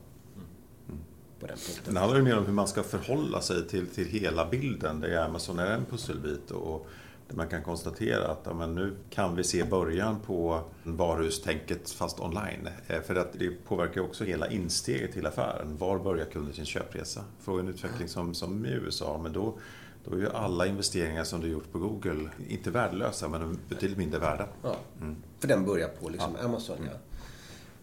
Mm. 0.87 0.99
På 1.39 1.47
den 1.47 1.57
punkten. 1.57 1.93
Det 1.93 1.99
handlar 1.99 2.17
ju 2.17 2.23
mer 2.23 2.37
om 2.37 2.45
hur 2.45 2.53
man 2.53 2.67
ska 2.67 2.83
förhålla 2.83 3.41
sig 3.41 3.67
till, 3.67 3.87
till 3.87 4.05
hela 4.05 4.49
bilden. 4.49 4.99
Där 4.99 5.17
Amazon 5.17 5.59
är 5.59 5.71
en 5.71 5.85
pusselbit 5.85 6.51
och 6.51 6.87
där 7.31 7.37
man 7.37 7.47
kan 7.47 7.63
konstatera 7.63 8.27
att 8.27 8.41
ja, 8.43 8.53
men 8.53 8.75
nu 8.75 8.95
kan 9.09 9.35
vi 9.35 9.43
se 9.43 9.63
början 9.63 10.19
på 10.19 10.63
varuhustänket 10.83 11.89
fast 11.89 12.19
online. 12.19 12.69
Eh, 12.87 13.01
för 13.01 13.15
att 13.15 13.33
det 13.33 13.49
påverkar 13.49 14.01
också 14.01 14.23
hela 14.23 14.47
insteget 14.47 15.13
till 15.13 15.25
affären. 15.25 15.77
Var 15.77 15.99
börjar 15.99 16.25
kunden 16.25 16.53
sin 16.53 16.65
köpresa? 16.65 17.23
Får 17.39 17.59
en 17.59 17.67
utveckling 17.67 18.07
som, 18.07 18.33
som 18.33 18.65
i 18.65 18.69
USA, 18.69 19.19
men 19.23 19.33
då 19.33 19.57
då 20.05 20.15
är 20.15 20.19
ju 20.19 20.29
alla 20.29 20.67
investeringar 20.67 21.23
som 21.23 21.41
du 21.41 21.47
gjort 21.47 21.71
på 21.71 21.79
Google 21.79 22.29
inte 22.49 22.71
värdelösa, 22.71 23.27
men 23.27 23.59
betydligt 23.69 23.97
mindre 23.97 24.19
värda. 24.19 24.47
Ja, 24.63 24.75
mm. 25.01 25.15
för 25.39 25.47
den 25.47 25.65
börjar 25.65 25.87
på 25.87 26.09
liksom 26.09 26.35
ja. 26.39 26.45
Amazon. 26.45 26.77
Ja. 26.85 26.97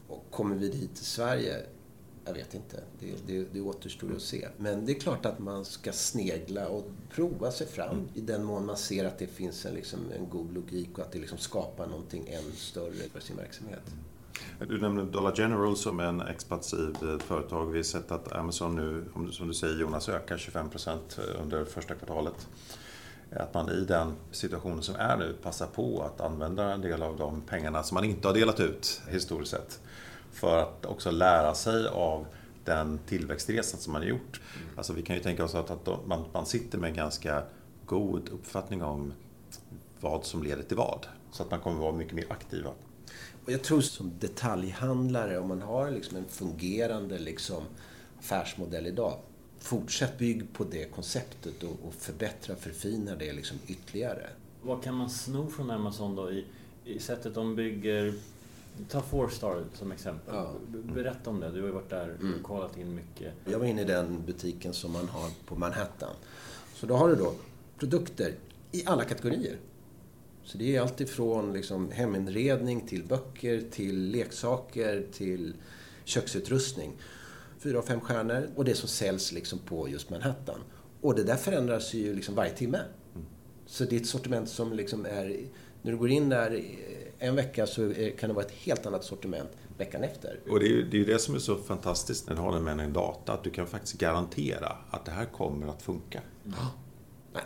Och 0.09 0.25
kommer 0.31 0.57
vi 0.57 0.69
dit 0.69 0.95
till 0.95 1.05
Sverige, 1.05 1.63
Jag 2.25 2.35
vet 2.35 2.55
inte. 2.55 2.83
Det, 3.01 3.15
det, 3.27 3.47
det 3.53 3.61
återstår 3.61 4.15
att 4.17 4.23
se. 4.23 4.49
Men 4.57 4.87
det 4.87 4.93
är 4.93 5.01
klart 5.01 5.27
att 5.27 5.39
man 5.39 5.65
ska 5.65 5.93
snegla 5.93 6.69
och 6.69 6.85
prova 7.11 7.51
sig 7.51 7.67
fram 7.67 7.91
mm. 7.91 8.09
i 8.15 8.21
den 8.21 8.45
mån 8.45 8.67
man 8.67 8.77
ser 8.77 9.05
att 9.05 9.19
det 9.19 9.27
finns 9.27 9.67
en, 9.67 9.75
liksom, 9.75 10.01
en 10.19 10.29
god 10.29 10.55
logik 10.55 10.99
och 10.99 11.05
att 11.05 11.13
det 11.13 11.19
liksom 11.19 11.39
skapar 11.39 11.87
någonting 11.87 12.29
än 12.29 12.53
större 12.53 13.09
för 13.13 13.21
sin 13.21 13.37
verksamhet. 13.37 13.83
Du 14.69 14.81
nämnde 14.81 15.05
Dollar 15.05 15.35
General 15.37 15.77
som 15.77 16.01
en 16.01 16.21
expansiv 16.21 16.97
eh, 17.03 17.19
företag. 17.19 17.67
Vi 17.67 17.79
har 17.79 17.83
sett 17.83 18.11
att 18.11 18.33
Amazon 18.33 18.77
nu, 18.77 19.05
som 19.33 19.49
du 19.49 19.55
säger 19.55 19.81
Jonas, 19.81 20.09
ökar 20.09 20.37
25% 20.37 20.89
eh, 20.89 21.43
under 21.43 21.65
första 21.65 21.95
kvartalet. 21.95 22.49
Att 23.33 23.55
man 23.55 23.71
i 23.71 23.85
den 23.85 24.15
situationen 24.31 24.83
som 24.83 24.95
är 24.95 25.17
nu 25.17 25.37
passar 25.43 25.67
på 25.67 26.03
att 26.03 26.21
använda 26.21 26.73
en 26.73 26.81
del 26.81 27.03
av 27.03 27.17
de 27.17 27.41
pengarna 27.41 27.83
som 27.83 27.95
man 27.95 28.05
inte 28.05 28.29
har 28.29 28.35
delat 28.35 28.61
ut 28.61 29.03
historiskt 29.09 29.51
sett. 29.51 29.81
För 30.33 30.59
att 30.59 30.87
också 30.87 31.11
lära 31.11 31.55
sig 31.55 31.89
av 31.89 32.27
den 32.65 32.99
tillväxtresan 33.07 33.81
som 33.81 33.93
man 33.93 34.03
har 34.03 34.09
gjort. 34.09 34.41
Alltså 34.77 34.93
vi 34.93 35.03
kan 35.03 35.17
ju 35.17 35.23
tänka 35.23 35.45
oss 35.45 35.55
att, 35.55 35.71
att 35.71 36.07
man, 36.07 36.25
man 36.33 36.47
sitter 36.47 36.79
med 36.79 36.91
en 36.91 36.97
ganska 36.97 37.43
god 37.87 38.29
uppfattning 38.29 38.83
om 38.83 39.13
vad 40.01 40.25
som 40.25 40.43
leder 40.43 40.63
till 40.63 40.77
vad. 40.77 41.07
Så 41.31 41.43
att 41.43 41.51
man 41.51 41.61
kommer 41.61 41.81
vara 41.81 41.93
mycket 41.93 42.15
mer 42.15 42.27
aktiva. 42.29 42.71
Och 43.49 43.53
jag 43.53 43.63
tror 43.63 43.81
som 43.81 44.13
detaljhandlare, 44.21 45.39
om 45.39 45.49
man 45.49 45.63
har 45.63 45.91
liksom 45.91 46.17
en 46.17 46.25
fungerande 46.29 47.19
liksom 47.19 47.63
affärsmodell 48.19 48.87
idag, 48.87 49.19
fortsätt 49.59 50.19
bygg 50.19 50.53
på 50.53 50.65
det 50.65 50.85
konceptet 50.85 51.63
och, 51.63 51.71
och 51.71 51.95
förbättra, 51.95 52.57
förfina 52.57 53.17
det 53.17 53.33
liksom 53.33 53.59
ytterligare. 53.67 54.27
Vad 54.63 54.83
kan 54.83 54.95
man 54.95 55.11
sno 55.11 55.51
från 55.51 55.71
Amazon 55.71 56.17
då 56.17 56.31
i, 56.33 56.45
i 56.85 56.99
sättet 56.99 57.35
de 57.35 57.57
bygger 57.57 58.15
Ta 58.89 59.01
Fourstar 59.01 59.65
som 59.75 59.93
exempel. 59.93 60.35
Ja. 60.35 60.53
Berätta 60.95 61.31
om 61.31 61.41
det. 61.41 61.51
Du 61.51 61.61
har 61.61 61.67
ju 61.67 61.75
varit 61.75 61.91
där 61.91 62.15
och 62.19 62.25
mm. 62.25 62.43
kollat 62.43 62.79
in 62.79 62.95
mycket. 62.95 63.33
Jag 63.45 63.59
var 63.59 63.67
inne 63.67 63.83
i 63.83 63.85
den 63.85 64.23
butiken 64.27 64.73
som 64.73 64.93
man 64.93 65.09
har 65.09 65.31
på 65.47 65.57
Manhattan. 65.57 66.15
Så 66.75 66.87
då 66.87 66.97
har 66.97 67.09
du 67.09 67.15
då 67.15 67.35
produkter 67.79 68.35
i 68.73 68.87
alla 68.87 69.05
kategorier. 69.05 69.57
Så 70.49 70.59
det 70.59 70.77
är 70.77 70.81
allt 70.81 71.01
ifrån 71.01 71.53
liksom 71.53 71.91
heminredning 71.91 72.87
till 72.87 73.05
böcker, 73.05 73.63
till 73.71 74.11
leksaker, 74.11 75.07
till 75.13 75.55
köksutrustning. 76.05 76.93
Fyra 77.59 77.79
och 77.79 77.85
fem 77.85 78.01
stjärnor 78.01 78.49
och 78.57 78.65
det 78.65 78.75
som 78.75 78.89
säljs 78.89 79.33
liksom 79.33 79.59
på 79.59 79.89
just 79.89 80.11
Manhattan. 80.11 80.61
Och 81.01 81.15
det 81.15 81.23
där 81.23 81.37
förändras 81.37 81.95
ju 81.95 82.15
liksom 82.15 82.35
varje 82.35 82.51
timme. 82.51 82.79
Mm. 83.15 83.27
Så 83.67 83.85
det 83.85 83.97
är 83.97 84.01
ett 84.01 84.07
sortiment 84.07 84.49
som 84.49 84.73
liksom 84.73 85.07
är... 85.07 85.41
När 85.83 85.93
du 85.93 85.99
går 85.99 86.11
in 86.11 86.29
där 86.29 86.65
en 87.19 87.37
vecka 87.37 87.67
så 87.67 87.95
kan 88.19 88.29
det 88.29 88.35
vara 88.35 88.45
ett 88.45 88.53
helt 88.53 88.87
annat 88.87 89.05
sortiment 89.05 89.51
veckan 89.79 90.05
efter. 90.05 90.41
Och 90.51 90.61
det 90.61 90.67
är 90.67 90.71
ju 90.71 90.89
det, 90.91 91.01
är 91.01 91.05
det 91.05 91.19
som 91.19 91.35
är 91.35 91.39
så 91.39 91.57
fantastiskt 91.57 92.29
när 92.29 92.37
du 92.37 92.43
har 92.43 92.53
den 92.53 92.65
med 92.65 92.81
en 92.81 92.93
data, 92.93 93.33
att 93.33 93.45
du 93.45 93.51
kan 93.51 93.67
faktiskt 93.67 93.99
garantera 93.99 94.77
att 94.91 95.05
det 95.05 95.13
här 95.13 95.25
kommer 95.25 95.67
att 95.67 95.83
funka. 95.83 96.21
Ja. 96.45 96.73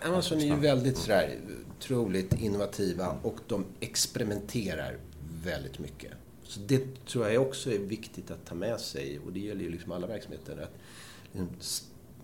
Amazon 0.03 0.39
är 0.39 0.45
ju 0.45 0.57
väldigt 0.57 0.99
sådär 0.99 1.39
otroligt 1.79 2.33
innovativa 2.33 3.17
och 3.23 3.39
de 3.47 3.65
experimenterar 3.81 4.99
väldigt 5.45 5.79
mycket. 5.79 6.13
Så 6.45 6.61
det 6.61 7.07
tror 7.07 7.29
jag 7.29 7.43
också 7.43 7.73
är 7.73 7.79
viktigt 7.79 8.31
att 8.31 8.45
ta 8.45 8.55
med 8.55 8.81
sig 8.81 9.19
och 9.19 9.33
det 9.33 9.41
gäller 9.41 9.63
ju 9.63 9.71
liksom 9.71 9.93
alla 9.93 10.07
verksamheter. 10.07 10.53
Att 10.53 10.71
liksom 11.33 11.49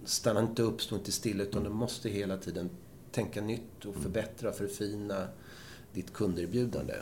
stanna 0.05 0.41
inte 0.41 0.63
upp, 0.63 0.83
stå 0.83 0.97
inte 0.97 1.13
stilla 1.13 1.43
utan 1.43 1.65
du 1.65 1.71
måste 1.71 2.09
hela 2.09 2.37
tiden 2.37 2.71
tänka 3.13 3.41
nytt 3.41 3.85
och 3.85 3.95
förbättra, 3.95 4.53
förfina 4.53 5.29
ditt 5.93 6.13
kunderbjudande. 6.13 6.95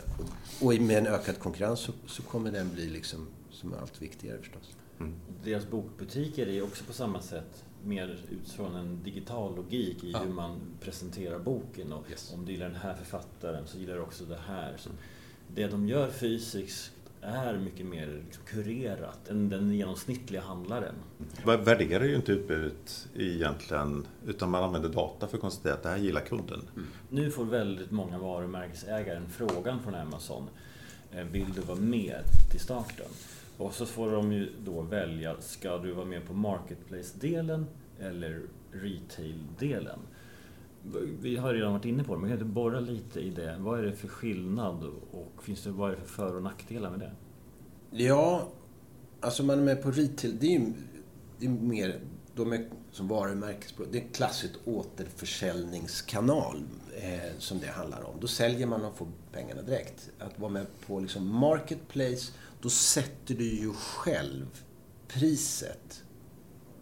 Och 0.61 0.73
med 0.73 0.97
en 0.97 1.07
ökad 1.07 1.39
konkurrens 1.39 1.79
så, 1.79 1.91
så 2.07 2.21
kommer 2.21 2.51
den 2.51 2.73
bli 2.73 2.89
liksom 2.89 3.27
som 3.51 3.73
allt 3.73 4.01
viktigare 4.01 4.37
förstås. 4.37 4.75
Mm. 4.99 5.13
Deras 5.43 5.67
bokbutiker 5.67 6.47
är 6.47 6.63
också 6.63 6.83
på 6.83 6.93
samma 6.93 7.21
sätt 7.21 7.63
mer 7.87 8.19
utifrån 8.29 8.75
en 8.75 9.03
digital 9.03 9.55
logik 9.55 10.03
i 10.03 10.11
ja. 10.11 10.19
hur 10.19 10.33
man 10.33 10.59
presenterar 10.81 11.39
boken. 11.39 11.93
Och 11.93 12.09
yes. 12.09 12.33
Om 12.33 12.45
du 12.45 12.51
gillar 12.51 12.65
den 12.65 12.75
här 12.75 12.93
författaren 12.93 13.67
så 13.67 13.77
gillar 13.77 13.93
du 13.93 14.01
också 14.01 14.25
det 14.25 14.39
här. 14.47 14.77
Så 14.77 14.89
det 15.55 15.67
de 15.67 15.87
gör 15.87 16.09
fysiskt 16.09 16.91
är 17.21 17.57
mycket 17.57 17.85
mer 17.85 18.21
liksom 18.25 18.43
kurerat 18.45 19.29
än 19.29 19.49
den 19.49 19.71
genomsnittliga 19.71 20.41
handlaren. 20.41 20.95
Man 21.45 21.63
värderar 21.63 22.03
ju 22.03 22.15
inte 22.15 22.31
utbudet 22.31 23.07
egentligen 23.15 24.07
utan 24.27 24.49
man 24.49 24.63
använder 24.63 24.89
data 24.89 25.27
för 25.27 25.37
att 25.37 25.41
konstatera 25.41 25.73
att 25.73 25.83
det 25.83 25.89
här 25.89 25.97
gillar 25.97 26.21
kunden. 26.21 26.61
Mm. 26.75 26.87
Nu 27.09 27.31
får 27.31 27.45
väldigt 27.45 27.91
många 27.91 28.17
varumärkesägare 28.17 29.21
frågan 29.29 29.79
från 29.83 29.95
Amazon. 29.95 30.49
Eh, 31.11 31.23
vill 31.23 31.53
du 31.53 31.61
vara 31.61 31.79
med 31.79 32.21
till 32.51 32.59
starten? 32.59 33.05
Och 33.57 33.73
så 33.73 33.85
får 33.85 34.11
de 34.11 34.31
ju 34.31 34.49
då 34.65 34.81
välja, 34.81 35.41
ska 35.41 35.77
du 35.77 35.91
vara 35.91 36.05
med 36.05 36.25
på 36.25 36.33
Marketplace-delen 36.33 37.65
eller 37.99 38.41
Retail-delen? 38.71 39.99
Vi 41.21 41.37
har 41.37 41.53
redan 41.53 41.73
varit 41.73 41.85
inne 41.85 42.03
på 42.03 42.15
det, 42.15 42.21
men 42.21 42.29
kan 42.29 42.39
du 42.39 42.45
borra 42.45 42.79
lite 42.79 43.19
i 43.19 43.29
det? 43.29 43.55
Vad 43.59 43.79
är 43.79 43.83
det 43.83 43.93
för 43.93 44.07
skillnad 44.07 44.83
och 45.11 45.43
finns 45.43 45.63
det, 45.63 45.71
vad 45.71 45.91
är 45.91 45.95
det 45.95 46.01
för 46.01 46.07
för 46.07 46.35
och 46.35 46.43
nackdelar 46.43 46.89
med 46.89 46.99
det? 46.99 47.11
Ja, 48.03 48.47
alltså 49.21 49.43
man 49.43 49.59
är 49.59 49.63
med 49.63 49.83
på 49.83 49.91
retail, 49.91 50.37
det 50.39 50.47
är 50.47 50.59
ju 50.59 50.73
det 51.39 51.45
är 51.45 51.49
mer, 51.49 51.99
de 52.35 52.53
är 52.53 52.69
som 52.91 53.07
varumärkesbolag, 53.07 53.91
det 53.91 53.97
är 53.97 54.01
en 54.01 54.09
klassisk 54.09 54.53
återförsäljningskanal 54.65 56.63
eh, 57.01 57.37
som 57.37 57.59
det 57.59 57.67
handlar 57.67 58.03
om. 58.03 58.15
Då 58.19 58.27
säljer 58.27 58.67
man 58.67 58.85
och 58.85 58.97
får 58.97 59.07
pengarna 59.31 59.61
direkt. 59.61 60.09
Att 60.19 60.39
vara 60.39 60.51
med 60.51 60.65
på 60.87 60.99
liksom 60.99 61.27
marketplace, 61.27 62.31
då 62.61 62.69
sätter 62.69 63.35
du 63.35 63.43
ju 63.43 63.73
själv 63.73 64.47
priset. 65.07 66.03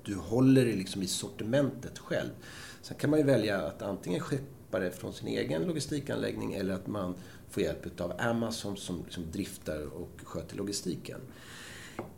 Du 0.03 0.15
håller 0.15 0.65
det 0.65 0.75
liksom 0.75 1.01
i 1.01 1.07
sortimentet 1.07 1.99
själv. 1.99 2.29
Sen 2.81 2.97
kan 2.97 3.09
man 3.09 3.19
ju 3.19 3.25
välja 3.25 3.61
att 3.61 3.81
antingen 3.81 4.19
skeppa 4.19 4.79
det 4.79 4.91
från 4.91 5.13
sin 5.13 5.27
egen 5.27 5.63
logistikanläggning 5.63 6.53
eller 6.53 6.73
att 6.73 6.87
man 6.87 7.15
får 7.49 7.63
hjälp 7.63 8.01
av 8.01 8.13
Amazon 8.19 8.77
som 8.77 9.03
liksom 9.03 9.31
driftar 9.31 9.85
och 9.85 10.09
sköter 10.23 10.57
logistiken. 10.57 11.21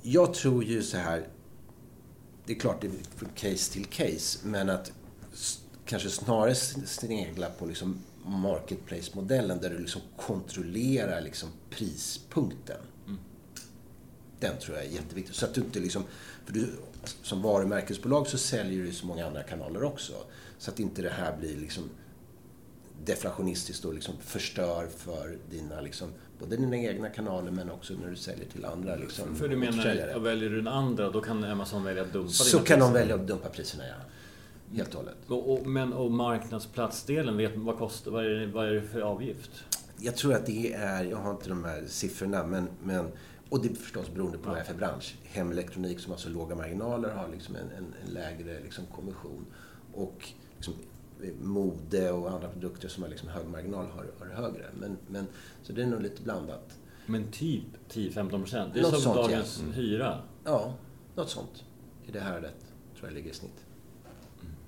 Jag 0.01 0.33
tror 0.33 0.63
ju 0.63 0.83
så 0.83 0.97
här, 0.97 1.27
det 2.45 2.53
är 2.53 2.59
klart 2.59 2.81
det 2.81 2.87
är 2.87 2.91
från 3.15 3.29
case 3.35 3.73
till 3.73 3.85
case, 3.85 4.39
men 4.47 4.69
att 4.69 4.91
kanske 5.85 6.09
snarare 6.09 6.55
snegla 6.55 7.49
på 7.49 7.65
liksom 7.65 8.03
marketplace-modellen 8.25 9.59
där 9.61 9.69
du 9.69 9.77
liksom 9.77 10.01
kontrollerar 10.17 11.21
liksom 11.21 11.49
prispunkten. 11.69 12.81
Den 14.39 14.57
tror 14.57 14.77
jag 14.77 14.85
är 14.85 14.89
jätteviktig. 14.89 15.35
Så 15.35 15.45
att 15.45 15.53
du 15.53 15.61
inte 15.61 15.79
liksom, 15.79 16.03
för 16.45 16.53
du, 16.53 16.67
som 17.03 17.41
varumärkesbolag 17.41 18.27
så 18.27 18.37
säljer 18.37 18.83
du 18.83 18.89
i 18.89 18.93
så 18.93 19.05
många 19.05 19.27
andra 19.27 19.43
kanaler 19.43 19.83
också. 19.83 20.13
Så 20.57 20.71
att 20.71 20.79
inte 20.79 21.01
det 21.01 21.09
här 21.09 21.37
blir 21.37 21.57
liksom 21.57 21.89
deflationistiskt 23.05 23.85
och 23.85 23.93
liksom 23.93 24.13
förstör 24.19 24.87
för 24.97 25.37
dina, 25.49 25.81
liksom, 25.81 26.07
både 26.39 26.57
dina 26.57 26.77
egna 26.77 27.09
kanaler 27.09 27.51
men 27.51 27.71
också 27.71 27.93
när 28.01 28.09
du 28.09 28.15
säljer 28.15 28.45
till 28.45 28.65
andra. 28.65 28.95
Liksom, 28.95 29.35
för 29.35 29.47
du 29.47 29.55
menar, 29.55 30.11
att 30.15 30.21
väljer 30.21 30.49
du 30.49 30.55
den 30.55 30.67
andra 30.67 31.09
då 31.09 31.21
kan 31.21 31.43
Amazon 31.43 31.83
välja 31.83 32.03
att 32.03 32.13
dumpa 32.13 32.29
Så 32.29 32.59
kan 32.59 32.79
de 32.79 32.93
välja 32.93 33.15
att 33.15 33.27
dumpa 33.27 33.49
priserna, 33.49 33.83
ja. 33.87 33.95
Helt 34.75 34.89
och 34.89 34.95
hållet. 34.95 35.15
Och, 35.27 35.53
och, 35.53 35.67
men 35.67 35.93
och 35.93 36.11
marknadsplatsdelen, 36.11 37.37
vet, 37.37 37.55
vad, 37.55 37.77
kostar, 37.77 38.11
vad, 38.11 38.25
är 38.25 38.29
det, 38.29 38.47
vad 38.47 38.67
är 38.67 38.71
det 38.71 38.81
för 38.81 39.01
avgift? 39.01 39.51
Jag 39.97 40.15
tror 40.15 40.33
att 40.33 40.45
det 40.45 40.73
är, 40.73 41.03
jag 41.03 41.17
har 41.17 41.31
inte 41.31 41.49
de 41.49 41.63
här 41.63 41.83
siffrorna, 41.87 42.43
men, 42.43 42.69
men 42.83 43.11
och 43.49 43.61
det 43.61 43.69
är 43.69 43.73
förstås 43.73 44.13
beroende 44.13 44.37
på 44.37 44.49
vad 44.49 44.57
det 44.57 44.61
är 44.61 44.65
för 44.65 44.73
bransch. 44.73 45.15
Hemelektronik 45.23 45.99
som 45.99 46.11
har 46.11 46.19
så 46.19 46.29
låga 46.29 46.55
marginaler 46.55 47.09
har 47.09 47.27
liksom 47.27 47.55
en, 47.55 47.71
en, 47.77 47.93
en 48.05 48.13
lägre 48.13 48.59
liksom 48.63 48.85
kommission. 48.85 49.45
Och 49.93 50.29
liksom, 50.55 50.73
mode 51.41 52.11
och 52.11 52.31
andra 52.31 52.49
produkter 52.49 52.87
som 52.87 53.03
har 53.03 53.09
liksom 53.09 53.29
hög 53.29 53.47
marginal 53.47 53.85
har, 53.85 54.05
har 54.19 54.43
högre. 54.43 54.65
Men, 54.79 54.97
men, 55.07 55.27
så 55.63 55.73
det 55.73 55.81
är 55.81 55.87
nog 55.87 56.01
lite 56.01 56.21
blandat. 56.21 56.77
Men 57.05 57.31
typ 57.31 57.63
10-15 57.89 58.29
procent? 58.29 58.73
Det 58.73 58.79
är 58.79 58.83
något 58.83 58.91
som 58.91 59.01
sånt, 59.01 59.15
dagens 59.15 59.57
ja. 59.57 59.63
Mm. 59.63 59.75
hyra? 59.75 60.21
Ja, 60.43 60.73
något 61.15 61.29
sånt. 61.29 61.63
I 62.05 62.11
det 62.11 62.19
här 62.19 62.41
rätt, 62.41 62.65
tror 62.95 63.09
jag 63.09 63.13
ligger 63.13 63.31
i 63.31 63.33
snitt. 63.33 63.65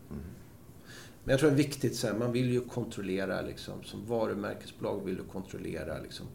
Mm. 0.09 0.23
Men 1.23 1.31
jag 1.31 1.39
tror 1.39 1.49
det 1.49 1.55
är 1.55 1.57
viktigt, 1.57 1.95
så 1.95 2.07
här, 2.07 2.13
man 2.13 2.31
vill 2.31 2.49
ju 2.49 2.61
kontrollera, 2.61 3.41
liksom, 3.41 3.83
som 3.83 4.05
varumärkesbolag 4.05 5.05
vill 5.05 5.15
du 5.15 5.23
kontrollera 5.23 6.01
liksom, 6.01 6.25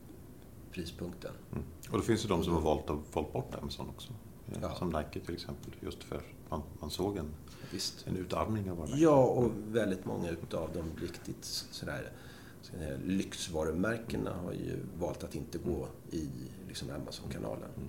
prispunkten. 0.75 1.33
Mm. 1.53 1.65
Och 1.91 1.99
det 1.99 2.05
finns 2.05 2.25
ju 2.25 2.29
de 2.29 2.45
som 2.45 2.53
har 2.53 2.61
valt 2.61 2.91
att 2.91 3.15
valt 3.15 3.33
bort 3.33 3.55
Amazon 3.55 3.89
också. 3.89 4.13
Ja. 4.63 4.75
Som 4.75 4.89
Nike 4.89 5.21
till 5.21 5.35
exempel, 5.35 5.73
just 5.81 6.05
för 6.05 6.17
att 6.17 6.51
man, 6.51 6.63
man 6.81 6.91
såg 6.91 7.17
en 7.17 7.35
Visst. 7.71 8.07
En 8.07 8.17
utarmning 8.17 8.71
av 8.71 8.77
varumärken. 8.77 9.03
Ja, 9.03 9.25
och 9.25 9.51
väldigt 9.67 10.05
många 10.05 10.31
utav 10.31 10.71
de 10.75 11.07
riktigt 11.07 11.45
sådär 11.45 12.13
lyxvarumärkena 13.05 14.33
har 14.35 14.53
ju 14.53 14.79
valt 14.99 15.25
att 15.25 15.35
inte 15.35 15.59
gå 15.59 15.89
i 16.11 16.29
liksom 16.69 16.91
Amazon-kanalen. 16.91 17.71
Mm. 17.77 17.89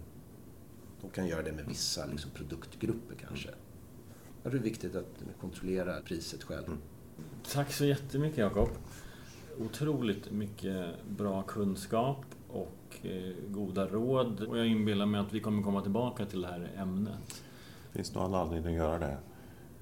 De 1.02 1.10
kan 1.10 1.28
göra 1.28 1.42
det 1.42 1.52
med 1.52 1.66
vissa 1.66 2.06
liksom, 2.06 2.32
produktgrupper 2.32 3.16
kanske. 3.16 3.50
Tror 4.44 4.52
det 4.52 4.58
är 4.58 4.62
viktigt 4.62 4.96
att 4.96 5.24
kontrollera 5.42 6.02
priset 6.02 6.44
själv. 6.44 6.68
Mm. 6.68 6.80
Tack 7.54 7.74
så 7.74 7.86
jättemycket 7.86 8.38
Jakob. 8.38 8.70
Otroligt 9.58 10.32
mycket 10.32 10.86
bra 11.10 11.42
kunskap 11.42 12.26
och 12.56 13.06
eh, 13.06 13.34
goda 13.47 13.88
råd. 13.88 14.41
Och 14.41 14.58
jag 14.58 14.68
inbillar 14.68 15.06
mig 15.06 15.22
att 15.22 15.34
vi 15.34 15.39
kommer 15.39 15.64
komma 15.64 15.82
tillbaka 15.82 16.26
till 16.26 16.41
det 16.41 16.47
här 16.47 16.72
ämnet. 16.78 17.43
Finns 17.91 18.10
det 18.10 18.20
någon 18.20 18.36
anledning 18.36 18.76
att 18.76 18.82
göra 18.82 18.99
det? 18.99 19.18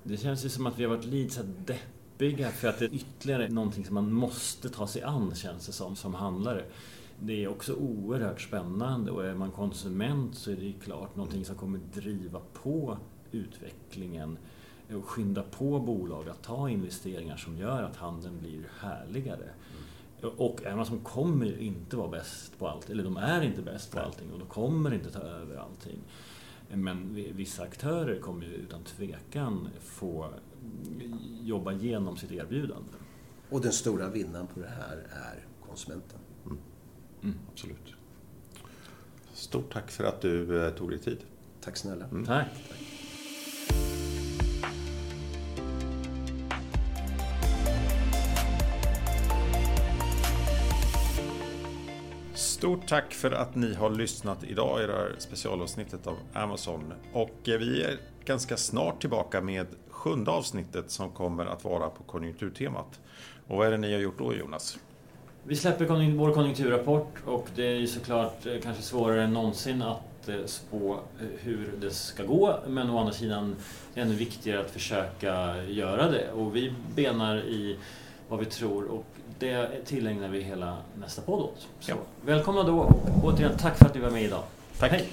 Det 0.03 0.17
känns 0.17 0.45
ju 0.45 0.49
som 0.49 0.67
att 0.67 0.79
vi 0.79 0.83
har 0.83 0.95
varit 0.95 1.05
lite 1.05 1.33
så 1.33 1.41
deppiga 1.65 2.49
för 2.49 2.67
att 2.67 2.79
det 2.79 2.85
är 2.85 2.93
ytterligare 2.93 3.49
någonting 3.49 3.85
som 3.85 3.93
man 3.93 4.13
måste 4.13 4.69
ta 4.69 4.87
sig 4.87 5.01
an 5.01 5.35
känns 5.35 5.65
det 5.65 5.71
som, 5.71 5.95
som 5.95 6.13
handlare. 6.13 6.63
Det 7.19 7.43
är 7.43 7.47
också 7.47 7.73
oerhört 7.73 8.41
spännande 8.41 9.11
och 9.11 9.25
är 9.25 9.33
man 9.33 9.51
konsument 9.51 10.35
så 10.35 10.51
är 10.51 10.55
det 10.55 10.65
ju 10.65 10.73
klart 10.73 11.15
någonting 11.15 11.45
som 11.45 11.55
kommer 11.55 11.79
driva 11.93 12.41
på 12.53 12.97
utvecklingen 13.31 14.37
och 14.95 15.05
skynda 15.05 15.43
på 15.43 15.79
bolag 15.79 16.29
att 16.29 16.41
ta 16.41 16.69
investeringar 16.69 17.37
som 17.37 17.57
gör 17.57 17.83
att 17.83 17.95
handeln 17.95 18.39
blir 18.39 18.63
härligare. 18.79 19.49
Och 20.23 20.65
Amazon 20.65 20.99
kommer 20.99 21.45
ju 21.45 21.57
inte 21.59 21.97
vara 21.97 22.07
bäst 22.07 22.59
på 22.59 22.67
allt, 22.67 22.89
eller 22.89 23.03
de 23.03 23.17
är 23.17 23.41
inte 23.41 23.61
bäst 23.61 23.91
på 23.91 23.99
allting 23.99 24.31
och 24.31 24.39
de 24.39 24.47
kommer 24.47 24.93
inte 24.93 25.11
ta 25.11 25.19
över 25.19 25.55
allting. 25.55 25.99
Men 26.69 27.13
vissa 27.13 27.63
aktörer 27.63 28.19
kommer 28.19 28.45
ju 28.45 28.53
utan 28.53 28.83
tvekan 28.83 29.69
få 29.81 30.29
jobba 31.41 31.71
igenom 31.71 32.17
sitt 32.17 32.31
erbjudande. 32.31 32.89
Och 33.49 33.61
den 33.61 33.71
stora 33.71 34.09
vinnaren 34.09 34.47
på 34.47 34.59
det 34.59 34.67
här 34.67 34.97
är 35.11 35.45
konsumenten. 35.67 36.19
Mm. 36.45 36.57
Mm. 37.23 37.35
Absolut. 37.51 37.93
Stort 39.33 39.73
tack 39.73 39.91
för 39.91 40.03
att 40.03 40.21
du 40.21 40.65
eh, 40.65 40.73
tog 40.73 40.89
dig 40.89 40.99
tid. 40.99 41.17
Tack 41.61 41.77
snälla. 41.77 42.05
Mm. 42.05 42.25
Tack. 42.25 42.47
tack. 42.69 42.92
Stort 52.63 52.87
tack 52.87 53.13
för 53.13 53.31
att 53.31 53.55
ni 53.55 53.73
har 53.73 53.89
lyssnat 53.89 54.43
idag 54.43 54.83
i 54.83 54.87
det 54.87 54.93
här 54.93 55.15
specialavsnittet 55.17 56.07
av 56.07 56.15
Amazon. 56.33 56.93
Och 57.13 57.49
eh, 57.49 57.59
vi 57.59 57.83
är 57.83 57.97
ganska 58.25 58.57
snart 58.57 59.01
tillbaka 59.01 59.41
med 59.41 59.67
sjunde 59.89 60.31
avsnittet 60.31 60.91
som 60.91 61.09
kommer 61.09 61.45
att 61.45 61.63
vara 61.63 61.89
på 61.89 62.03
konjunkturtemat. 62.03 62.99
Och 63.47 63.57
vad 63.57 63.67
är 63.67 63.71
det 63.71 63.77
ni 63.77 63.93
har 63.93 63.99
gjort 63.99 64.17
då 64.17 64.33
Jonas? 64.33 64.77
Vi 65.43 65.55
släpper 65.55 66.15
vår 66.15 66.33
konjunkturrapport 66.33 67.13
och 67.25 67.47
det 67.55 67.67
är 67.67 67.75
ju 67.75 67.87
såklart 67.87 68.45
eh, 68.45 68.53
kanske 68.63 68.83
svårare 68.83 69.23
än 69.23 69.33
någonsin 69.33 69.81
att 69.81 70.29
eh, 70.29 70.45
spå 70.45 70.99
hur 71.39 71.73
det 71.81 71.91
ska 71.91 72.23
gå. 72.23 72.59
Men 72.67 72.89
å 72.89 72.99
andra 72.99 73.13
sidan 73.13 73.55
ännu 73.95 74.15
viktigare 74.15 74.61
att 74.61 74.71
försöka 74.71 75.63
göra 75.63 76.11
det. 76.11 76.31
Och 76.31 76.55
vi 76.55 76.73
benar 76.95 77.35
i 77.37 77.77
vad 78.29 78.39
vi 78.39 78.45
tror 78.45 78.85
och 78.85 79.05
det 79.39 79.85
tillägnar 79.85 80.27
vi 80.27 80.41
hela 80.41 80.77
nästa 80.95 81.21
podd 81.21 81.41
åt. 81.41 81.67
Så 81.79 81.91
ja. 81.91 81.95
Välkomna 82.25 82.63
då 82.63 82.79
och 82.79 83.23
återigen 83.23 83.57
tack 83.57 83.77
för 83.77 83.85
att 83.85 83.95
ni 83.95 84.01
var 84.01 84.09
med 84.09 84.23
idag. 84.23 84.43
Tack. 84.79 84.91
Hej. 84.91 85.09